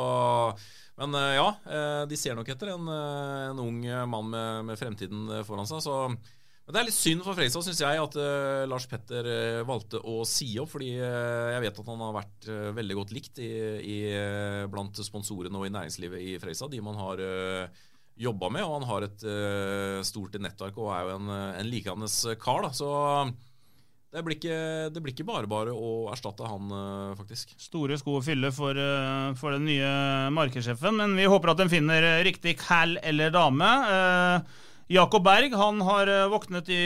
men 0.99 1.15
uh, 1.15 1.31
ja, 1.37 1.47
uh, 1.69 2.03
de 2.09 2.19
ser 2.19 2.37
nok 2.37 2.51
etter 2.51 2.73
en, 2.75 2.91
en 2.91 3.63
ung 3.63 3.81
mann 4.11 4.29
med, 4.33 4.69
med, 4.71 4.79
fremtiden 4.79 5.41
foran 5.47 5.69
seg. 5.69 5.83
Så 5.85 5.97
men 6.61 6.75
det 6.75 6.81
er 6.81 6.85
litt 6.91 6.95
synd 6.95 7.23
for 7.25 7.35
Fredrikstad, 7.35 7.65
syns 7.65 7.79
jeg, 7.81 7.99
at 7.99 8.15
Lars 8.69 8.85
Petter 8.87 9.25
valgte 9.67 9.97
å 10.07 10.21
si 10.29 10.53
opp. 10.61 10.69
Fordi 10.75 10.91
jeg 10.93 11.63
vet 11.63 11.79
at 11.81 11.89
han 11.89 12.03
har 12.05 12.13
vært 12.15 12.47
veldig 12.77 12.97
godt 12.99 13.13
likt 13.17 13.41
i, 13.43 13.49
i, 13.81 13.97
blant 14.71 15.01
sponsorene 15.03 15.57
og 15.57 15.65
i 15.67 15.73
næringslivet 15.73 16.21
i 16.21 16.35
Fredrikstad. 16.37 16.71
De 16.71 16.83
man 16.85 17.01
har 17.01 17.23
jobba 18.21 18.51
med, 18.53 18.65
og 18.65 18.75
han 18.79 18.89
har 18.89 19.05
et 19.07 19.23
uh, 19.25 20.01
stort 20.05 20.37
nettverk 20.37 20.77
og 20.77 20.91
er 20.95 21.07
jo 21.07 21.15
en, 21.17 21.31
en 21.61 21.71
likandes 21.71 22.19
kar. 22.41 22.67
da, 22.67 22.71
så 22.75 22.91
det 24.11 24.25
blir, 24.27 24.35
ikke, 24.35 24.55
det 24.91 24.99
blir 24.99 25.13
ikke 25.15 25.27
bare 25.27 25.47
bare 25.47 25.71
å 25.71 26.09
erstatte 26.11 26.43
han, 26.43 26.71
faktisk. 27.15 27.53
Store 27.55 27.95
sko 27.95 28.17
å 28.19 28.23
fylle 28.25 28.49
for, 28.51 28.75
for 29.39 29.55
den 29.55 29.69
nye 29.69 29.91
markedssjefen, 30.35 30.97
men 30.99 31.15
vi 31.15 31.29
håper 31.31 31.53
at 31.53 31.61
den 31.61 31.71
finner 31.71 32.07
riktig 32.27 32.57
cal 32.59 32.97
eller 33.07 33.31
dame. 33.31 33.69
Jakob 34.91 35.23
Berg 35.23 35.55
han 35.55 35.79
har 35.87 36.11
våknet 36.33 36.67
i, 36.75 36.83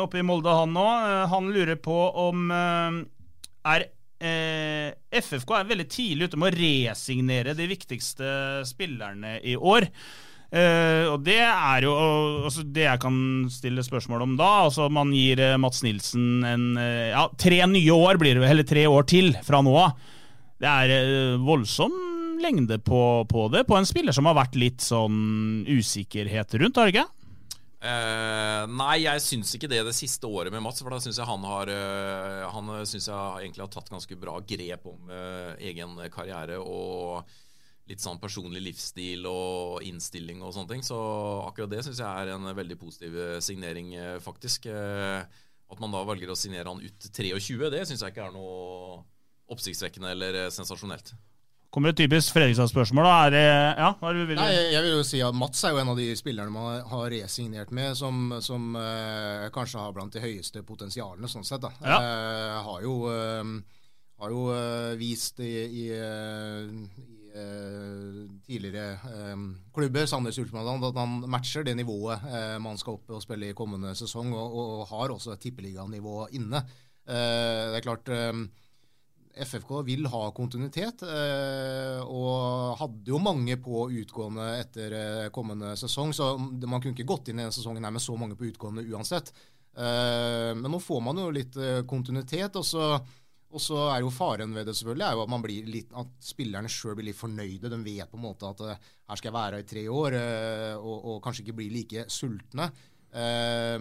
oppe 0.00 0.22
i 0.22 0.24
Molde, 0.24 0.56
han 0.56 0.72
nå. 0.72 0.86
han 1.34 1.52
lurer 1.52 1.76
på 1.84 1.98
om 2.24 2.48
er 2.48 3.84
FFK 4.24 5.58
er 5.58 5.68
veldig 5.68 5.86
tidlig 5.92 6.30
ute 6.30 6.40
med 6.40 6.54
å 6.54 6.56
resignere 6.56 7.52
de 7.58 7.68
viktigste 7.68 8.30
spillerne 8.64 9.36
i 9.44 9.52
år. 9.60 9.90
Uh, 10.54 11.10
og 11.10 11.24
det 11.26 11.40
er 11.42 11.82
jo 11.82 11.92
altså 12.46 12.62
det 12.62 12.84
jeg 12.84 13.00
kan 13.02 13.16
stille 13.50 13.82
spørsmål 13.82 14.22
om 14.22 14.34
da. 14.38 14.50
altså 14.68 14.86
Man 14.92 15.10
gir 15.14 15.40
uh, 15.42 15.56
Mats 15.58 15.82
Nilsen 15.82 16.44
en, 16.46 16.66
uh, 16.78 17.10
ja, 17.10 17.24
tre 17.40 17.58
nye 17.70 17.96
år, 17.96 18.20
blir 18.22 18.38
det, 18.38 18.46
eller 18.46 18.68
tre 18.68 18.84
år 18.86 19.08
til 19.10 19.32
fra 19.42 19.64
nå 19.64 19.74
av. 19.80 19.96
Det 20.62 20.70
er 20.70 21.34
voldsom 21.42 21.92
lengde 22.38 22.78
på, 22.78 23.00
på, 23.26 23.48
det, 23.50 23.64
på 23.66 23.76
en 23.76 23.88
spiller 23.88 24.14
som 24.14 24.28
har 24.28 24.36
vært 24.38 24.54
litt 24.58 24.84
sånn 24.84 25.64
usikkerhet 25.66 26.54
rundt, 26.60 26.78
har 26.78 26.90
det 26.90 26.96
ikke? 26.96 27.10
nei, 27.84 29.02
jeg 29.02 29.20
syns 29.20 29.50
ikke 29.58 29.68
det 29.68 29.82
det 29.84 29.92
siste 29.92 30.24
året 30.24 30.48
med 30.54 30.62
Mats. 30.64 30.80
For 30.80 30.94
da 30.94 31.02
syns 31.04 31.18
jeg 31.20 31.28
han 31.28 31.42
har 31.44 31.68
Han 32.54 32.70
synes 32.88 33.10
jeg 33.10 33.42
egentlig 33.42 33.60
har 33.60 33.72
tatt 33.74 33.90
ganske 33.92 34.16
bra 34.16 34.38
grep 34.40 34.86
om 34.88 35.10
egen 35.12 35.92
karriere. 36.14 36.56
Og 36.64 37.28
litt 37.90 38.00
sånn 38.00 38.20
personlig 38.20 38.62
livsstil 38.64 39.26
og 39.28 39.84
innstilling 39.84 40.40
og 40.42 40.54
sånne 40.56 40.72
ting. 40.72 40.84
Så 40.86 40.98
akkurat 41.44 41.72
det 41.72 41.82
syns 41.84 42.00
jeg 42.00 42.08
er 42.08 42.32
en 42.34 42.48
veldig 42.56 42.78
positiv 42.80 43.18
eh, 43.20 43.40
signering, 43.44 43.92
eh, 43.98 44.16
faktisk. 44.24 44.70
Eh, 44.72 45.20
at 45.74 45.80
man 45.80 45.92
da 45.92 46.04
velger 46.06 46.32
å 46.32 46.38
signere 46.38 46.70
han 46.70 46.80
ut 46.80 47.10
23, 47.10 47.70
det 47.72 47.84
syns 47.88 48.04
jeg 48.04 48.14
ikke 48.14 48.28
er 48.28 48.34
noe 48.34 49.02
oppsiktsvekkende 49.52 50.12
eller 50.14 50.44
sensasjonelt. 50.54 51.12
Kommer 51.74 51.90
et 51.90 51.98
typisk 51.98 52.36
Fredrikstad-spørsmål. 52.36 53.02
da, 53.02 53.14
er 53.26 53.32
det, 53.34 53.46
ja, 53.82 53.88
hva 53.98 54.10
er 54.10 54.14
det 54.14 54.26
vil 54.28 54.38
Nei, 54.38 54.50
Jeg 54.70 54.82
vil 54.84 54.92
jo 54.94 55.06
si 55.08 55.20
at 55.26 55.34
Mats 55.34 55.64
er 55.66 55.72
jo 55.74 55.80
en 55.82 55.90
av 55.90 55.98
de 55.98 56.06
spillerne 56.14 56.54
man 56.54 56.84
har 56.86 57.08
resignert 57.10 57.72
med, 57.74 57.96
som, 57.98 58.36
som 58.38 58.76
eh, 58.78 59.48
kanskje 59.54 59.82
har 59.82 59.96
blant 59.96 60.14
de 60.14 60.22
høyeste 60.22 60.62
potensialene, 60.62 61.26
sånn 61.28 61.46
sett. 61.46 61.64
da. 61.64 61.72
Ja. 61.82 61.98
Eh, 61.98 62.60
har 62.68 62.86
jo, 62.86 62.94
Eh, 63.10 63.82
har 64.22 64.30
jo 64.30 64.44
vist 64.96 65.40
i, 65.42 65.50
i, 65.82 65.84
tidligere 67.34 68.98
eh, 69.10 69.44
klubber, 69.74 70.06
Sandnes 70.06 70.38
Ultimaland, 70.38 70.84
at 70.86 70.98
han 71.00 71.22
matcher 71.30 71.66
det 71.66 71.76
nivået 71.78 72.26
eh, 72.30 72.58
man 72.62 72.78
skal 72.78 72.98
opp 72.98 73.14
og 73.16 73.22
spille 73.24 73.50
i 73.50 73.56
kommende 73.58 73.94
sesong, 73.98 74.30
og, 74.32 74.58
og 74.60 74.84
har 74.92 75.14
også 75.14 75.34
et 75.34 75.42
tippeliganivå 75.46 76.28
inne. 76.38 76.62
det 77.04 77.76
er 77.76 77.84
klart 77.84 78.08
FFK 79.34 79.80
vil 79.86 80.06
ha 80.10 80.28
kontinuitet, 80.34 81.02
eh, 81.02 82.00
og 82.04 82.76
hadde 82.78 83.10
jo 83.10 83.18
mange 83.22 83.56
på 83.62 83.88
utgående 83.90 84.46
etter 84.60 84.94
eh, 84.98 85.30
kommende 85.34 85.74
sesong. 85.78 86.14
Så 86.14 86.34
man 86.38 86.80
kunne 86.80 86.94
ikke 86.94 87.08
gått 87.08 87.30
inn 87.30 87.40
i 87.40 87.44
denne 87.44 87.54
sesongen 87.54 87.84
her 87.84 87.94
med 87.94 88.04
så 88.04 88.16
mange 88.18 88.38
på 88.38 88.46
utgående 88.50 88.86
uansett. 88.86 89.32
Eh, 89.74 90.52
men 90.54 90.70
nå 90.70 90.80
får 90.82 91.02
man 91.02 91.18
jo 91.18 91.32
litt 91.34 91.58
eh, 91.58 91.82
kontinuitet. 91.88 92.56
og 92.60 92.66
så 92.66 92.94
og 93.54 93.62
så 93.62 93.78
er 93.92 94.02
jo 94.02 94.10
faren 94.10 94.54
ved 94.56 94.66
det 94.66 94.74
selvfølgelig 94.74 95.06
er 95.06 95.14
jo 95.14 95.24
at, 95.24 95.68
litt, 95.70 95.92
at 95.94 96.16
spillerne 96.26 96.70
sjøl 96.72 96.96
blir 96.98 97.12
litt 97.12 97.18
fornøyde. 97.20 97.70
De 97.70 97.78
vet 97.86 98.10
på 98.10 98.18
en 98.18 98.24
måte 98.24 98.50
at 98.50 98.62
eh, 98.66 98.88
her 99.10 99.20
skal 99.20 99.30
jeg 99.30 99.36
være 99.36 99.60
i 99.62 99.68
tre 99.68 99.84
år, 99.92 100.16
eh, 100.18 100.74
og, 100.80 100.96
og 101.12 101.22
kanskje 101.24 101.44
ikke 101.44 101.58
bli 101.60 101.68
like 101.74 102.06
sultne. 102.10 102.66
Eh, 103.14 103.78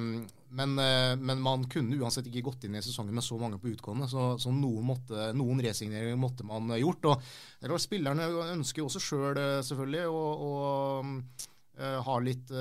men, 0.53 0.75
eh, 0.79 1.13
men, 1.17 1.39
man 1.41 1.63
kunne 1.71 1.97
uansett 1.97 2.29
ikke 2.29 2.43
gått 2.51 2.67
inn 2.67 2.77
i 2.77 2.83
sesongen 2.85 3.15
med 3.17 3.25
så 3.25 3.39
mange 3.41 3.57
på 3.57 3.71
utgående, 3.71 4.05
så, 4.11 4.33
så 4.37 4.53
noen, 4.53 4.85
måtte, 4.91 5.31
noen, 5.33 5.63
resigneringer 5.65 6.19
måtte 6.21 6.45
man 6.45 6.69
gjort. 6.77 7.09
og 7.15 7.73
Spillerne 7.81 8.29
ønsker 8.53 8.83
jo 8.83 8.91
også 8.91 9.01
sjøl 9.01 9.25
selv, 9.33 9.65
selvfølgelig 9.71 10.05
å, 10.13 10.21
å 10.37 11.97
ha 12.05 12.15
litt, 12.21 12.51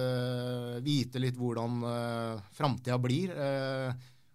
vite 0.81 1.21
litt 1.21 1.37
hvordan 1.37 1.83
framtida 2.57 2.97
blir. 2.97 3.35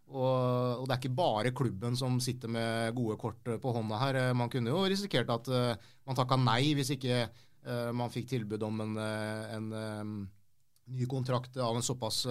Og, 0.08 0.80
og, 0.80 0.86
det 0.88 0.93
er 0.93 1.01
ikke 1.01 1.18
bare 1.18 1.51
klubben 1.55 1.97
som 1.99 2.16
sitter 2.24 2.51
med 2.51 2.95
gode 2.95 3.18
kort 3.20 3.49
på 3.62 3.74
hånda 3.76 3.99
her. 3.99 4.20
Man 4.38 4.51
kunne 4.51 4.72
jo 4.72 4.86
risikert 4.88 5.32
at 5.34 5.49
uh, 5.51 5.74
man 6.08 6.18
takka 6.18 6.39
nei 6.39 6.72
hvis 6.78 6.93
ikke 6.95 7.26
uh, 7.28 7.91
man 7.95 8.14
fikk 8.14 8.30
tilbud 8.32 8.64
om 8.64 8.86
en, 8.86 8.95
uh, 8.95 9.43
en 9.58 9.68
um, 9.76 10.16
ny 10.95 11.10
kontrakt 11.12 11.60
av 11.60 11.76
en 11.76 11.84
såpass 11.84 12.24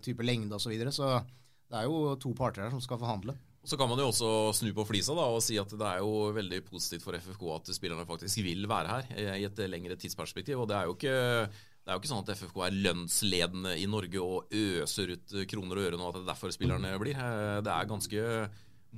type 0.00 0.24
lengde 0.24 0.56
osv. 0.56 0.64
Så, 0.64 0.72
videre. 0.72 0.94
så 0.96 1.18
det 1.68 1.82
er 1.82 1.90
jo 1.90 2.16
to 2.16 2.32
parter 2.36 2.64
her 2.64 2.72
som 2.72 2.80
skal 2.80 3.00
forhandle. 3.02 3.36
Så 3.68 3.76
kan 3.76 3.90
man 3.90 4.00
jo 4.00 4.06
også 4.08 4.28
snu 4.56 4.70
på 4.72 4.86
flisa 4.88 5.12
da, 5.12 5.26
og 5.28 5.42
si 5.44 5.58
at 5.60 5.68
det 5.68 5.84
er 5.84 5.98
jo 6.00 6.30
veldig 6.32 6.62
positivt 6.64 7.04
for 7.04 7.12
FFK 7.20 7.42
at 7.58 7.68
spillerne 7.76 8.08
faktisk 8.08 8.40
vil 8.40 8.64
være 8.70 8.94
her 8.94 9.34
i 9.36 9.44
et 9.44 9.60
lengre 9.68 9.98
tidsperspektiv. 10.00 10.62
og 10.62 10.70
det 10.70 10.78
er 10.78 10.88
jo 10.88 10.96
ikke 10.96 11.18
det 11.80 11.88
er 11.88 11.96
jo 11.96 12.02
ikke 12.02 12.10
sånn 12.10 12.24
at 12.24 12.32
FFK 12.36 12.58
er 12.66 12.80
lønnsledende 12.86 13.76
i 13.80 13.86
Norge 13.90 14.20
og 14.20 14.52
øser 14.52 15.14
ut 15.16 15.32
kroner 15.48 15.80
og 15.80 15.86
øre 15.88 15.98
nå, 15.98 16.10
at 16.10 16.18
det 16.18 16.20
er 16.22 16.32
derfor 16.32 16.52
spillerne 16.54 16.92
blir. 17.00 17.18
Det 17.64 17.72
er 17.72 17.88
ganske 17.88 18.24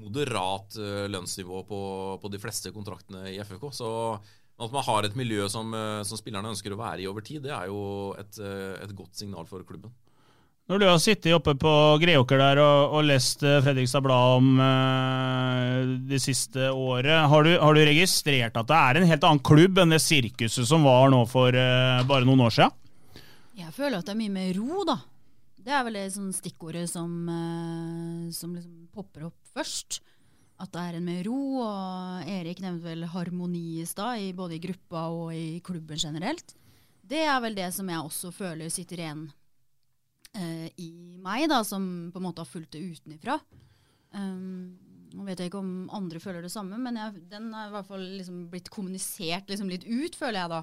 moderat 0.01 0.77
eh, 0.81 1.07
lønnsnivå 1.13 1.63
på, 1.69 1.81
på 2.23 2.31
de 2.33 2.41
fleste 2.41 2.73
kontraktene 2.75 3.27
i 3.33 3.39
FFK. 3.45 3.69
Så 3.77 3.89
at 4.63 4.75
man 4.75 4.87
har 4.87 5.07
et 5.07 5.19
miljø 5.19 5.49
som, 5.53 5.73
eh, 5.77 6.01
som, 6.09 6.21
spillerne 6.21 6.53
ønsker 6.53 6.75
å 6.75 6.81
være 6.81 7.05
i 7.05 7.09
over 7.11 7.25
tid, 7.27 7.43
det 7.47 7.53
er 7.55 7.69
jo 7.71 7.83
et, 8.21 8.39
eh, 8.41 8.77
et 8.85 8.97
godt 8.97 9.19
signal 9.19 9.49
for 9.51 9.65
klubben. 9.69 9.93
Når 10.71 10.79
du 10.79 10.85
har 10.87 10.99
sittet 11.03 11.35
oppe 11.35 11.57
på 11.59 11.71
Greåker 11.99 12.39
der 12.39 12.61
og, 12.63 12.93
og 12.95 13.07
lest 13.09 13.41
Fredrikstad 13.43 14.05
Blad 14.05 14.37
om 14.39 14.61
uh, 14.63 15.97
det 16.07 16.21
siste 16.23 16.69
året, 16.71 17.27
har 17.33 17.49
du, 17.49 17.51
har 17.59 17.75
du, 17.75 17.81
registrert 17.89 18.61
at 18.61 18.69
det 18.71 18.79
er 18.79 19.01
en 19.01 19.09
helt 19.11 19.27
annen 19.27 19.43
klubb 19.43 19.81
enn 19.83 19.95
det 19.95 19.99
sirkuset 20.05 20.69
som 20.69 20.87
var 20.87 21.11
nå 21.11 21.25
for 21.27 21.51
uh, 21.51 22.05
bare 22.07 22.29
noen 22.29 22.45
år 22.47 22.55
siden? 22.55 22.79
Jeg 23.59 23.75
føler 23.75 23.99
at 23.99 24.07
det 24.07 24.15
er 24.15 24.21
mye 24.23 24.37
mer 24.37 24.55
ro, 24.61 24.87
da. 24.87 24.97
Det 25.63 25.75
er 25.75 25.85
vel 25.87 25.99
det 25.99 26.07
sånn 26.15 26.31
stikkordet 26.35 26.87
som, 26.95 27.11
uh, 27.27 28.31
som 28.31 28.55
liksom 28.55 28.87
popper 28.95 29.27
opp 29.33 29.53
først. 29.59 29.99
At 30.63 30.71
det 30.71 30.87
er 30.87 31.03
en 31.03 31.07
mer 31.11 31.27
ro. 31.27 31.43
Og 31.67 32.33
Erik 32.39 32.63
nevnte 32.63 32.87
vel 32.87 33.07
harmoni 33.11 33.83
i 33.83 33.91
stad, 33.91 34.31
både 34.39 34.61
i 34.61 34.63
gruppa 34.63 35.09
og 35.11 35.35
i 35.35 35.59
klubben 35.67 35.99
generelt. 35.99 36.55
Det 37.03 37.27
er 37.27 37.39
vel 37.43 37.59
det 37.59 37.73
som 37.75 37.91
jeg 37.91 37.99
også 37.99 38.31
føler 38.31 38.71
sitter 38.71 39.03
igjen 39.03 39.31
uh, 40.39 40.69
i 40.81 40.91
meg, 41.23 41.49
da, 41.53 41.63
som 41.67 41.85
på 42.13 42.21
en 42.21 42.27
måte 42.29 42.45
har 42.45 42.51
fulgt 42.51 42.75
det 42.77 42.83
utenifra. 42.83 43.39
Um, 44.13 44.77
nå 45.13 45.27
vet 45.27 45.41
jeg 45.41 45.51
ikke 45.51 45.61
om 45.61 45.89
andre 45.93 46.21
føler 46.23 46.45
det 46.45 46.53
samme, 46.53 46.79
men 46.81 46.97
jeg, 47.01 47.25
den 47.33 47.51
har 47.57 47.69
i 47.69 47.75
hvert 47.75 47.89
fall 47.89 48.05
liksom 48.19 48.47
blitt 48.53 48.71
kommunisert 48.73 49.51
liksom 49.53 49.73
litt 49.73 49.85
ut, 49.89 50.17
føler 50.17 50.43
jeg 50.43 50.55
da. 50.55 50.63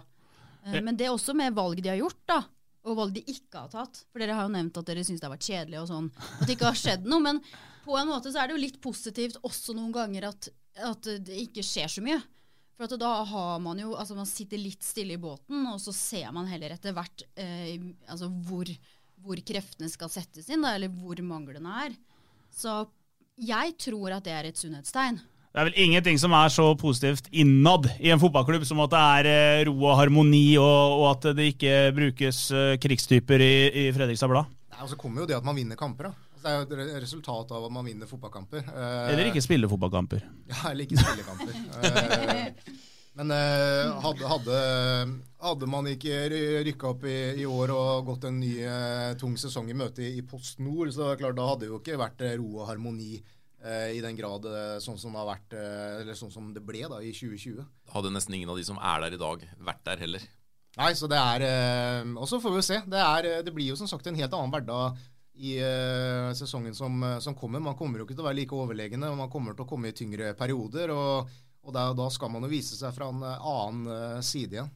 Uh, 0.67 0.80
men 0.84 0.97
det 0.97 1.07
er 1.07 1.13
også 1.15 1.38
med 1.38 1.57
valg 1.57 1.84
de 1.84 1.93
har 1.93 2.01
gjort, 2.01 2.24
da 2.30 2.41
og 2.88 2.97
valg 2.97 3.15
de 3.15 3.24
ikke 3.28 3.65
har 3.65 3.72
tatt. 3.72 4.03
For 4.09 4.22
dere 4.22 4.36
har 4.38 4.47
jo 4.47 4.53
nevnt 4.53 4.78
at 4.80 4.88
dere 4.88 5.03
syns 5.05 5.22
det 5.22 5.28
har 5.28 5.36
vært 5.36 5.47
kjedelig 5.49 5.82
og 5.82 5.89
sånn. 5.89 6.09
At 6.39 6.45
det 6.47 6.55
ikke 6.55 6.70
har 6.70 6.80
skjedd 6.80 7.07
noe. 7.09 7.24
Men 7.26 7.41
på 7.86 7.97
en 7.99 8.09
måte 8.09 8.32
så 8.32 8.41
er 8.41 8.49
det 8.49 8.55
jo 8.55 8.63
litt 8.63 8.82
positivt 8.84 9.39
også 9.47 9.76
noen 9.78 9.93
ganger 9.95 10.30
at, 10.32 10.49
at 10.88 11.09
det 11.28 11.41
ikke 11.45 11.65
skjer 11.65 11.91
så 11.91 12.03
mye. 12.05 12.20
For 12.80 12.88
at 12.88 13.01
da 13.01 13.11
har 13.28 13.57
man 13.59 13.82
jo 13.82 13.91
Altså 13.99 14.15
man 14.15 14.30
sitter 14.30 14.61
litt 14.61 14.86
stille 14.88 15.17
i 15.17 15.22
båten, 15.22 15.65
og 15.67 15.82
så 15.84 15.91
ser 15.95 16.30
man 16.36 16.47
heller 16.47 16.78
etter 16.78 16.95
hvert 16.95 17.26
eh, 17.36 17.76
altså 18.07 18.30
hvor, 18.47 18.72
hvor, 19.24 19.39
kreftene 19.45 19.89
skal 19.91 20.11
settes 20.13 20.49
inn, 20.51 20.63
da, 20.65 20.76
eller 20.78 20.91
hvor 20.91 21.20
manglene 21.26 21.74
er. 21.86 21.97
Så 22.53 22.82
jeg 23.39 23.76
tror 23.80 24.17
at 24.17 24.26
det 24.26 24.34
er 24.36 24.49
et 24.49 24.59
sunnhetstegn. 24.59 25.20
Det 25.49 25.57
er 25.57 25.65
vel 25.65 25.80
ingenting 25.82 26.20
som 26.22 26.34
er 26.38 26.51
så 26.53 26.67
positivt 26.78 27.26
innad 27.34 27.88
i 27.97 28.11
en 28.13 28.22
fotballklubb 28.22 28.67
som 28.70 28.84
at 28.84 28.91
det 28.93 28.99
er 29.01 29.30
eh, 29.32 29.61
ro 29.65 29.74
og 29.89 29.95
harmoni, 29.97 30.43
og, 30.61 30.97
og 30.99 31.05
at 31.15 31.32
det 31.39 31.47
ikke 31.55 31.78
brukes 31.97 32.43
uh, 32.53 32.76
krigstyper 32.82 33.41
i, 33.41 33.53
i 33.82 33.86
Fredrikstad 33.95 34.30
Blad. 34.30 34.51
Nei, 34.70 34.84
og 34.86 34.91
Så 34.91 34.99
kommer 34.99 35.24
jo 35.24 35.30
det 35.32 35.39
at 35.39 35.47
man 35.47 35.57
vinner 35.57 35.80
kamper. 35.80 36.11
da. 36.11 36.28
Altså, 36.39 36.70
det 36.70 36.78
er 36.78 36.84
jo 36.86 36.91
et 36.93 37.01
resultat 37.03 37.49
av 37.57 37.65
at 37.65 37.74
man 37.74 37.89
vinner 37.89 38.07
fotballkamper. 38.07 38.61
Uh, 38.70 39.09
eller 39.09 39.32
ikke 39.32 39.41
spiller 39.43 39.72
fotballkamper. 39.72 40.22
Ja, 40.53 40.61
eller 40.70 40.86
ikke 40.86 41.01
spiller 41.01 41.26
kamper. 41.28 41.57
uh, 41.82 42.78
men 43.18 43.34
hadde, 43.34 44.28
hadde, 44.30 44.60
hadde, 45.41 45.68
man 45.68 45.89
ikke 45.89 46.22
rykka 46.68 46.91
opp 46.93 47.07
i, 47.10 47.18
i, 47.41 47.47
år 47.49 47.74
og 47.74 48.05
gått 48.07 48.28
en 48.30 48.38
ny 48.39 48.53
tung 49.20 49.34
sesong 49.39 49.68
i 49.74 49.76
møte 49.76 50.05
i, 50.05 50.14
i 50.22 50.24
Post 50.24 50.62
Nord, 50.64 50.93
så 50.95 51.10
klart 51.20 51.36
da 51.36 51.47
hadde 51.49 51.66
det 51.66 51.72
jo 51.74 51.82
ikke 51.82 51.99
vært 51.99 52.24
ro 52.39 52.62
og 52.62 52.70
harmoni 52.70 53.18
Eh, 53.60 53.97
I 53.97 54.01
den 54.03 54.16
grad 54.16 54.45
eh, 54.47 54.78
sånn 54.80 54.99
som 54.99 55.16
vært, 55.18 55.51
eh, 55.51 55.99
eller 55.99 56.16
sånn 56.16 56.32
som 56.32 56.51
det 56.55 56.64
ble 56.64 56.86
da 56.88 57.01
i 57.03 57.12
2020. 57.12 57.66
Hadde 57.91 58.12
nesten 58.14 58.38
ingen 58.38 58.51
av 58.51 58.60
de 58.60 58.64
som 58.64 58.80
er 58.80 59.03
der 59.03 59.18
i 59.18 59.20
dag, 59.20 59.43
vært 59.68 59.82
der 59.89 60.03
heller. 60.05 60.28
Nei, 60.80 60.93
så 60.95 61.10
det 61.12 61.18
er 61.18 62.05
Og 62.14 62.28
så 62.30 62.38
får 62.39 62.53
vi 62.53 62.60
jo 62.62 62.64
se. 62.64 62.78
Det, 62.88 62.99
er, 63.01 63.43
det, 63.43 63.51
blir 63.51 63.74
jo 63.74 63.76
som 63.76 63.89
sagt 63.89 64.07
en 64.07 64.16
helt 64.16 64.36
annen 64.38 64.53
hverdag 64.53 64.95
i 65.36 65.57
sesongen 66.38 66.76
som, 66.78 67.03
som, 67.20 67.36
kommer. 67.36 67.60
Man 67.60 67.76
kommer 67.76 67.99
jo 67.99 68.05
ikke 68.05 68.16
til 68.16 68.24
å 68.24 68.28
være 68.30 68.38
like 68.38 68.55
overlegne, 68.55 69.12
man 69.18 69.32
kommer 69.34 69.57
til 69.57 69.66
å 69.66 69.68
komme 69.68 69.89
i 69.89 69.97
tyngre 69.97 70.32
perioder. 70.39 70.93
Og, 70.93 71.34
og 71.70 71.76
da, 71.76 71.89
da 71.95 72.09
skal 72.13 72.34
man 72.34 72.45
jo 72.45 72.51
vise 72.51 72.76
seg 72.76 72.93
fra 72.95 73.11
en 73.13 73.24
annen 73.24 73.86
uh, 73.88 74.20
side 74.26 74.57
igjen. 74.57 74.74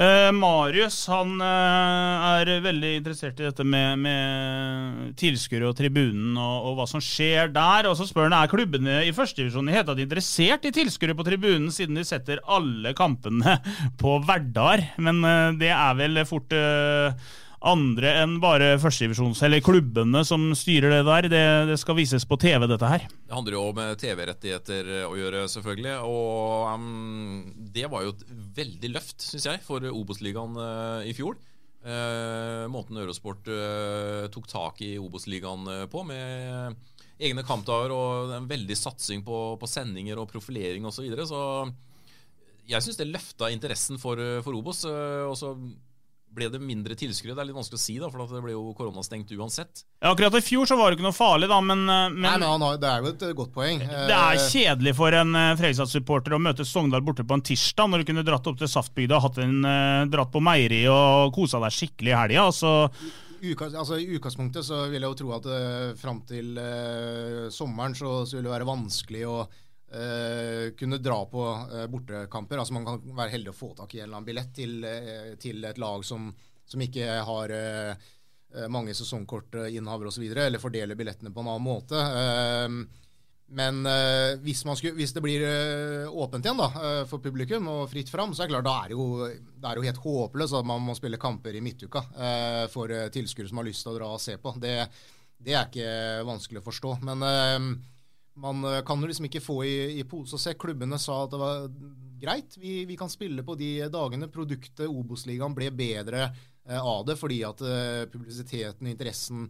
Eh, 0.00 0.30
Marius 0.32 1.02
han 1.10 1.34
uh, 1.42 2.38
er 2.38 2.62
veldig 2.64 2.92
interessert 3.00 3.40
i 3.42 3.44
dette 3.44 3.64
med, 3.66 3.98
med 4.00 5.10
tilskuere 5.20 5.66
og 5.68 5.74
tribunen 5.76 6.38
og, 6.38 6.70
og, 6.70 6.76
hva 6.78 6.86
som 6.88 7.02
skjer 7.04 7.50
der. 7.52 7.90
Og 7.90 7.98
så 7.98 8.06
spør 8.08 8.30
han 8.30 8.36
er 8.38 8.48
klubbene 8.48 9.00
i 9.04 9.12
førstedivisjon 9.12 9.68
i 9.68 9.74
hele 9.74 9.88
tatt 9.90 10.00
interessert 10.00 10.64
i 10.64 10.72
tilskuere 10.72 11.16
på 11.18 11.26
tribunen, 11.26 11.68
siden 11.74 11.98
de 11.98 12.06
setter 12.06 12.40
alle 12.48 12.94
kampene 12.96 13.58
på 14.00 14.16
verdar, 14.24 14.86
Men 15.02 15.20
eh, 15.26 15.52
det 15.60 15.74
er 15.74 16.00
vel 16.00 16.24
fort 16.28 16.54
andre 17.60 18.14
enn 18.22 18.38
bare 18.40 18.72
førstedivisjons, 18.80 19.42
eller 19.44 19.60
klubbene 19.64 20.22
som 20.24 20.48
styrer 20.56 20.94
det 20.94 21.00
der. 21.04 21.28
Det, 21.28 21.42
det, 21.68 21.76
skal 21.80 21.98
vises 21.98 22.24
på 22.28 22.38
TV, 22.40 22.64
dette 22.70 22.88
her. 22.88 23.04
Det 23.04 23.36
handler 23.36 23.56
jo 23.56 23.64
om 23.68 23.80
TV-rettigheter 24.00 24.88
å 25.08 25.12
gjøre, 25.18 25.44
selvfølgelig. 25.52 25.96
Og 26.08 26.70
um, 26.72 27.42
det 27.74 27.84
var 27.92 28.06
jo 28.06 28.14
et 28.14 28.24
veldig 28.60 28.92
løft, 28.94 29.20
syns 29.26 29.50
jeg, 29.50 29.64
for 29.66 29.84
Obos-ligaen 29.92 30.56
uh, 30.56 31.04
i 31.04 31.12
fjor. 31.16 31.36
Uh, 31.80 32.64
måten 32.72 32.98
Eurosport 33.00 33.48
uh, 33.52 34.24
tok 34.32 34.48
tak 34.48 34.80
i 34.84 34.94
Obos-ligaen 35.00 35.68
på, 35.92 36.04
med 36.08 36.80
egne 37.20 37.44
kampdager 37.44 37.92
og 37.92 38.32
en 38.38 38.48
veldig 38.48 38.76
satsing 38.76 39.20
på, 39.24 39.42
på 39.60 39.68
sendinger 39.68 40.16
og 40.20 40.30
profilering 40.32 40.88
osv. 40.88 40.96
Så, 40.96 41.04
videre. 41.04 41.28
så 41.28 42.64
jeg 42.70 42.80
syns 42.86 42.96
det 42.96 43.10
løfta 43.10 43.52
interessen 43.52 44.00
for, 44.00 44.16
for 44.40 44.56
Obos. 44.56 44.86
og 44.88 45.36
så 45.36 45.52
ble 46.34 46.48
det 46.52 46.60
mindre 46.62 46.96
tilskuere? 46.98 47.34
Det 47.34 47.42
er 47.42 47.48
litt 47.48 47.56
vanskelig 47.56 47.78
å 47.78 47.82
si, 47.82 47.96
da, 48.00 48.08
for 48.10 48.22
det 48.22 48.42
ble 48.44 48.54
jo 48.54 48.72
koronastengt 48.78 49.32
uansett. 49.34 49.82
Ja, 49.98 50.12
Akkurat 50.12 50.36
i 50.38 50.42
fjor 50.44 50.68
så 50.68 50.76
var 50.78 50.90
det 50.90 50.98
ikke 50.98 51.06
noe 51.08 51.16
farlig, 51.16 51.48
da, 51.50 51.58
men, 51.64 51.82
eh, 51.84 52.02
men 52.14 52.26
Nei, 52.26 52.34
men 52.42 52.66
har, 52.66 52.76
Det 52.80 52.90
er 52.90 53.00
jo 53.02 53.12
et 53.12 53.24
eh, 53.26 53.36
godt 53.40 53.54
poeng. 53.54 53.82
Det 53.82 54.18
er 54.18 54.36
eh, 54.38 54.50
kjedelig 54.54 54.94
for 54.98 55.16
en 55.20 55.40
Fredrikstad-supporter 55.58 56.36
å 56.36 56.42
møte 56.42 56.66
Sogndal 56.68 57.02
borte 57.06 57.26
på 57.26 57.38
en 57.38 57.46
tirsdag, 57.46 57.90
når 57.90 58.02
du 58.02 58.10
kunne 58.12 58.26
dratt 58.26 58.46
opp 58.50 58.60
til 58.60 58.70
Saftbygda, 58.70 59.22
hatt 59.24 59.40
en, 59.42 59.58
dratt 60.10 60.30
på 60.32 60.42
meieri 60.44 60.84
og 60.90 61.34
kosa 61.34 61.62
deg 61.64 61.74
skikkelig 61.74 62.14
i 62.14 62.18
helga. 62.18 62.46
Altså. 62.50 62.74
altså, 63.56 63.98
I 63.98 64.14
utgangspunktet 64.18 64.66
så 64.66 64.84
vil 64.92 65.00
jeg 65.00 65.08
jo 65.08 65.18
tro 65.18 65.34
at 65.36 65.48
uh, 65.50 65.96
fram 65.98 66.22
til 66.28 66.54
uh, 66.58 67.48
sommeren 67.52 67.96
så, 67.98 68.20
så 68.28 68.38
vil 68.38 68.46
det 68.46 68.54
være 68.54 68.68
vanskelig 68.68 69.26
å 69.26 69.40
Uh, 69.90 70.70
kunne 70.78 71.00
dra 71.02 71.24
på 71.26 71.42
uh, 71.72 71.86
bortekamper. 71.86 72.60
Altså 72.62 72.74
Man 72.76 72.84
kan 72.86 73.00
være 73.02 73.32
heldig 73.32 73.50
å 73.50 73.56
få 73.58 73.72
tak 73.74 73.96
i 73.96 73.98
en 73.98 74.04
eller 74.04 74.20
annen 74.20 74.28
billett 74.28 74.52
til, 74.54 74.76
uh, 74.86 75.32
til 75.42 75.66
et 75.66 75.80
lag 75.82 76.04
som, 76.06 76.30
som 76.64 76.82
ikke 76.84 77.08
har 77.26 77.54
mange 78.66 78.90
sesongkortinnehavere 78.98 80.10
osv., 80.10 80.24
eller 80.26 80.58
fordele 80.58 80.96
billettene 80.98 81.30
på 81.30 81.38
en 81.38 81.50
annen 81.52 81.62
måte. 81.62 82.00
men 83.54 83.76
hvis, 84.42 84.64
skulle, 84.64 84.96
hvis, 84.96 85.12
det 85.14 85.22
blir 85.22 85.44
åpent 86.10 86.48
igjen 86.48 86.58
da, 86.58 86.66
for 87.06 87.22
publikum 87.22 87.68
og 87.70 87.84
fritt 87.92 88.10
fram, 88.10 88.34
så 88.34 88.42
er 88.42 88.50
det 88.50 88.56
klart 88.56 88.66
da 88.66 88.74
er 88.80 88.90
det 88.90 88.98
jo, 88.98 89.06
det 89.54 89.70
er 89.70 89.78
jo 89.78 89.86
helt 89.86 90.02
håpløst 90.02 90.58
at 90.58 90.66
man 90.66 90.82
må 90.82 90.98
spille 90.98 91.22
kamper 91.22 91.54
i 91.54 91.62
midtuka 91.62 92.02
for 92.74 92.90
tilskuere 93.14 93.52
som 93.52 93.62
har 93.62 93.70
lyst 93.70 93.86
til 93.86 93.94
å 93.94 93.96
dra 94.00 94.10
og 94.16 94.24
se 94.26 94.34
på. 94.42 94.56
Det, 94.58 94.74
det 95.38 95.54
er 95.54 95.70
ikke 95.70 96.26
vanskelig 96.26 96.64
å 96.64 96.66
forstå. 96.66 96.96
Men 97.06 97.22
man 98.40 98.64
eh, 98.64 98.82
kan 98.86 99.00
jo 99.00 99.08
liksom 99.10 99.28
ikke 99.28 99.42
få 99.44 99.62
i, 99.66 99.74
i 100.00 100.06
pose 100.08 100.36
og 100.36 100.42
sekk. 100.42 100.62
Klubbene 100.64 100.98
sa 101.00 101.22
at 101.24 101.34
det 101.34 101.40
var 101.40 101.66
greit, 102.20 102.56
vi, 102.60 102.84
vi 102.88 102.96
kan 103.00 103.10
spille 103.12 103.44
på 103.46 103.56
de 103.60 103.72
dagene. 103.92 104.30
Produktet 104.32 104.88
Obos-ligaen 104.88 105.56
ble 105.56 105.70
bedre 105.74 106.26
eh, 106.28 106.80
av 106.80 107.04
det 107.08 107.18
fordi 107.20 107.42
at 107.48 107.64
eh, 107.64 108.06
publisiteten 108.12 108.88
og 108.88 108.94
interessen 108.94 109.46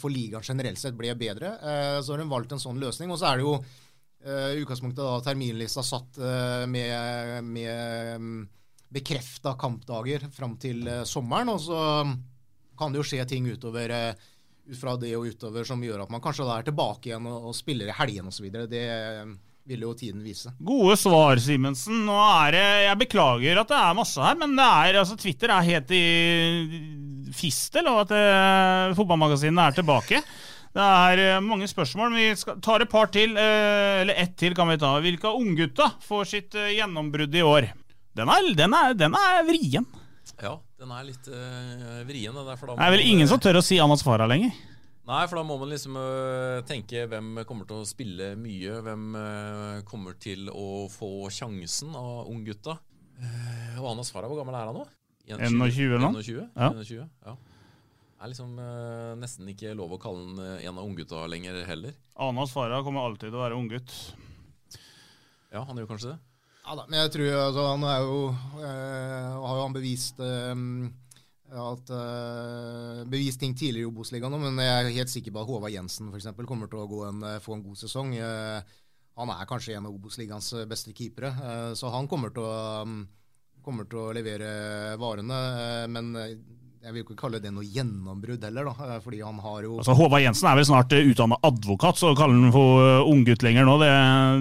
for 0.00 0.12
ligaen 0.12 0.44
generelt 0.46 0.80
sett 0.80 0.96
ble 0.96 1.12
bedre. 1.18 1.56
Eh, 1.60 1.98
så 2.02 2.14
har 2.14 2.22
de 2.22 2.30
valgt 2.30 2.54
en 2.56 2.62
sånn 2.62 2.80
løsning. 2.82 3.12
Og 3.12 3.20
så 3.20 3.30
er 3.30 3.40
det 3.40 3.46
jo 3.46 3.56
eh, 3.60 4.50
i 4.54 4.62
utgangspunktet 4.64 5.02
da 5.02 5.24
terminlista 5.26 5.84
satt 5.86 6.20
eh, 6.20 6.66
med, 6.70 7.50
med 7.50 8.22
mm, 8.22 8.44
bekrefta 8.94 9.56
kampdager 9.60 10.28
fram 10.32 10.56
til 10.62 10.86
sommeren. 11.08 11.52
Og 11.54 11.60
så 11.66 11.82
kan 12.78 12.92
det 12.92 13.02
jo 13.02 13.06
skje 13.06 13.26
ting 13.28 13.46
utover 13.50 13.92
eh, 13.94 14.30
ut 14.64 14.78
fra 14.80 14.94
det 15.00 15.12
og 15.16 15.26
utover 15.28 15.66
som 15.68 15.82
gjør 15.84 16.04
at 16.04 16.12
man 16.12 16.22
kanskje 16.24 16.46
da 16.46 16.58
er 16.58 16.68
tilbake 16.68 17.10
igjen 17.10 17.26
og, 17.30 17.50
og 17.50 17.56
spiller 17.56 17.90
i 17.90 17.98
helgen 17.98 18.30
osv. 18.30 18.46
Det 18.70 18.84
eh, 18.84 19.34
vil 19.68 19.84
jo 19.86 19.92
tiden 19.96 20.24
vise. 20.24 20.52
Gode 20.64 20.96
svar, 21.00 21.40
Simensen. 21.40 22.04
Nå 22.08 22.16
er 22.16 22.56
det, 22.56 22.64
Jeg 22.88 23.00
beklager 23.04 23.60
at 23.62 23.70
det 23.70 23.78
er 23.80 24.00
masse 24.00 24.24
her, 24.24 24.38
men 24.40 24.56
det 24.56 24.64
er, 24.64 24.98
altså, 25.02 25.18
Twitter 25.20 25.52
er 25.52 25.68
helt 25.68 25.94
i 25.96 26.02
fistel 27.34 27.88
av 27.90 28.04
at 28.04 28.16
eh, 28.16 28.96
fotballmagasinene 28.98 29.68
er 29.68 29.78
tilbake. 29.78 30.20
Det 30.74 30.84
er 30.84 31.24
eh, 31.28 31.40
mange 31.44 31.68
spørsmål. 31.70 32.16
Vi 32.16 32.28
tar 32.64 32.84
et 32.84 32.92
par 32.92 33.12
til, 33.14 33.36
eller 33.38 34.16
ett 34.16 34.36
til 34.40 34.56
kan 34.56 34.70
vi 34.72 34.80
ta. 34.80 34.96
Hvilke 35.04 35.30
av 35.30 35.40
unggutta 35.40 35.92
får 36.04 36.30
sitt 36.30 36.56
gjennombrudd 36.56 37.36
i 37.36 37.44
år? 37.44 37.68
Den 38.14 38.30
er, 38.30 38.50
den 38.54 38.76
er, 38.78 38.96
den 38.96 39.16
er 39.18 39.44
vrien. 39.48 39.86
Ja, 40.40 40.54
den 40.80 40.92
er 40.94 41.04
litt 41.06 41.26
øh, 41.30 41.98
vrien. 42.08 42.34
Det 42.34 42.54
er, 42.54 42.62
det 42.70 42.86
er 42.86 42.94
vel 42.94 43.04
ingen 43.04 43.28
som 43.30 43.40
tør 43.42 43.60
å 43.60 43.64
si 43.64 43.78
Anas 43.82 44.04
Farah 44.04 44.28
lenger? 44.30 44.54
Nei, 45.04 45.20
for 45.28 45.36
da 45.36 45.44
må 45.44 45.58
man 45.60 45.68
liksom 45.68 45.98
øh, 46.00 46.62
tenke 46.64 47.04
hvem 47.10 47.42
kommer 47.44 47.68
til 47.68 47.82
å 47.82 47.88
spille 47.88 48.30
mye. 48.40 48.78
Hvem 48.86 49.02
øh, 49.20 49.80
kommer 49.88 50.16
til 50.16 50.48
å 50.48 50.86
få 50.92 51.28
sjansen 51.34 51.92
av 51.98 52.30
unggutta. 52.32 52.78
Uh, 53.14 53.76
og 53.78 53.92
Anas 53.92 54.10
Farah, 54.10 54.26
hvor 54.26 54.40
gammel 54.40 54.56
er 54.58 54.70
han 54.70 54.78
nå? 54.80 54.86
21 55.28 55.92
eller 55.92 56.08
noe? 56.08 56.24
21? 56.24 56.48
Ja. 56.56 56.70
21, 56.72 57.04
ja. 57.28 57.34
Det 57.36 58.24
er 58.26 58.32
liksom 58.32 58.56
uh, 58.58 59.12
nesten 59.20 59.52
ikke 59.52 59.76
lov 59.76 59.92
å 59.94 60.00
kalle 60.00 60.24
han 60.24 60.64
en 60.64 60.80
av 60.80 60.88
unggutta 60.88 61.22
lenger 61.30 61.60
heller. 61.68 61.94
Anas 62.24 62.56
Farah 62.56 62.82
kommer 62.86 63.04
alltid 63.04 63.28
til 63.28 63.38
å 63.38 63.44
være 63.44 63.60
unggutt. 63.60 63.94
Ja, 65.52 65.62
han 65.68 65.78
gjør 65.78 65.92
kanskje 65.92 66.14
det. 66.14 66.18
Ja 66.64 66.76
da, 66.78 66.84
men 66.88 66.96
jeg 67.02 67.12
tror 67.12 67.34
altså, 67.42 67.64
han 67.74 67.82
er 67.84 68.04
jo 68.06 68.20
øh, 68.32 69.32
har 69.44 69.56
jo 69.58 69.64
han 69.66 69.74
bevist 69.74 70.20
øh, 70.24 70.62
at 71.54 71.90
øh, 71.92 73.02
bevist 73.12 73.42
ting 73.42 73.52
tidligere 73.52 73.84
i 73.84 73.90
Obos-ligaen 73.90 74.38
men 74.40 74.62
jeg 74.64 74.72
er 74.72 74.94
helt 74.96 75.12
sikker 75.12 75.34
på 75.34 75.42
at 75.42 75.50
Håvard 75.50 75.74
Jensen 75.74 76.08
for 76.08 76.16
eksempel, 76.16 76.48
kommer 76.48 76.70
til 76.72 76.80
å 76.80 77.02
en, 77.10 77.20
få 77.44 77.58
en 77.58 77.66
god 77.66 77.76
sesong. 77.78 78.16
han 78.16 79.30
er 79.30 79.46
kanskje 79.46 79.76
en 79.76 79.86
av 79.86 79.92
Obos-ligaens 79.92 80.48
beste 80.66 80.94
keepere, 80.96 81.30
så 81.76 81.92
han 81.92 82.08
kommer 82.08 82.32
til, 82.34 82.48
å, 82.48 83.60
kommer 83.62 83.84
til 83.84 84.00
å 84.00 84.14
levere 84.16 84.96
varene. 84.98 85.38
men 85.86 86.10
jeg 86.16 86.92
vil 86.92 87.04
ikke 87.04 87.20
kalle 87.20 87.38
det 87.44 87.52
noe 87.52 87.64
gjennombrudd 87.64 88.42
heller, 88.44 88.72
da, 88.72 88.98
fordi 89.04 89.20
han 89.22 89.38
har 89.44 89.68
jo 89.68 89.76
Altså 89.78 89.94
Håvard 90.00 90.24
Jensen 90.24 90.48
er 90.48 90.58
vel 90.58 90.66
snart 90.66 90.96
utdanna 90.96 91.38
advokat, 91.44 92.00
så 92.00 92.10
å 92.10 92.18
kalle 92.18 92.40
han 92.40 92.56
for 92.56 93.04
unggutt 93.12 93.44
lenger 93.46 93.68
nå, 93.68 93.78
det, 93.84 93.92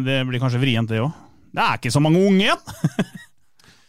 det 0.07 0.17
blir 0.32 0.41
kanskje 0.41 0.63
vrient, 0.63 0.89
det 0.89 1.03
òg? 1.03 1.11
Det 1.54 1.62
er 1.62 1.78
ikke 1.78 1.93
så 1.93 2.01
mange 2.01 2.24
unge 2.24 2.47
igjen! 2.47 3.12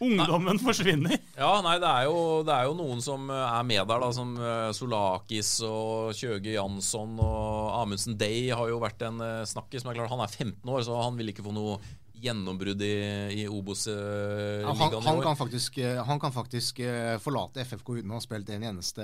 Ungdommen 0.05 0.59
forsvinner. 0.59 1.17
Ja, 1.37 1.51
nei, 1.63 1.75
det 1.79 1.87
er, 1.87 2.07
jo, 2.09 2.21
det 2.45 2.53
er, 2.53 2.67
jo, 2.67 2.75
noen 2.77 3.01
som 3.03 3.29
eh, 3.31 3.43
er 3.47 3.67
med 3.67 3.81
der, 3.87 4.01
da, 4.03 4.09
som 4.13 4.33
eh, 4.37 4.69
Solakis 4.75 5.51
og 5.65 6.15
Kjøge 6.17 6.55
Jansson 6.57 7.15
og 7.23 7.75
Amundsen 7.79 8.17
Day 8.19 8.49
har 8.51 8.69
jo 8.71 8.81
vært 8.83 9.05
en 9.07 9.21
eh, 9.23 9.43
snakkis. 9.47 9.85
Men 9.87 10.03
han 10.03 10.25
er 10.25 10.33
15 10.33 10.59
år, 10.67 10.83
så 10.85 10.97
han 10.99 11.15
vil 11.19 11.31
ikke 11.31 11.45
få 11.45 11.55
noe 11.55 11.77
gjennombrudd 12.25 12.79
i, 12.81 12.93
i 13.35 13.47
Obos-ligaen 13.51 14.63
ja, 14.63 14.71
han, 14.71 14.93
han, 15.03 15.17
kan 15.21 15.35
faktisk, 15.37 15.81
han 16.07 16.19
kan 16.19 16.31
faktisk 16.33 16.79
forlate 17.21 17.65
FFK 17.67 17.91
uten 17.99 18.13
å 18.13 18.17
ha 18.17 18.23
spilt 18.23 18.49
en 18.55 18.63
eneste 18.71 19.03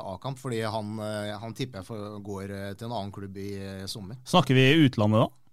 A-kamp, 0.00 0.40
fordi 0.40 0.62
han, 0.64 0.96
han 1.44 1.54
tipper 1.54 1.84
jeg 1.84 2.22
går 2.26 2.54
til 2.80 2.88
en 2.88 2.96
annen 2.96 3.12
klubb 3.14 3.36
i 3.38 3.50
sommer. 3.86 4.18
Snakker 4.26 4.56
vi 4.58 4.88
utlandet 4.88 5.26
da? 5.26 5.45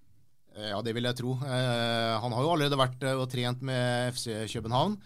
Eh, 0.54 0.70
ja, 0.70 0.82
det 0.86 0.93
vil 0.93 1.08
jeg 1.08 1.18
tro. 1.18 1.34
Eh, 1.41 2.14
han 2.22 2.36
har 2.36 2.45
jo 2.45 2.54
allerede 2.54 2.80
vært 2.80 3.04
eh, 3.08 3.18
og 3.18 3.26
trent 3.32 3.64
med 3.66 4.14
FC 4.14 4.30
København. 4.54 4.97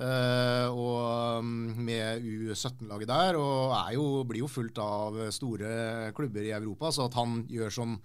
og 0.00 1.44
mm, 1.44 1.80
med 1.84 2.22
U17-laget 2.24 3.08
der, 3.08 3.36
og 3.36 3.74
jo, 3.92 4.04
blir 4.24 4.40
jo 4.40 4.48
fulgt 4.48 4.78
av 4.78 5.18
store 5.34 6.12
klubber 6.16 6.46
i 6.46 6.54
Europa. 6.56 6.92
Så 6.92 7.08
at 7.08 7.16
han 7.18 7.44
gjør 7.48 7.70
som 7.70 7.98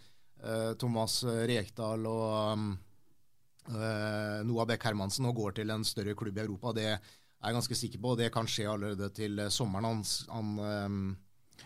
Thomas 0.77 1.23
Rekdal 1.23 2.03
og 2.05 2.57
mm, 2.59 2.73
Noah 4.45 4.67
Beck 4.67 4.83
Hermansen 4.83 5.25
og 5.25 5.37
går 5.39 5.55
til 5.57 5.71
en 5.71 5.85
større 5.87 6.13
klubb 6.17 6.37
i 6.37 6.43
Europa, 6.43 6.73
det 6.75 6.89
er 6.89 6.99
jeg 6.99 7.55
ganske 7.55 7.77
sikker 7.79 8.01
på. 8.01 8.11
og 8.11 8.19
Det 8.19 8.31
kan 8.33 8.49
skje 8.49 8.67
allerede 8.73 9.09
til 9.15 9.39
sommeren. 9.49 9.87
Han, 9.87 10.03
han 10.59 11.15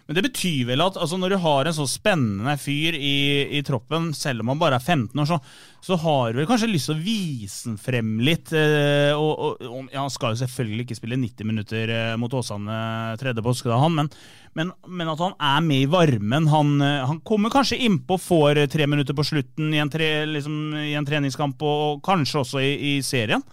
men 0.09 0.17
det 0.17 0.23
betyr 0.25 0.63
vel 0.71 0.81
at 0.81 0.95
altså, 0.97 1.19
når 1.21 1.35
du 1.35 1.37
har 1.43 1.67
en 1.69 1.75
så 1.77 1.83
spennende 1.85 2.55
fyr 2.57 2.95
i, 2.97 3.45
i 3.59 3.59
troppen, 3.61 4.07
selv 4.17 4.41
om 4.41 4.49
han 4.49 4.57
bare 4.57 4.79
er 4.79 4.81
15 4.81 5.21
år, 5.21 5.27
så, 5.29 5.37
så 5.85 5.97
har 6.01 6.31
du 6.33 6.39
vel 6.39 6.47
kanskje 6.49 6.71
lyst 6.71 6.89
til 6.89 6.95
å 6.95 7.03
vise 7.03 7.69
han 7.69 7.75
frem 7.77 8.15
litt. 8.25 8.49
Eh, 8.49 9.13
og, 9.13 9.29
og, 9.29 9.61
og, 9.67 9.91
ja, 9.93 10.01
Han 10.01 10.09
skal 10.09 10.33
jo 10.33 10.41
selvfølgelig 10.41 10.87
ikke 10.87 10.97
spille 10.97 11.21
90 11.21 11.49
minutter 11.51 11.93
eh, 11.93 12.15
mot 12.17 12.33
Åsane 12.33 12.79
tredje 13.21 13.45
påskedag, 13.45 13.83
han, 13.85 13.99
men, 13.99 14.09
men, 14.57 14.73
men, 14.89 15.13
at 15.13 15.21
han 15.21 15.37
er 15.37 15.61
med 15.69 15.85
i 15.85 15.91
varmen. 15.93 16.49
Han, 16.55 16.73
eh, 16.81 17.05
han 17.05 17.21
kommer 17.21 17.53
kanskje 17.53 17.77
innpå, 17.85 18.17
får 18.17 18.65
tre 18.73 18.89
minutter 18.89 19.13
på 19.13 19.29
slutten 19.29 19.69
i 19.77 19.83
en, 19.83 19.93
tre, 19.93 20.09
liksom, 20.25 20.57
i 20.89 20.95
en 20.97 21.05
treningskamp, 21.05 21.61
og, 21.61 21.85
og 21.85 22.05
kanskje 22.09 22.41
også 22.41 22.65
i, 22.65 22.73
i 22.95 22.99
serien. 23.05 23.45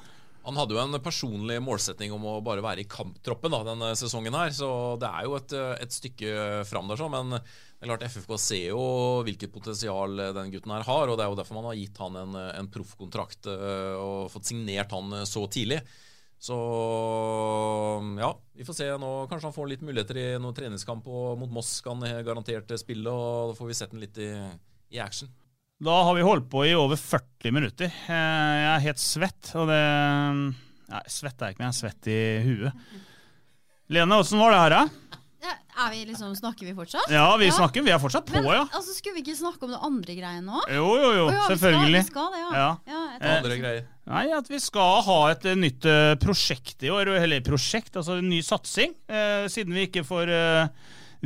Han 0.47 0.59
hadde 0.61 0.76
jo 0.76 0.78
en 0.78 0.99
personlig 1.03 1.59
målsetning 1.64 2.12
om 2.14 2.24
å 2.30 2.40
bare 2.44 2.62
være 2.62 2.84
i 2.84 2.88
kamptroppen 2.90 3.51
da, 3.51 3.64
denne 3.66 3.90
sesongen. 3.99 4.34
her, 4.38 4.53
Så 4.55 4.68
det 5.03 5.09
er 5.11 5.26
jo 5.26 5.34
et, 5.38 5.55
et 5.82 5.94
stykke 5.94 6.64
fram 6.70 6.86
der. 6.86 7.01
Så, 7.01 7.09
men 7.11 7.34
det 7.34 7.82
er 7.82 7.90
klart 7.90 8.07
FFK 8.07 8.34
ser 8.38 8.68
jo 8.70 8.82
hvilket 9.26 9.53
potensial 9.53 10.14
den 10.36 10.53
gutten 10.55 10.74
her 10.76 10.86
har. 10.86 11.11
og 11.11 11.18
Det 11.18 11.24
er 11.26 11.32
jo 11.32 11.38
derfor 11.40 11.59
man 11.59 11.70
har 11.72 11.80
gitt 11.80 11.99
han 11.99 12.18
en, 12.22 12.36
en 12.47 12.70
proffkontrakt 12.72 13.51
eh, 13.51 13.94
og 13.99 14.30
fått 14.30 14.53
signert 14.53 14.94
han 14.94 15.18
så 15.26 15.42
tidlig. 15.51 15.80
Så 16.38 16.57
ja, 18.20 18.30
vi 18.55 18.66
får 18.68 18.78
se 18.78 18.88
nå. 19.01 19.11
Kanskje 19.26 19.49
han 19.49 19.57
får 19.57 19.70
litt 19.72 19.84
muligheter 19.86 20.20
i 20.20 20.28
noen 20.38 20.55
treningskamp. 20.55 21.09
og 21.09 21.40
Mot 21.42 21.53
Moss 21.59 21.80
kan 21.82 22.07
garantert 22.26 22.70
spille, 22.78 23.11
og 23.11 23.51
da 23.51 23.59
får 23.59 23.72
vi 23.72 23.78
sett 23.80 23.97
den 23.97 24.05
litt 24.05 24.22
i, 24.22 24.30
i 24.94 25.03
action. 25.03 25.32
Da 25.77 25.97
har 26.03 26.14
vi 26.16 26.24
holdt 26.24 26.47
på 26.49 26.62
i 26.64 26.72
over 26.72 26.97
40 26.97 27.53
minutter. 27.53 27.91
Eh, 28.09 28.55
jeg 28.62 28.68
er 28.70 28.85
helt 28.87 29.03
svett, 29.03 29.51
og 29.61 29.68
det 29.68 29.83
Nei, 30.87 31.03
svett 31.11 31.43
er 31.43 31.53
ikke, 31.53 31.61
men 31.61 31.66
jeg 31.66 31.74
er 31.74 31.77
svett 31.77 32.09
i 32.09 32.20
huet. 32.47 32.85
Lene, 33.93 34.20
åssen 34.22 34.41
var 34.41 34.55
det 34.55 34.61
her, 34.62 34.74
da? 34.77 35.16
Ja, 35.77 35.89
vi 35.93 35.99
liksom, 36.09 36.31
snakker 36.39 36.64
vi 36.64 36.72
fortsatt? 36.72 37.11
Ja, 37.12 37.27
vi 37.37 37.51
ja. 37.51 37.53
snakker. 37.53 37.85
Vi 37.85 37.93
er 37.93 37.99
fortsatt 38.01 38.24
på, 38.24 38.39
men, 38.39 38.49
ja. 38.49 38.62
Altså, 38.64 38.95
Skulle 38.97 39.18
vi 39.18 39.27
ikke 39.27 39.37
snakke 39.37 39.66
om 39.66 39.74
det 39.74 39.81
andre 39.85 40.14
greiene 40.16 40.47
nå? 40.47 40.62
Jo, 40.72 40.87
jo, 40.97 41.11
jo. 41.18 41.27
Oh, 41.29 41.43
selvfølgelig. 41.51 42.01
Vi 42.01 42.07
skal, 42.07 42.31
vi 42.33 42.41
skal 42.41 42.55
det, 42.55 42.57
ja. 42.57 42.70
ja. 42.89 43.03
ja 43.20 43.35
andre 43.35 43.59
greier. 43.61 43.83
Nei, 44.09 44.24
At 44.39 44.49
vi 44.49 44.61
skal 44.62 45.03
ha 45.05 45.18
et 45.35 45.45
uh, 45.45 45.59
nytt 45.61 45.89
uh, 45.91 46.14
prosjekt 46.22 46.87
i 46.87 46.93
år. 46.95 47.12
Eller 47.18 47.45
prosjekt, 47.45 47.93
altså 47.93 48.16
en 48.22 48.31
ny 48.33 48.41
satsing. 48.47 48.97
Uh, 49.11 49.45
siden 49.53 49.77
vi 49.77 49.85
ikke 49.91 50.07
får 50.09 50.33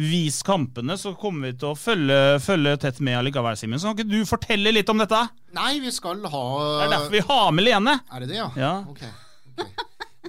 Vis 0.01 0.39
kampene, 0.43 0.95
så 0.97 1.13
kommer 1.19 1.51
vi 1.51 1.59
til 1.61 1.75
å 1.75 1.77
følge, 1.77 2.39
følge 2.41 2.73
tett 2.81 3.03
med 3.05 3.19
allikevel, 3.19 3.57
Simen. 3.59 3.81
Så 3.81 3.91
kan 3.91 3.99
ikke 3.99 4.09
du 4.09 4.29
fortelle 4.29 4.73
litt 4.73 4.89
om 4.89 5.01
dette? 5.03 5.19
Nei, 5.57 5.75
vi 5.83 5.93
skal 5.93 6.23
ha 6.25 6.45
Det 6.63 6.87
er 6.87 6.93
derfor 6.95 7.13
vi 7.13 7.21
har 7.29 7.51
med 7.53 7.67
Lene. 7.67 7.97
Er 8.09 8.25
det 8.25 8.31
det, 8.31 8.39
ja? 8.39 8.47
ja. 8.57 8.71
Ok. 8.89 9.03
okay. 9.53 9.67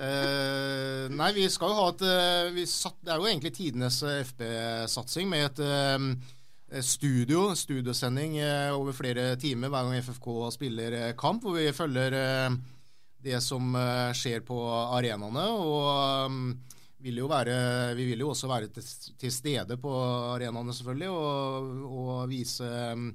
uh, 0.01 1.05
nei, 1.15 1.29
vi 1.37 1.45
skal 1.53 1.71
jo 1.71 1.77
ha 1.77 1.85
et 1.93 2.03
uh, 2.03 2.59
satt, 2.67 2.97
Det 2.99 3.13
er 3.13 3.23
jo 3.23 3.29
egentlig 3.31 3.53
tidenes 3.55 4.01
uh, 4.03 4.17
FB-satsing 4.25 5.31
med 5.31 5.61
et 5.61 6.83
studio, 6.87 7.49
studiosending 7.55 8.37
over 8.71 8.95
flere 8.95 9.33
timer 9.39 9.71
hver 9.71 9.87
gang 9.87 10.03
FFK 10.05 10.27
spiller 10.55 10.93
kamp, 11.19 11.43
hvor 11.43 11.57
vi 11.59 11.65
følger 11.75 12.15
det 13.21 13.41
som 13.43 13.75
skjer 14.15 14.39
på 14.47 14.59
arenaene. 14.71 15.47
og 15.51 16.29
um, 16.31 16.45
vil 17.01 17.21
være, 17.29 17.55
vi 17.97 18.05
vil 18.11 18.23
jo 18.23 18.31
også 18.33 18.49
være 18.49 18.69
til, 18.75 18.85
til 19.19 19.33
stede 19.33 19.77
på 19.81 19.91
arenaene, 20.35 20.73
selvfølgelig, 20.75 21.09
og, 21.09 21.69
og 21.89 22.29
vise 22.31 22.67
um, 22.93 23.09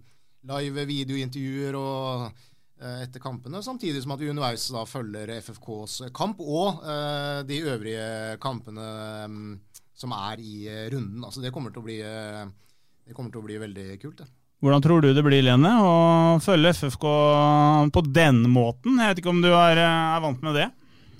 live 0.51 0.87
videointervjuer 0.89 1.78
og 1.78 2.26
uh, 2.26 2.97
etter 3.05 3.22
kampene, 3.22 3.62
samtidig 3.64 4.03
som 4.05 4.14
at 4.16 4.22
vi 4.22 4.30
underveis 4.32 4.68
da 4.74 4.84
følger 4.89 5.37
FFKs 5.41 6.01
kamp 6.16 6.43
og 6.43 6.82
uh, 6.82 7.43
de 7.47 7.61
øvrige 7.62 8.39
kampene 8.43 8.89
um, 9.26 9.55
som 9.97 10.12
er 10.16 10.43
i 10.43 10.57
uh, 10.68 10.87
runden. 10.95 11.22
Altså 11.24 11.45
det 11.45 11.55
kommer 11.55 11.74
til 11.74 11.84
å 11.84 11.87
bli, 11.87 12.01
det 12.03 13.14
kommer 13.16 13.32
til 13.32 13.43
å 13.43 13.47
bli 13.47 13.61
veldig 13.62 13.89
kult. 14.03 14.22
det. 14.22 14.30
Hvordan 14.64 14.82
tror 14.82 15.03
du 15.05 15.11
det 15.12 15.22
blir, 15.24 15.45
Lene, 15.45 15.70
å 15.84 16.39
følge 16.43 16.72
FFK 16.72 17.05
på 17.93 18.03
den 18.09 18.47
måten? 18.49 18.97
Jeg 18.97 19.12
vet 19.12 19.20
ikke 19.20 19.34
om 19.34 19.43
du 19.45 19.51
er, 19.53 19.82
er 19.84 20.22
vant 20.24 20.41
med 20.43 20.57
det? 20.57 20.70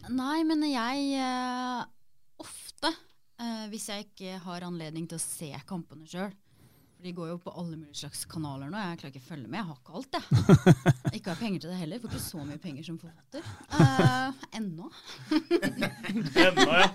Nei, 0.06 0.40
men 0.46 0.62
jeg 0.70 1.84
Uh, 3.37 3.66
hvis 3.68 3.91
jeg 3.93 4.09
ikke 4.09 4.39
har 4.47 4.64
anledning 4.64 5.09
til 5.09 5.18
å 5.18 5.22
se 5.22 5.53
kampene 5.68 6.09
sjøl. 6.09 6.32
De 7.05 7.12
går 7.12 7.28
jo 7.28 7.37
på 7.45 7.53
alle 7.53 7.76
mulige 7.76 8.01
slags 8.01 8.22
kanaler 8.26 8.70
nå. 8.72 8.78
Jeg 8.80 9.01
klarer 9.03 9.12
ikke 9.12 9.20
å 9.20 9.26
følge 9.26 9.51
med. 9.53 9.59
Jeg 9.61 9.68
har 9.68 9.76
ikke 9.76 9.99
alt, 9.99 10.16
jeg. 10.16 10.24
Ikke 11.16 11.32
har 11.32 11.39
penger 11.41 11.62
til 11.62 11.70
det 11.70 11.76
heller. 11.80 12.01
Får 12.01 12.11
ikke 12.12 12.22
så 12.24 12.43
mye 12.45 12.61
penger 12.61 12.87
som 12.87 12.97
forfatter. 13.01 13.45
Uh, 13.72 14.47
ennå. 14.57 14.89
Ennå, 16.11 16.66
ja. 16.80 16.89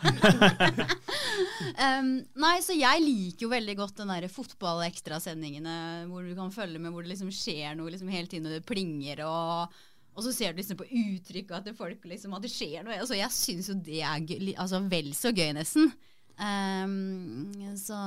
um, 2.01 2.11
nei, 2.43 2.55
så 2.65 2.75
jeg 2.75 3.05
liker 3.05 3.45
jo 3.45 3.53
veldig 3.53 3.77
godt 3.79 4.01
den 4.01 4.11
der 4.13 4.27
fotball-ekstrasendingene 4.33 5.77
hvor 6.09 6.25
du 6.25 6.33
kan 6.37 6.53
følge 6.53 6.81
med, 6.81 6.93
hvor 6.93 7.05
det 7.05 7.13
liksom 7.13 7.31
skjer 7.33 7.77
noe 7.79 7.93
liksom 7.93 8.11
hele 8.13 8.29
tiden, 8.29 8.49
og 8.49 8.57
det 8.57 8.67
plinger, 8.67 9.23
og, 9.29 9.81
og 10.17 10.25
så 10.25 10.33
ser 10.35 10.53
du 10.53 10.61
liksom 10.61 10.81
på 10.81 10.89
uttrykket 10.89 11.69
til 11.69 11.77
folk 11.77 12.09
liksom, 12.09 12.35
at 12.37 12.45
det 12.45 12.53
skjer 12.53 12.85
noe. 12.85 12.99
Altså, 12.99 13.17
jeg 13.21 13.37
syns 13.37 13.71
jo 13.71 13.77
det 13.85 14.01
er 14.01 14.25
gøy, 14.25 14.55
altså, 14.57 14.81
vel 14.91 15.13
så 15.17 15.33
gøy, 15.33 15.53
nesten. 15.57 15.93
Um, 16.41 17.51
så, 17.77 17.97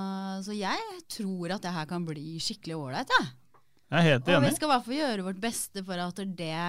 så, 0.42 0.54
jeg 0.56 1.02
tror 1.12 1.54
at 1.54 1.62
det 1.62 1.74
her 1.76 1.86
kan 1.86 2.06
bli 2.06 2.34
skikkelig 2.42 2.76
ålreit. 2.76 3.14
Ja. 3.14 3.24
Jeg 3.94 3.98
er 4.00 4.08
helt 4.08 4.28
enig. 4.28 4.36
Og 4.36 4.46
vi 4.48 4.54
skal 4.56 4.66
i 4.66 4.72
hvert 4.72 4.86
fall 4.86 4.98
gjøre 4.98 5.26
vårt 5.28 5.42
beste 5.42 5.84
for 5.86 6.02
at 6.02 6.22
det 6.40 6.62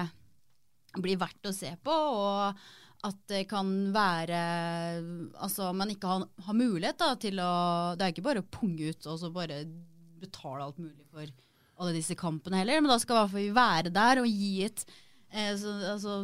blir 1.02 1.18
verdt 1.20 1.48
å 1.50 1.54
se 1.54 1.72
på. 1.82 1.92
og 1.92 2.66
at 3.04 3.18
det 3.28 3.42
kan 3.50 3.68
være 3.94 4.38
Altså 5.44 5.68
man 5.76 5.90
ikke 5.92 6.08
har, 6.08 6.22
har 6.46 6.56
mulighet 6.56 6.96
da, 6.98 7.10
til 7.20 7.40
å 7.44 7.50
Det 7.94 8.06
er 8.06 8.14
ikke 8.14 8.24
bare 8.24 8.40
å 8.40 8.48
punge 8.50 8.88
ut 8.88 9.08
og 9.12 9.18
så 9.20 9.28
bare 9.34 9.60
betale 10.16 10.64
alt 10.64 10.78
mulig 10.80 11.04
for 11.12 11.28
alle 11.76 11.92
disse 11.92 12.16
kampene 12.16 12.62
heller, 12.62 12.80
men 12.80 12.88
da 12.88 12.96
skal 12.96 13.12
i 13.12 13.18
hvert 13.18 13.32
fall 13.34 13.42
vi 13.42 13.50
være 13.52 13.90
der 13.92 14.22
og 14.22 14.28
gi 14.30 14.52
et 14.64 14.78
eh, 15.28 15.50
så, 15.60 15.74
altså, 15.92 16.14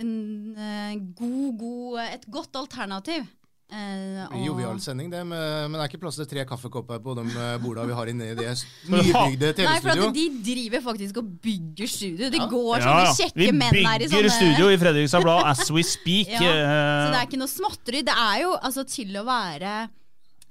en 0.00 0.14
eh, 0.56 0.94
god, 1.18 1.50
god, 1.60 1.98
et 2.06 2.24
godt 2.32 2.56
alternativ 2.56 3.26
Eh, 3.72 4.44
Jovial 4.44 4.76
sending, 4.80 5.08
det. 5.10 5.22
Med, 5.24 5.70
men 5.70 5.78
det 5.78 5.86
er 5.86 5.90
ikke 5.90 6.02
plass 6.02 6.18
til 6.20 6.28
tre 6.30 6.44
kaffekopper 6.48 7.00
på 7.02 7.14
de 7.18 7.24
eh, 7.32 7.54
borda 7.62 7.86
vi 7.88 7.96
har 7.96 8.12
inne 8.12 8.28
i 8.30 8.36
det 8.38 8.52
nybygde 8.92 9.54
TV-studio. 9.56 9.70
Nei, 9.70 9.80
for 9.80 10.04
at 10.08 10.18
de 10.18 10.26
driver 10.50 10.84
faktisk 10.90 11.18
og 11.22 11.32
bygger 11.48 11.90
studio. 11.90 12.30
Det 12.30 12.42
ja. 12.42 12.48
går 12.52 12.84
sånne 12.84 13.08
ja, 13.08 13.16
kjekke 13.22 13.50
menn 13.56 13.80
her 13.80 13.80
i 13.80 13.82
sånne 13.82 13.98
Vi 14.04 14.14
bygger 14.14 14.36
studio 14.36 14.70
i 14.70 14.78
Fredrikstad 14.84 15.26
Blad 15.26 15.50
as 15.54 15.66
we 15.74 15.84
speak. 15.86 16.32
ja. 16.36 16.54
Så 16.54 17.10
det 17.10 17.20
er 17.20 17.28
ikke 17.28 17.42
noe 17.42 17.54
småtteri. 17.54 18.04
Det 18.06 18.16
er 18.28 18.40
jo 18.44 18.56
altså 18.60 18.86
til 18.88 19.20
å 19.20 19.26
være 19.26 19.76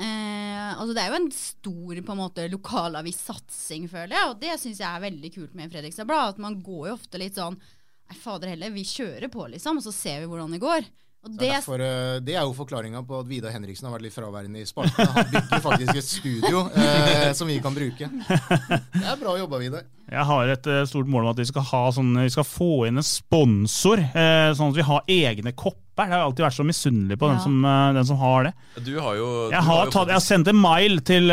Eh, 0.02 0.70
altså 0.74 0.94
det 0.96 1.04
er 1.04 1.12
jo 1.12 1.18
en 1.20 1.28
stor 1.38 2.00
på 2.02 2.14
en 2.16 2.18
måte 2.18 2.48
lokalavissatsing, 2.50 3.86
føler 3.92 4.18
jeg. 4.18 4.32
Og 4.32 4.42
det 4.42 4.58
syns 4.62 4.82
jeg 4.82 4.90
er 4.90 5.06
veldig 5.06 5.32
kult 5.36 5.56
med 5.58 5.74
Fredrikstad 5.74 6.10
Blad. 6.10 6.34
At 6.34 6.42
man 6.42 6.60
går 6.66 6.90
jo 6.90 6.98
ofte 6.98 7.22
litt 7.22 7.40
sånn 7.40 7.60
Nei, 8.04 8.18
fader 8.20 8.50
heller, 8.52 8.74
vi 8.76 8.82
kjører 8.84 9.30
på, 9.32 9.46
liksom. 9.54 9.78
Og 9.80 9.86
så 9.86 9.94
ser 9.96 10.18
vi 10.20 10.28
hvordan 10.28 10.52
det 10.52 10.60
går. 10.60 10.90
Det, 11.24 11.48
derfor, 11.48 11.80
eh, 11.80 12.20
det, 12.20 12.34
er 12.36 12.44
jo 12.44 12.52
forklaringa 12.52 13.00
på 13.08 13.22
at 13.22 13.28
Vidar 13.30 13.54
Henriksen 13.56 13.88
har 13.88 13.94
vært 13.96 14.10
litt 14.10 14.16
fraværende 14.16 14.60
i 14.60 14.66
spalten. 14.68 15.08
Han 15.08 15.30
bygger 15.32 15.62
faktisk 15.64 16.00
et 16.02 16.08
studio 16.08 16.66
eh, 16.76 17.30
som 17.38 17.48
vi 17.48 17.62
kan 17.64 17.76
bruke. 17.76 18.10
Det 18.12 19.06
er 19.08 19.22
bra 19.22 19.38
jobba, 19.40 19.62
Vidar. 19.62 19.86
Jeg 20.12 20.28
har 20.28 20.52
et 20.52 20.68
uh, 20.68 20.82
stort 20.84 21.08
mål 21.08 21.24
om 21.24 21.32
at 21.32 21.40
vi 21.40 21.46
skal, 21.48 21.64
sånne, 21.96 22.26
vi 22.28 22.34
skal 22.34 22.44
få 22.44 22.72
inn 22.90 23.00
en 23.00 23.08
sponsor, 23.08 24.04
eh, 24.04 24.50
sånn 24.52 24.74
at 24.74 24.82
vi 24.82 24.86
har 24.90 25.08
egne 25.16 25.56
kopper. 25.56 26.10
Jeg 26.10 26.12
har 26.12 26.26
alltid 26.26 26.44
vært 26.44 26.58
så 26.58 26.66
misunnelig 26.68 27.18
på 27.22 27.30
ja. 27.30 27.38
den, 27.38 27.44
som, 27.46 27.56
uh, 27.64 27.94
den, 27.96 28.10
som, 28.10 28.20
har 28.20 28.50
det. 28.50 28.54
Du 28.84 28.92
har 28.98 29.16
jo, 29.16 29.30
jeg, 29.48 29.62
har, 29.62 29.70
har 29.70 29.88
jo 29.88 29.94
tatt, 29.96 30.12
jeg 30.12 30.20
har 30.20 30.26
sendt 30.28 30.52
en 30.52 30.60
mail 30.60 31.00
til 31.08 31.32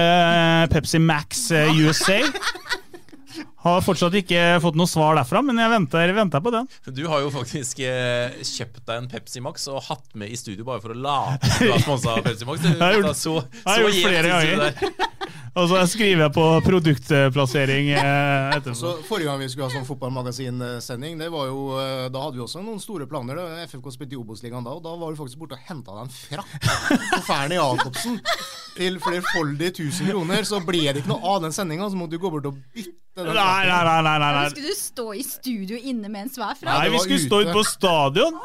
Pepsi 0.70 1.02
Max 1.02 1.48
USA. 1.50 2.22
Har 3.60 3.82
fortsatt 3.84 4.14
ikke 4.16 4.40
fått 4.64 4.76
noe 4.80 4.88
svar 4.88 5.18
derfra, 5.18 5.42
men 5.44 5.58
jeg 5.60 5.68
venter, 5.68 6.12
venter, 6.16 6.40
på 6.40 6.52
den. 6.54 6.68
Du 6.96 7.02
har 7.12 7.20
jo 7.20 7.28
faktisk 7.34 7.82
eh, 7.84 8.38
kjøpt 8.40 8.80
deg 8.86 9.02
en 9.02 9.08
Pepsi 9.10 9.42
Max 9.44 9.66
og 9.68 9.82
hatt 9.84 10.06
med 10.16 10.32
i 10.32 10.38
studio 10.40 10.64
bare 10.64 10.80
for 10.80 10.94
å 10.94 10.96
late 10.96 11.50
som 11.50 11.66
du 11.66 11.74
har 11.74 11.84
sponsa 11.84 12.16
Pepsi 12.24 12.48
Max. 12.48 12.64
Du, 12.64 12.70
jeg 12.72 12.80
har 12.80 12.96
gjort, 12.96 13.20
så, 13.20 13.34
så 13.44 13.60
jeg 13.60 13.70
har 13.74 13.84
gjort 13.84 14.00
flere 14.06 14.32
ganger. 14.32 15.08
Og 15.60 15.66
så 15.66 15.80
skriver 15.90 16.22
jeg 16.22 16.32
på 16.32 16.44
produktplassering 16.62 17.88
eh, 17.92 18.52
etterpå. 18.54 18.76
Så 18.78 18.92
Forrige 19.08 19.28
gang 19.28 19.40
vi 19.42 19.48
skulle 19.50 19.66
ha 19.66 19.74
sånn 19.74 19.88
fotballmagasinsending, 19.88 21.18
det 21.20 21.28
var 21.34 21.50
jo, 21.50 21.64
eh, 21.82 22.06
da 22.14 22.22
hadde 22.22 22.38
vi 22.38 22.44
også 22.46 22.62
noen 22.64 22.80
store 22.80 23.08
planer. 23.10 23.42
FFK 23.66 23.90
spilte 23.92 24.16
i 24.16 24.20
Obos-ligaen 24.20 24.64
da, 24.64 24.76
og 24.78 24.84
da 24.86 24.94
var 24.96 25.12
du 25.12 25.20
faktisk 25.20 25.42
borte 25.42 25.58
og 25.58 25.66
henta 25.68 25.98
deg 25.98 26.06
en 26.06 26.14
frakk 26.14 26.54
på 27.10 27.22
Fernie 27.26 27.58
Jacobsen 27.58 28.20
til 28.76 28.96
flerfoldige 29.02 29.76
tusen 29.80 30.10
kroner. 30.10 30.46
Så 30.48 30.62
ble 30.66 30.86
det 30.88 31.02
ikke 31.02 31.12
noe 31.12 31.34
av 31.34 31.44
den 31.44 31.54
sendinga, 31.56 31.90
så 31.90 31.98
måtte 31.98 32.16
du 32.16 32.22
gå 32.22 32.32
bort 32.32 32.48
og 32.50 32.56
bytte. 32.74 32.96
Nei, 33.20 33.34
nei, 33.34 33.82
nei, 33.84 34.00
nei, 34.06 34.16
nei. 34.22 34.46
Skulle 34.54 34.72
du 34.72 34.78
stå 34.78 35.10
i 35.18 35.26
studio 35.26 35.76
inne 35.76 36.08
med 36.08 36.28
en 36.28 36.32
svær 36.32 36.56
fra? 36.56 36.78
Nei, 36.78 36.90
vi 36.94 37.04
skulle 37.04 37.22
stå 37.26 37.44
ute 37.44 37.56
på 37.56 37.66
stadion. 37.68 38.40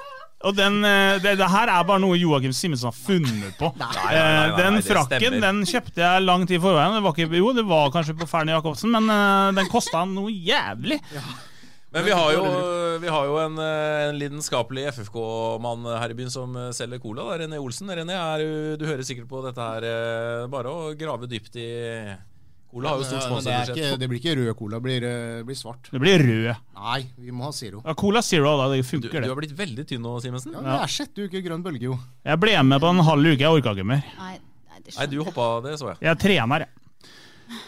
Og 0.45 0.53
den, 0.53 0.83
eh, 0.85 1.15
det, 1.23 1.37
det, 1.39 1.47
her 1.49 1.71
er 1.71 1.85
bare 1.87 2.01
noe 2.03 2.17
Joakim 2.19 2.53
Simensen 2.53 2.91
har 2.91 2.97
funnet 2.97 3.55
på. 3.57 3.71
Nei, 3.79 3.87
nei, 3.95 4.11
nei, 4.13 4.57
den 4.59 4.81
frakken 4.85 5.39
den 5.41 5.63
kjøpte 5.65 6.03
jeg 6.03 6.25
lang 6.25 6.45
tid 6.45 6.59
i 6.59 6.61
forveien. 6.61 6.97
Det 6.97 7.05
var 7.05 7.15
ikke, 7.15 7.39
jo, 7.39 7.53
det 7.55 7.65
var 7.65 7.89
kanskje 7.95 8.17
på 8.19 8.27
Fernie 8.29 8.53
Jacobsen, 8.53 8.93
men 8.93 9.09
uh, 9.09 9.55
den 9.55 9.71
kosta 9.71 10.03
noe 10.09 10.33
jævlig. 10.33 10.99
Ja. 11.15 11.23
Men 11.95 12.03
vi 12.03 12.11
har 12.11 12.33
jo, 12.35 12.43
vi 12.99 13.11
har 13.15 13.27
jo 13.29 13.39
en, 13.39 13.57
eh, 13.63 14.03
en, 14.09 14.17
lidenskapelig 14.19 14.89
FFK-mann 14.91 15.87
her 15.95 16.11
i 16.11 16.17
byen 16.17 16.33
som 16.33 16.57
selger 16.75 16.99
cola. 16.99 17.29
Da, 17.31 17.41
René 17.45 17.59
Olsen. 17.63 17.87
René, 17.87 18.19
er, 18.19 18.75
du 18.75 18.83
hører 18.83 19.05
sikkert 19.07 19.29
på 19.31 19.43
dette 19.47 19.69
her. 19.71 20.47
Bare 20.51 20.73
å 20.73 20.89
grave 20.99 21.31
dypt 21.31 21.55
i 21.61 21.69
Cola 22.75 22.91
har 22.91 22.99
jo 22.99 23.05
stort 23.07 23.23
sponsorbudsjett. 23.23 23.77
Det, 23.77 23.97
det, 24.01 24.07
blir 24.11 24.19
ikke 24.19 24.33
rød 24.35 24.49
cola, 24.59 24.79
det 24.81 24.83
blir, 24.83 25.03
eh, 25.07 25.43
blir, 25.47 25.55
svart. 25.55 25.87
Det 25.93 25.99
blir 26.01 26.19
rød. 26.19 26.49
Nei, 26.75 26.97
vi 27.15 27.31
må 27.31 27.45
ha 27.47 27.53
Zero. 27.55 27.79
Ja, 27.85 27.93
cola 27.95 28.19
Zero, 28.25 28.51
da. 28.59 28.65
Det 28.73 28.81
funker, 28.83 29.13
du, 29.13 29.15
det. 29.15 29.29
Du 29.29 29.31
har 29.31 29.39
blitt 29.39 29.53
veldig 29.55 29.85
tynn 29.87 30.03
nå, 30.03 30.17
Simensen. 30.19 30.57
Ja, 30.57 30.63
det 30.65 30.73
er 30.81 30.91
sjette 30.91 31.29
uke 31.29 31.39
grønn 31.45 31.63
bølge, 31.63 31.87
jo. 31.87 31.95
Jeg 32.27 32.41
ble 32.43 32.57
med 32.67 32.83
på 32.83 32.91
en 32.91 32.99
halv 33.07 33.31
uke, 33.31 33.39
jeg 33.45 33.61
orka 33.61 33.71
ikke 33.77 33.87
mer. 33.93 34.03
Nei, 34.19 34.33
nei, 34.73 34.81
nei, 34.89 35.07
du 35.13 35.15
hoppa, 35.21 35.47
det 35.63 35.77
så 35.79 35.93
jeg. 35.93 36.01
Jeg 36.03 36.21
trener, 36.25 36.65
jeg. 36.67 36.84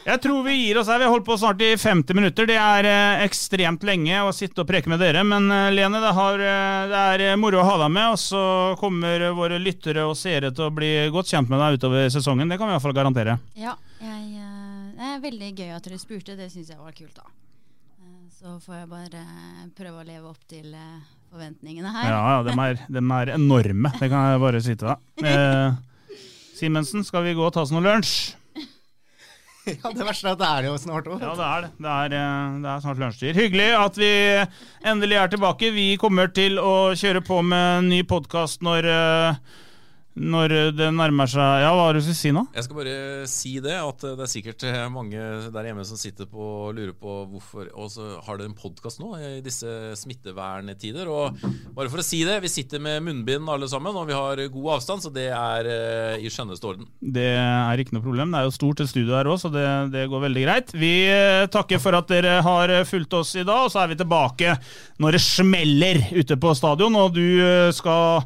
Jeg 0.08 0.22
tror 0.24 0.44
vi 0.46 0.54
gir 0.56 0.78
oss 0.80 0.88
her. 0.88 1.00
Vi 1.02 1.06
har 1.08 1.12
holdt 1.12 1.26
på 1.28 1.38
snart 1.38 1.62
i 1.62 1.74
50 1.78 2.16
minutter. 2.16 2.48
Det 2.48 2.58
er 2.58 2.88
eh, 2.88 3.24
ekstremt 3.26 3.84
lenge 3.88 4.22
å 4.24 4.34
sitte 4.36 4.64
og 4.64 4.70
preke 4.70 4.90
med 4.92 5.02
dere. 5.04 5.24
Men 5.28 5.50
eh, 5.52 5.72
Lene, 5.76 6.00
det, 6.04 6.14
har, 6.16 6.40
eh, 6.40 6.84
det, 6.92 7.28
er 7.28 7.40
moro 7.40 7.60
å 7.62 7.66
ha 7.68 7.76
deg 7.84 7.92
med. 7.94 8.14
Og 8.16 8.22
så 8.22 8.44
kommer 8.82 9.28
våre 9.38 9.60
lyttere 9.62 10.06
og 10.08 10.16
seere 10.20 10.54
til 10.56 10.70
å 10.70 10.74
bli 10.74 10.92
godt 11.14 11.34
kjent 11.34 11.52
med 11.52 11.62
deg 11.62 11.80
utover 11.80 12.08
sesongen. 12.14 12.48
Det 12.48 12.60
kan 12.60 12.70
vi 12.70 12.76
i 12.76 12.78
hvert 12.78 12.88
fall 12.88 12.98
garantere. 12.98 13.38
Ja, 13.60 13.76
jeg... 14.04 14.24
Det 14.98 15.06
er 15.14 15.20
veldig 15.22 15.52
gøy 15.54 15.76
at 15.76 15.86
dere 15.86 16.00
spurte, 16.02 16.34
det 16.40 16.48
syns 16.50 16.72
jeg 16.72 16.80
var 16.82 16.96
kult. 16.96 17.20
da. 17.20 17.28
Så 18.38 18.56
får 18.64 18.80
jeg 18.80 18.88
bare 18.90 19.22
prøve 19.78 20.02
å 20.02 20.06
leve 20.08 20.32
opp 20.32 20.42
til 20.50 20.72
forventningene 21.30 21.92
her. 21.94 22.08
Ja, 22.10 22.24
ja 22.34 22.40
de, 22.48 22.56
er, 22.64 22.82
de 22.98 23.04
er 23.20 23.32
enorme, 23.36 23.92
det 24.00 24.10
kan 24.10 24.32
jeg 24.32 24.42
bare 24.42 24.62
si 24.66 24.74
til 24.74 24.90
deg. 24.90 25.78
Simensen, 26.58 27.06
skal 27.06 27.28
vi 27.28 27.36
gå 27.38 27.46
og 27.46 27.54
ta 27.54 27.62
oss 27.62 27.74
noe 27.74 27.86
lunsj? 27.86 28.34
Ja, 29.84 29.92
Det 29.92 30.06
verste 30.08 30.30
er 30.30 30.36
at 30.36 30.42
det 30.42 30.48
er 30.48 30.68
jo 30.70 30.78
snart 30.80 31.08
òg. 31.12 31.22
Ja, 31.22 31.34
det 31.36 31.48
er 31.48 31.66
det. 31.66 31.72
Det 31.84 31.94
er, 31.94 32.18
eh, 32.18 32.58
det 32.64 32.72
er 32.72 32.84
snart 32.86 33.02
lunsjtid. 33.02 33.38
Hyggelig 33.38 33.70
at 33.78 34.00
vi 34.00 34.12
endelig 34.88 35.20
er 35.22 35.32
tilbake. 35.34 35.72
Vi 35.76 35.88
kommer 36.02 36.32
til 36.34 36.60
å 36.62 36.76
kjøre 36.98 37.24
på 37.26 37.42
med 37.46 37.68
en 37.82 37.90
ny 37.92 38.02
podkast 38.08 38.64
når 38.66 38.88
uh, 38.88 39.58
når 40.18 40.54
det 40.76 40.88
nærmer 40.96 41.30
seg 41.30 41.62
Ja, 41.62 41.72
hva 41.76 41.88
har 41.88 41.98
du 41.98 42.02
til 42.02 42.14
å 42.14 42.18
si 42.18 42.32
nå? 42.34 42.44
Jeg 42.56 42.66
skal 42.66 42.80
bare 42.80 43.28
si 43.30 43.54
det, 43.64 43.76
at 43.78 44.04
det 44.04 44.26
er 44.26 44.32
sikkert 44.32 44.66
eh, 44.68 44.80
mange 44.92 45.22
der 45.54 45.70
hjemme 45.70 45.86
som 45.88 46.00
sitter 46.00 46.30
på 46.30 46.48
og 46.68 46.74
lurer 46.78 46.96
på 46.98 47.18
hvorfor 47.32 47.70
Og 47.78 47.92
så 47.94 48.08
har 48.26 48.40
dere 48.40 48.50
en 48.50 48.58
podkast 48.58 49.02
nå 49.02 49.12
i 49.20 49.32
disse 49.46 49.70
smitteverntider. 50.00 51.10
Og 51.12 51.38
bare 51.76 51.92
for 51.92 52.02
å 52.02 52.06
si 52.06 52.24
det, 52.28 52.40
vi 52.44 52.52
sitter 52.52 52.82
med 52.84 53.06
munnbind 53.06 53.50
alle 53.52 53.70
sammen, 53.70 53.96
og 53.96 54.08
vi 54.10 54.18
har 54.18 54.42
god 54.54 54.70
avstand, 54.78 55.04
så 55.06 55.12
det 55.14 55.28
er 55.36 55.70
uh, 55.70 56.16
i 56.18 56.32
skjønneste 56.32 56.70
orden. 56.70 56.90
Det 57.00 57.30
er 57.38 57.82
ikke 57.82 57.98
noe 57.98 58.06
problem. 58.06 58.34
Det 58.34 58.42
er 58.42 58.50
jo 58.50 58.56
stort 58.58 58.84
et 58.84 58.92
studio 58.92 59.18
her 59.18 59.30
òg, 59.30 59.40
så 59.42 59.52
det, 59.54 59.66
det, 59.94 60.08
går 60.12 60.26
veldig 60.28 60.46
greit. 60.48 60.76
Vi 60.78 60.94
takker 61.54 61.82
for 61.84 61.98
at 61.98 62.10
dere 62.12 62.40
har 62.46 62.76
fulgt 62.90 63.18
oss 63.20 63.36
i 63.38 63.46
dag, 63.46 63.68
og 63.68 63.74
så 63.74 63.84
er 63.84 63.94
vi 63.94 64.00
tilbake 64.02 64.58
når 65.04 65.18
det 65.18 65.26
smeller 65.26 66.04
ute 66.18 66.40
på 66.42 66.54
stadion, 66.58 66.98
og 66.98 67.16
du 67.18 67.28
skal 67.76 68.24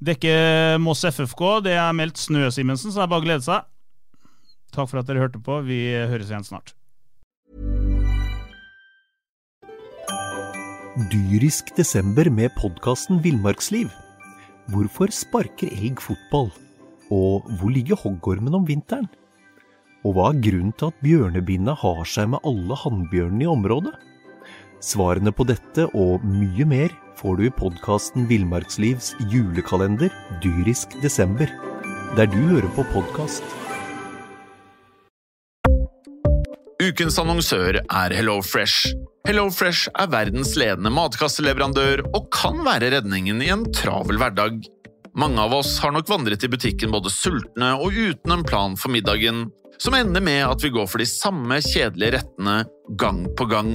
Dekke 0.00 0.78
Moss 0.80 1.04
FFK. 1.04 1.60
Det 1.66 1.74
er 1.76 1.92
meldt 1.92 2.16
snø, 2.16 2.46
Simensen, 2.48 2.88
så 2.88 3.02
det 3.02 3.04
er 3.04 3.10
bare 3.12 3.20
å 3.20 3.26
glede 3.26 3.44
seg. 3.44 3.66
Takk 4.72 4.88
for 4.88 5.00
at 5.02 5.08
dere 5.10 5.20
hørte 5.20 5.40
på. 5.44 5.58
Vi 5.66 5.80
høres 6.08 6.30
igjen 6.32 6.46
snart. 6.46 6.72
Dyrisk 11.12 11.74
desember 11.76 12.30
med 12.32 12.54
podkasten 12.56 13.20
Villmarksliv. 13.24 13.92
Hvorfor 14.72 15.12
sparker 15.12 15.68
elg 15.68 16.00
fotball? 16.00 16.48
Og 17.12 17.44
hvor 17.58 17.72
ligger 17.74 18.00
hoggormen 18.00 18.56
om 18.56 18.64
vinteren? 18.64 19.08
Og 20.06 20.16
hva 20.16 20.30
er 20.30 20.40
grunnen 20.40 20.72
til 20.80 20.94
at 20.94 21.04
bjørnebinna 21.04 21.74
har 21.76 22.06
seg 22.08 22.30
med 22.32 22.46
alle 22.48 22.78
hannbjørnene 22.86 23.44
i 23.44 23.52
området? 23.52 23.92
Svarene 24.80 25.32
på 25.36 25.44
dette 25.44 25.90
og 25.92 26.24
mye 26.24 26.64
mer 26.64 26.94
får 27.20 27.36
du 27.36 27.46
i 27.46 27.52
podkasten 27.52 28.24
Villmarkslivs 28.30 29.12
julekalender 29.28 30.12
dyrisk 30.40 30.94
desember, 31.02 31.50
der 32.16 32.30
du 32.32 32.38
hører 32.48 32.70
på 32.76 32.84
podkast. 32.94 33.44
Ukens 36.80 37.18
annonsør 37.20 37.82
er 37.82 38.14
HelloFresh. 38.16 38.94
HelloFresh 39.28 39.92
er 40.00 40.08
verdens 40.14 40.54
ledende 40.56 40.92
matkasseleverandør 40.96 42.06
og 42.08 42.30
kan 42.32 42.62
være 42.64 42.94
redningen 42.96 43.44
i 43.44 43.52
en 43.52 43.66
travel 43.76 44.16
hverdag. 44.20 44.62
Mange 45.12 45.44
av 45.44 45.58
oss 45.60 45.76
har 45.84 45.92
nok 45.92 46.08
vandret 46.08 46.46
i 46.46 46.50
butikken 46.50 46.94
både 46.94 47.12
sultne 47.12 47.74
og 47.76 47.92
uten 47.92 48.32
en 48.32 48.46
plan 48.48 48.80
for 48.80 48.94
middagen, 48.94 49.50
som 49.80 49.96
ender 49.98 50.24
med 50.24 50.46
at 50.48 50.64
vi 50.64 50.72
går 50.72 50.88
for 50.88 51.02
de 51.02 51.08
samme 51.08 51.60
kjedelige 51.68 52.16
rettene 52.16 52.62
gang 53.00 53.26
på 53.36 53.48
gang. 53.50 53.74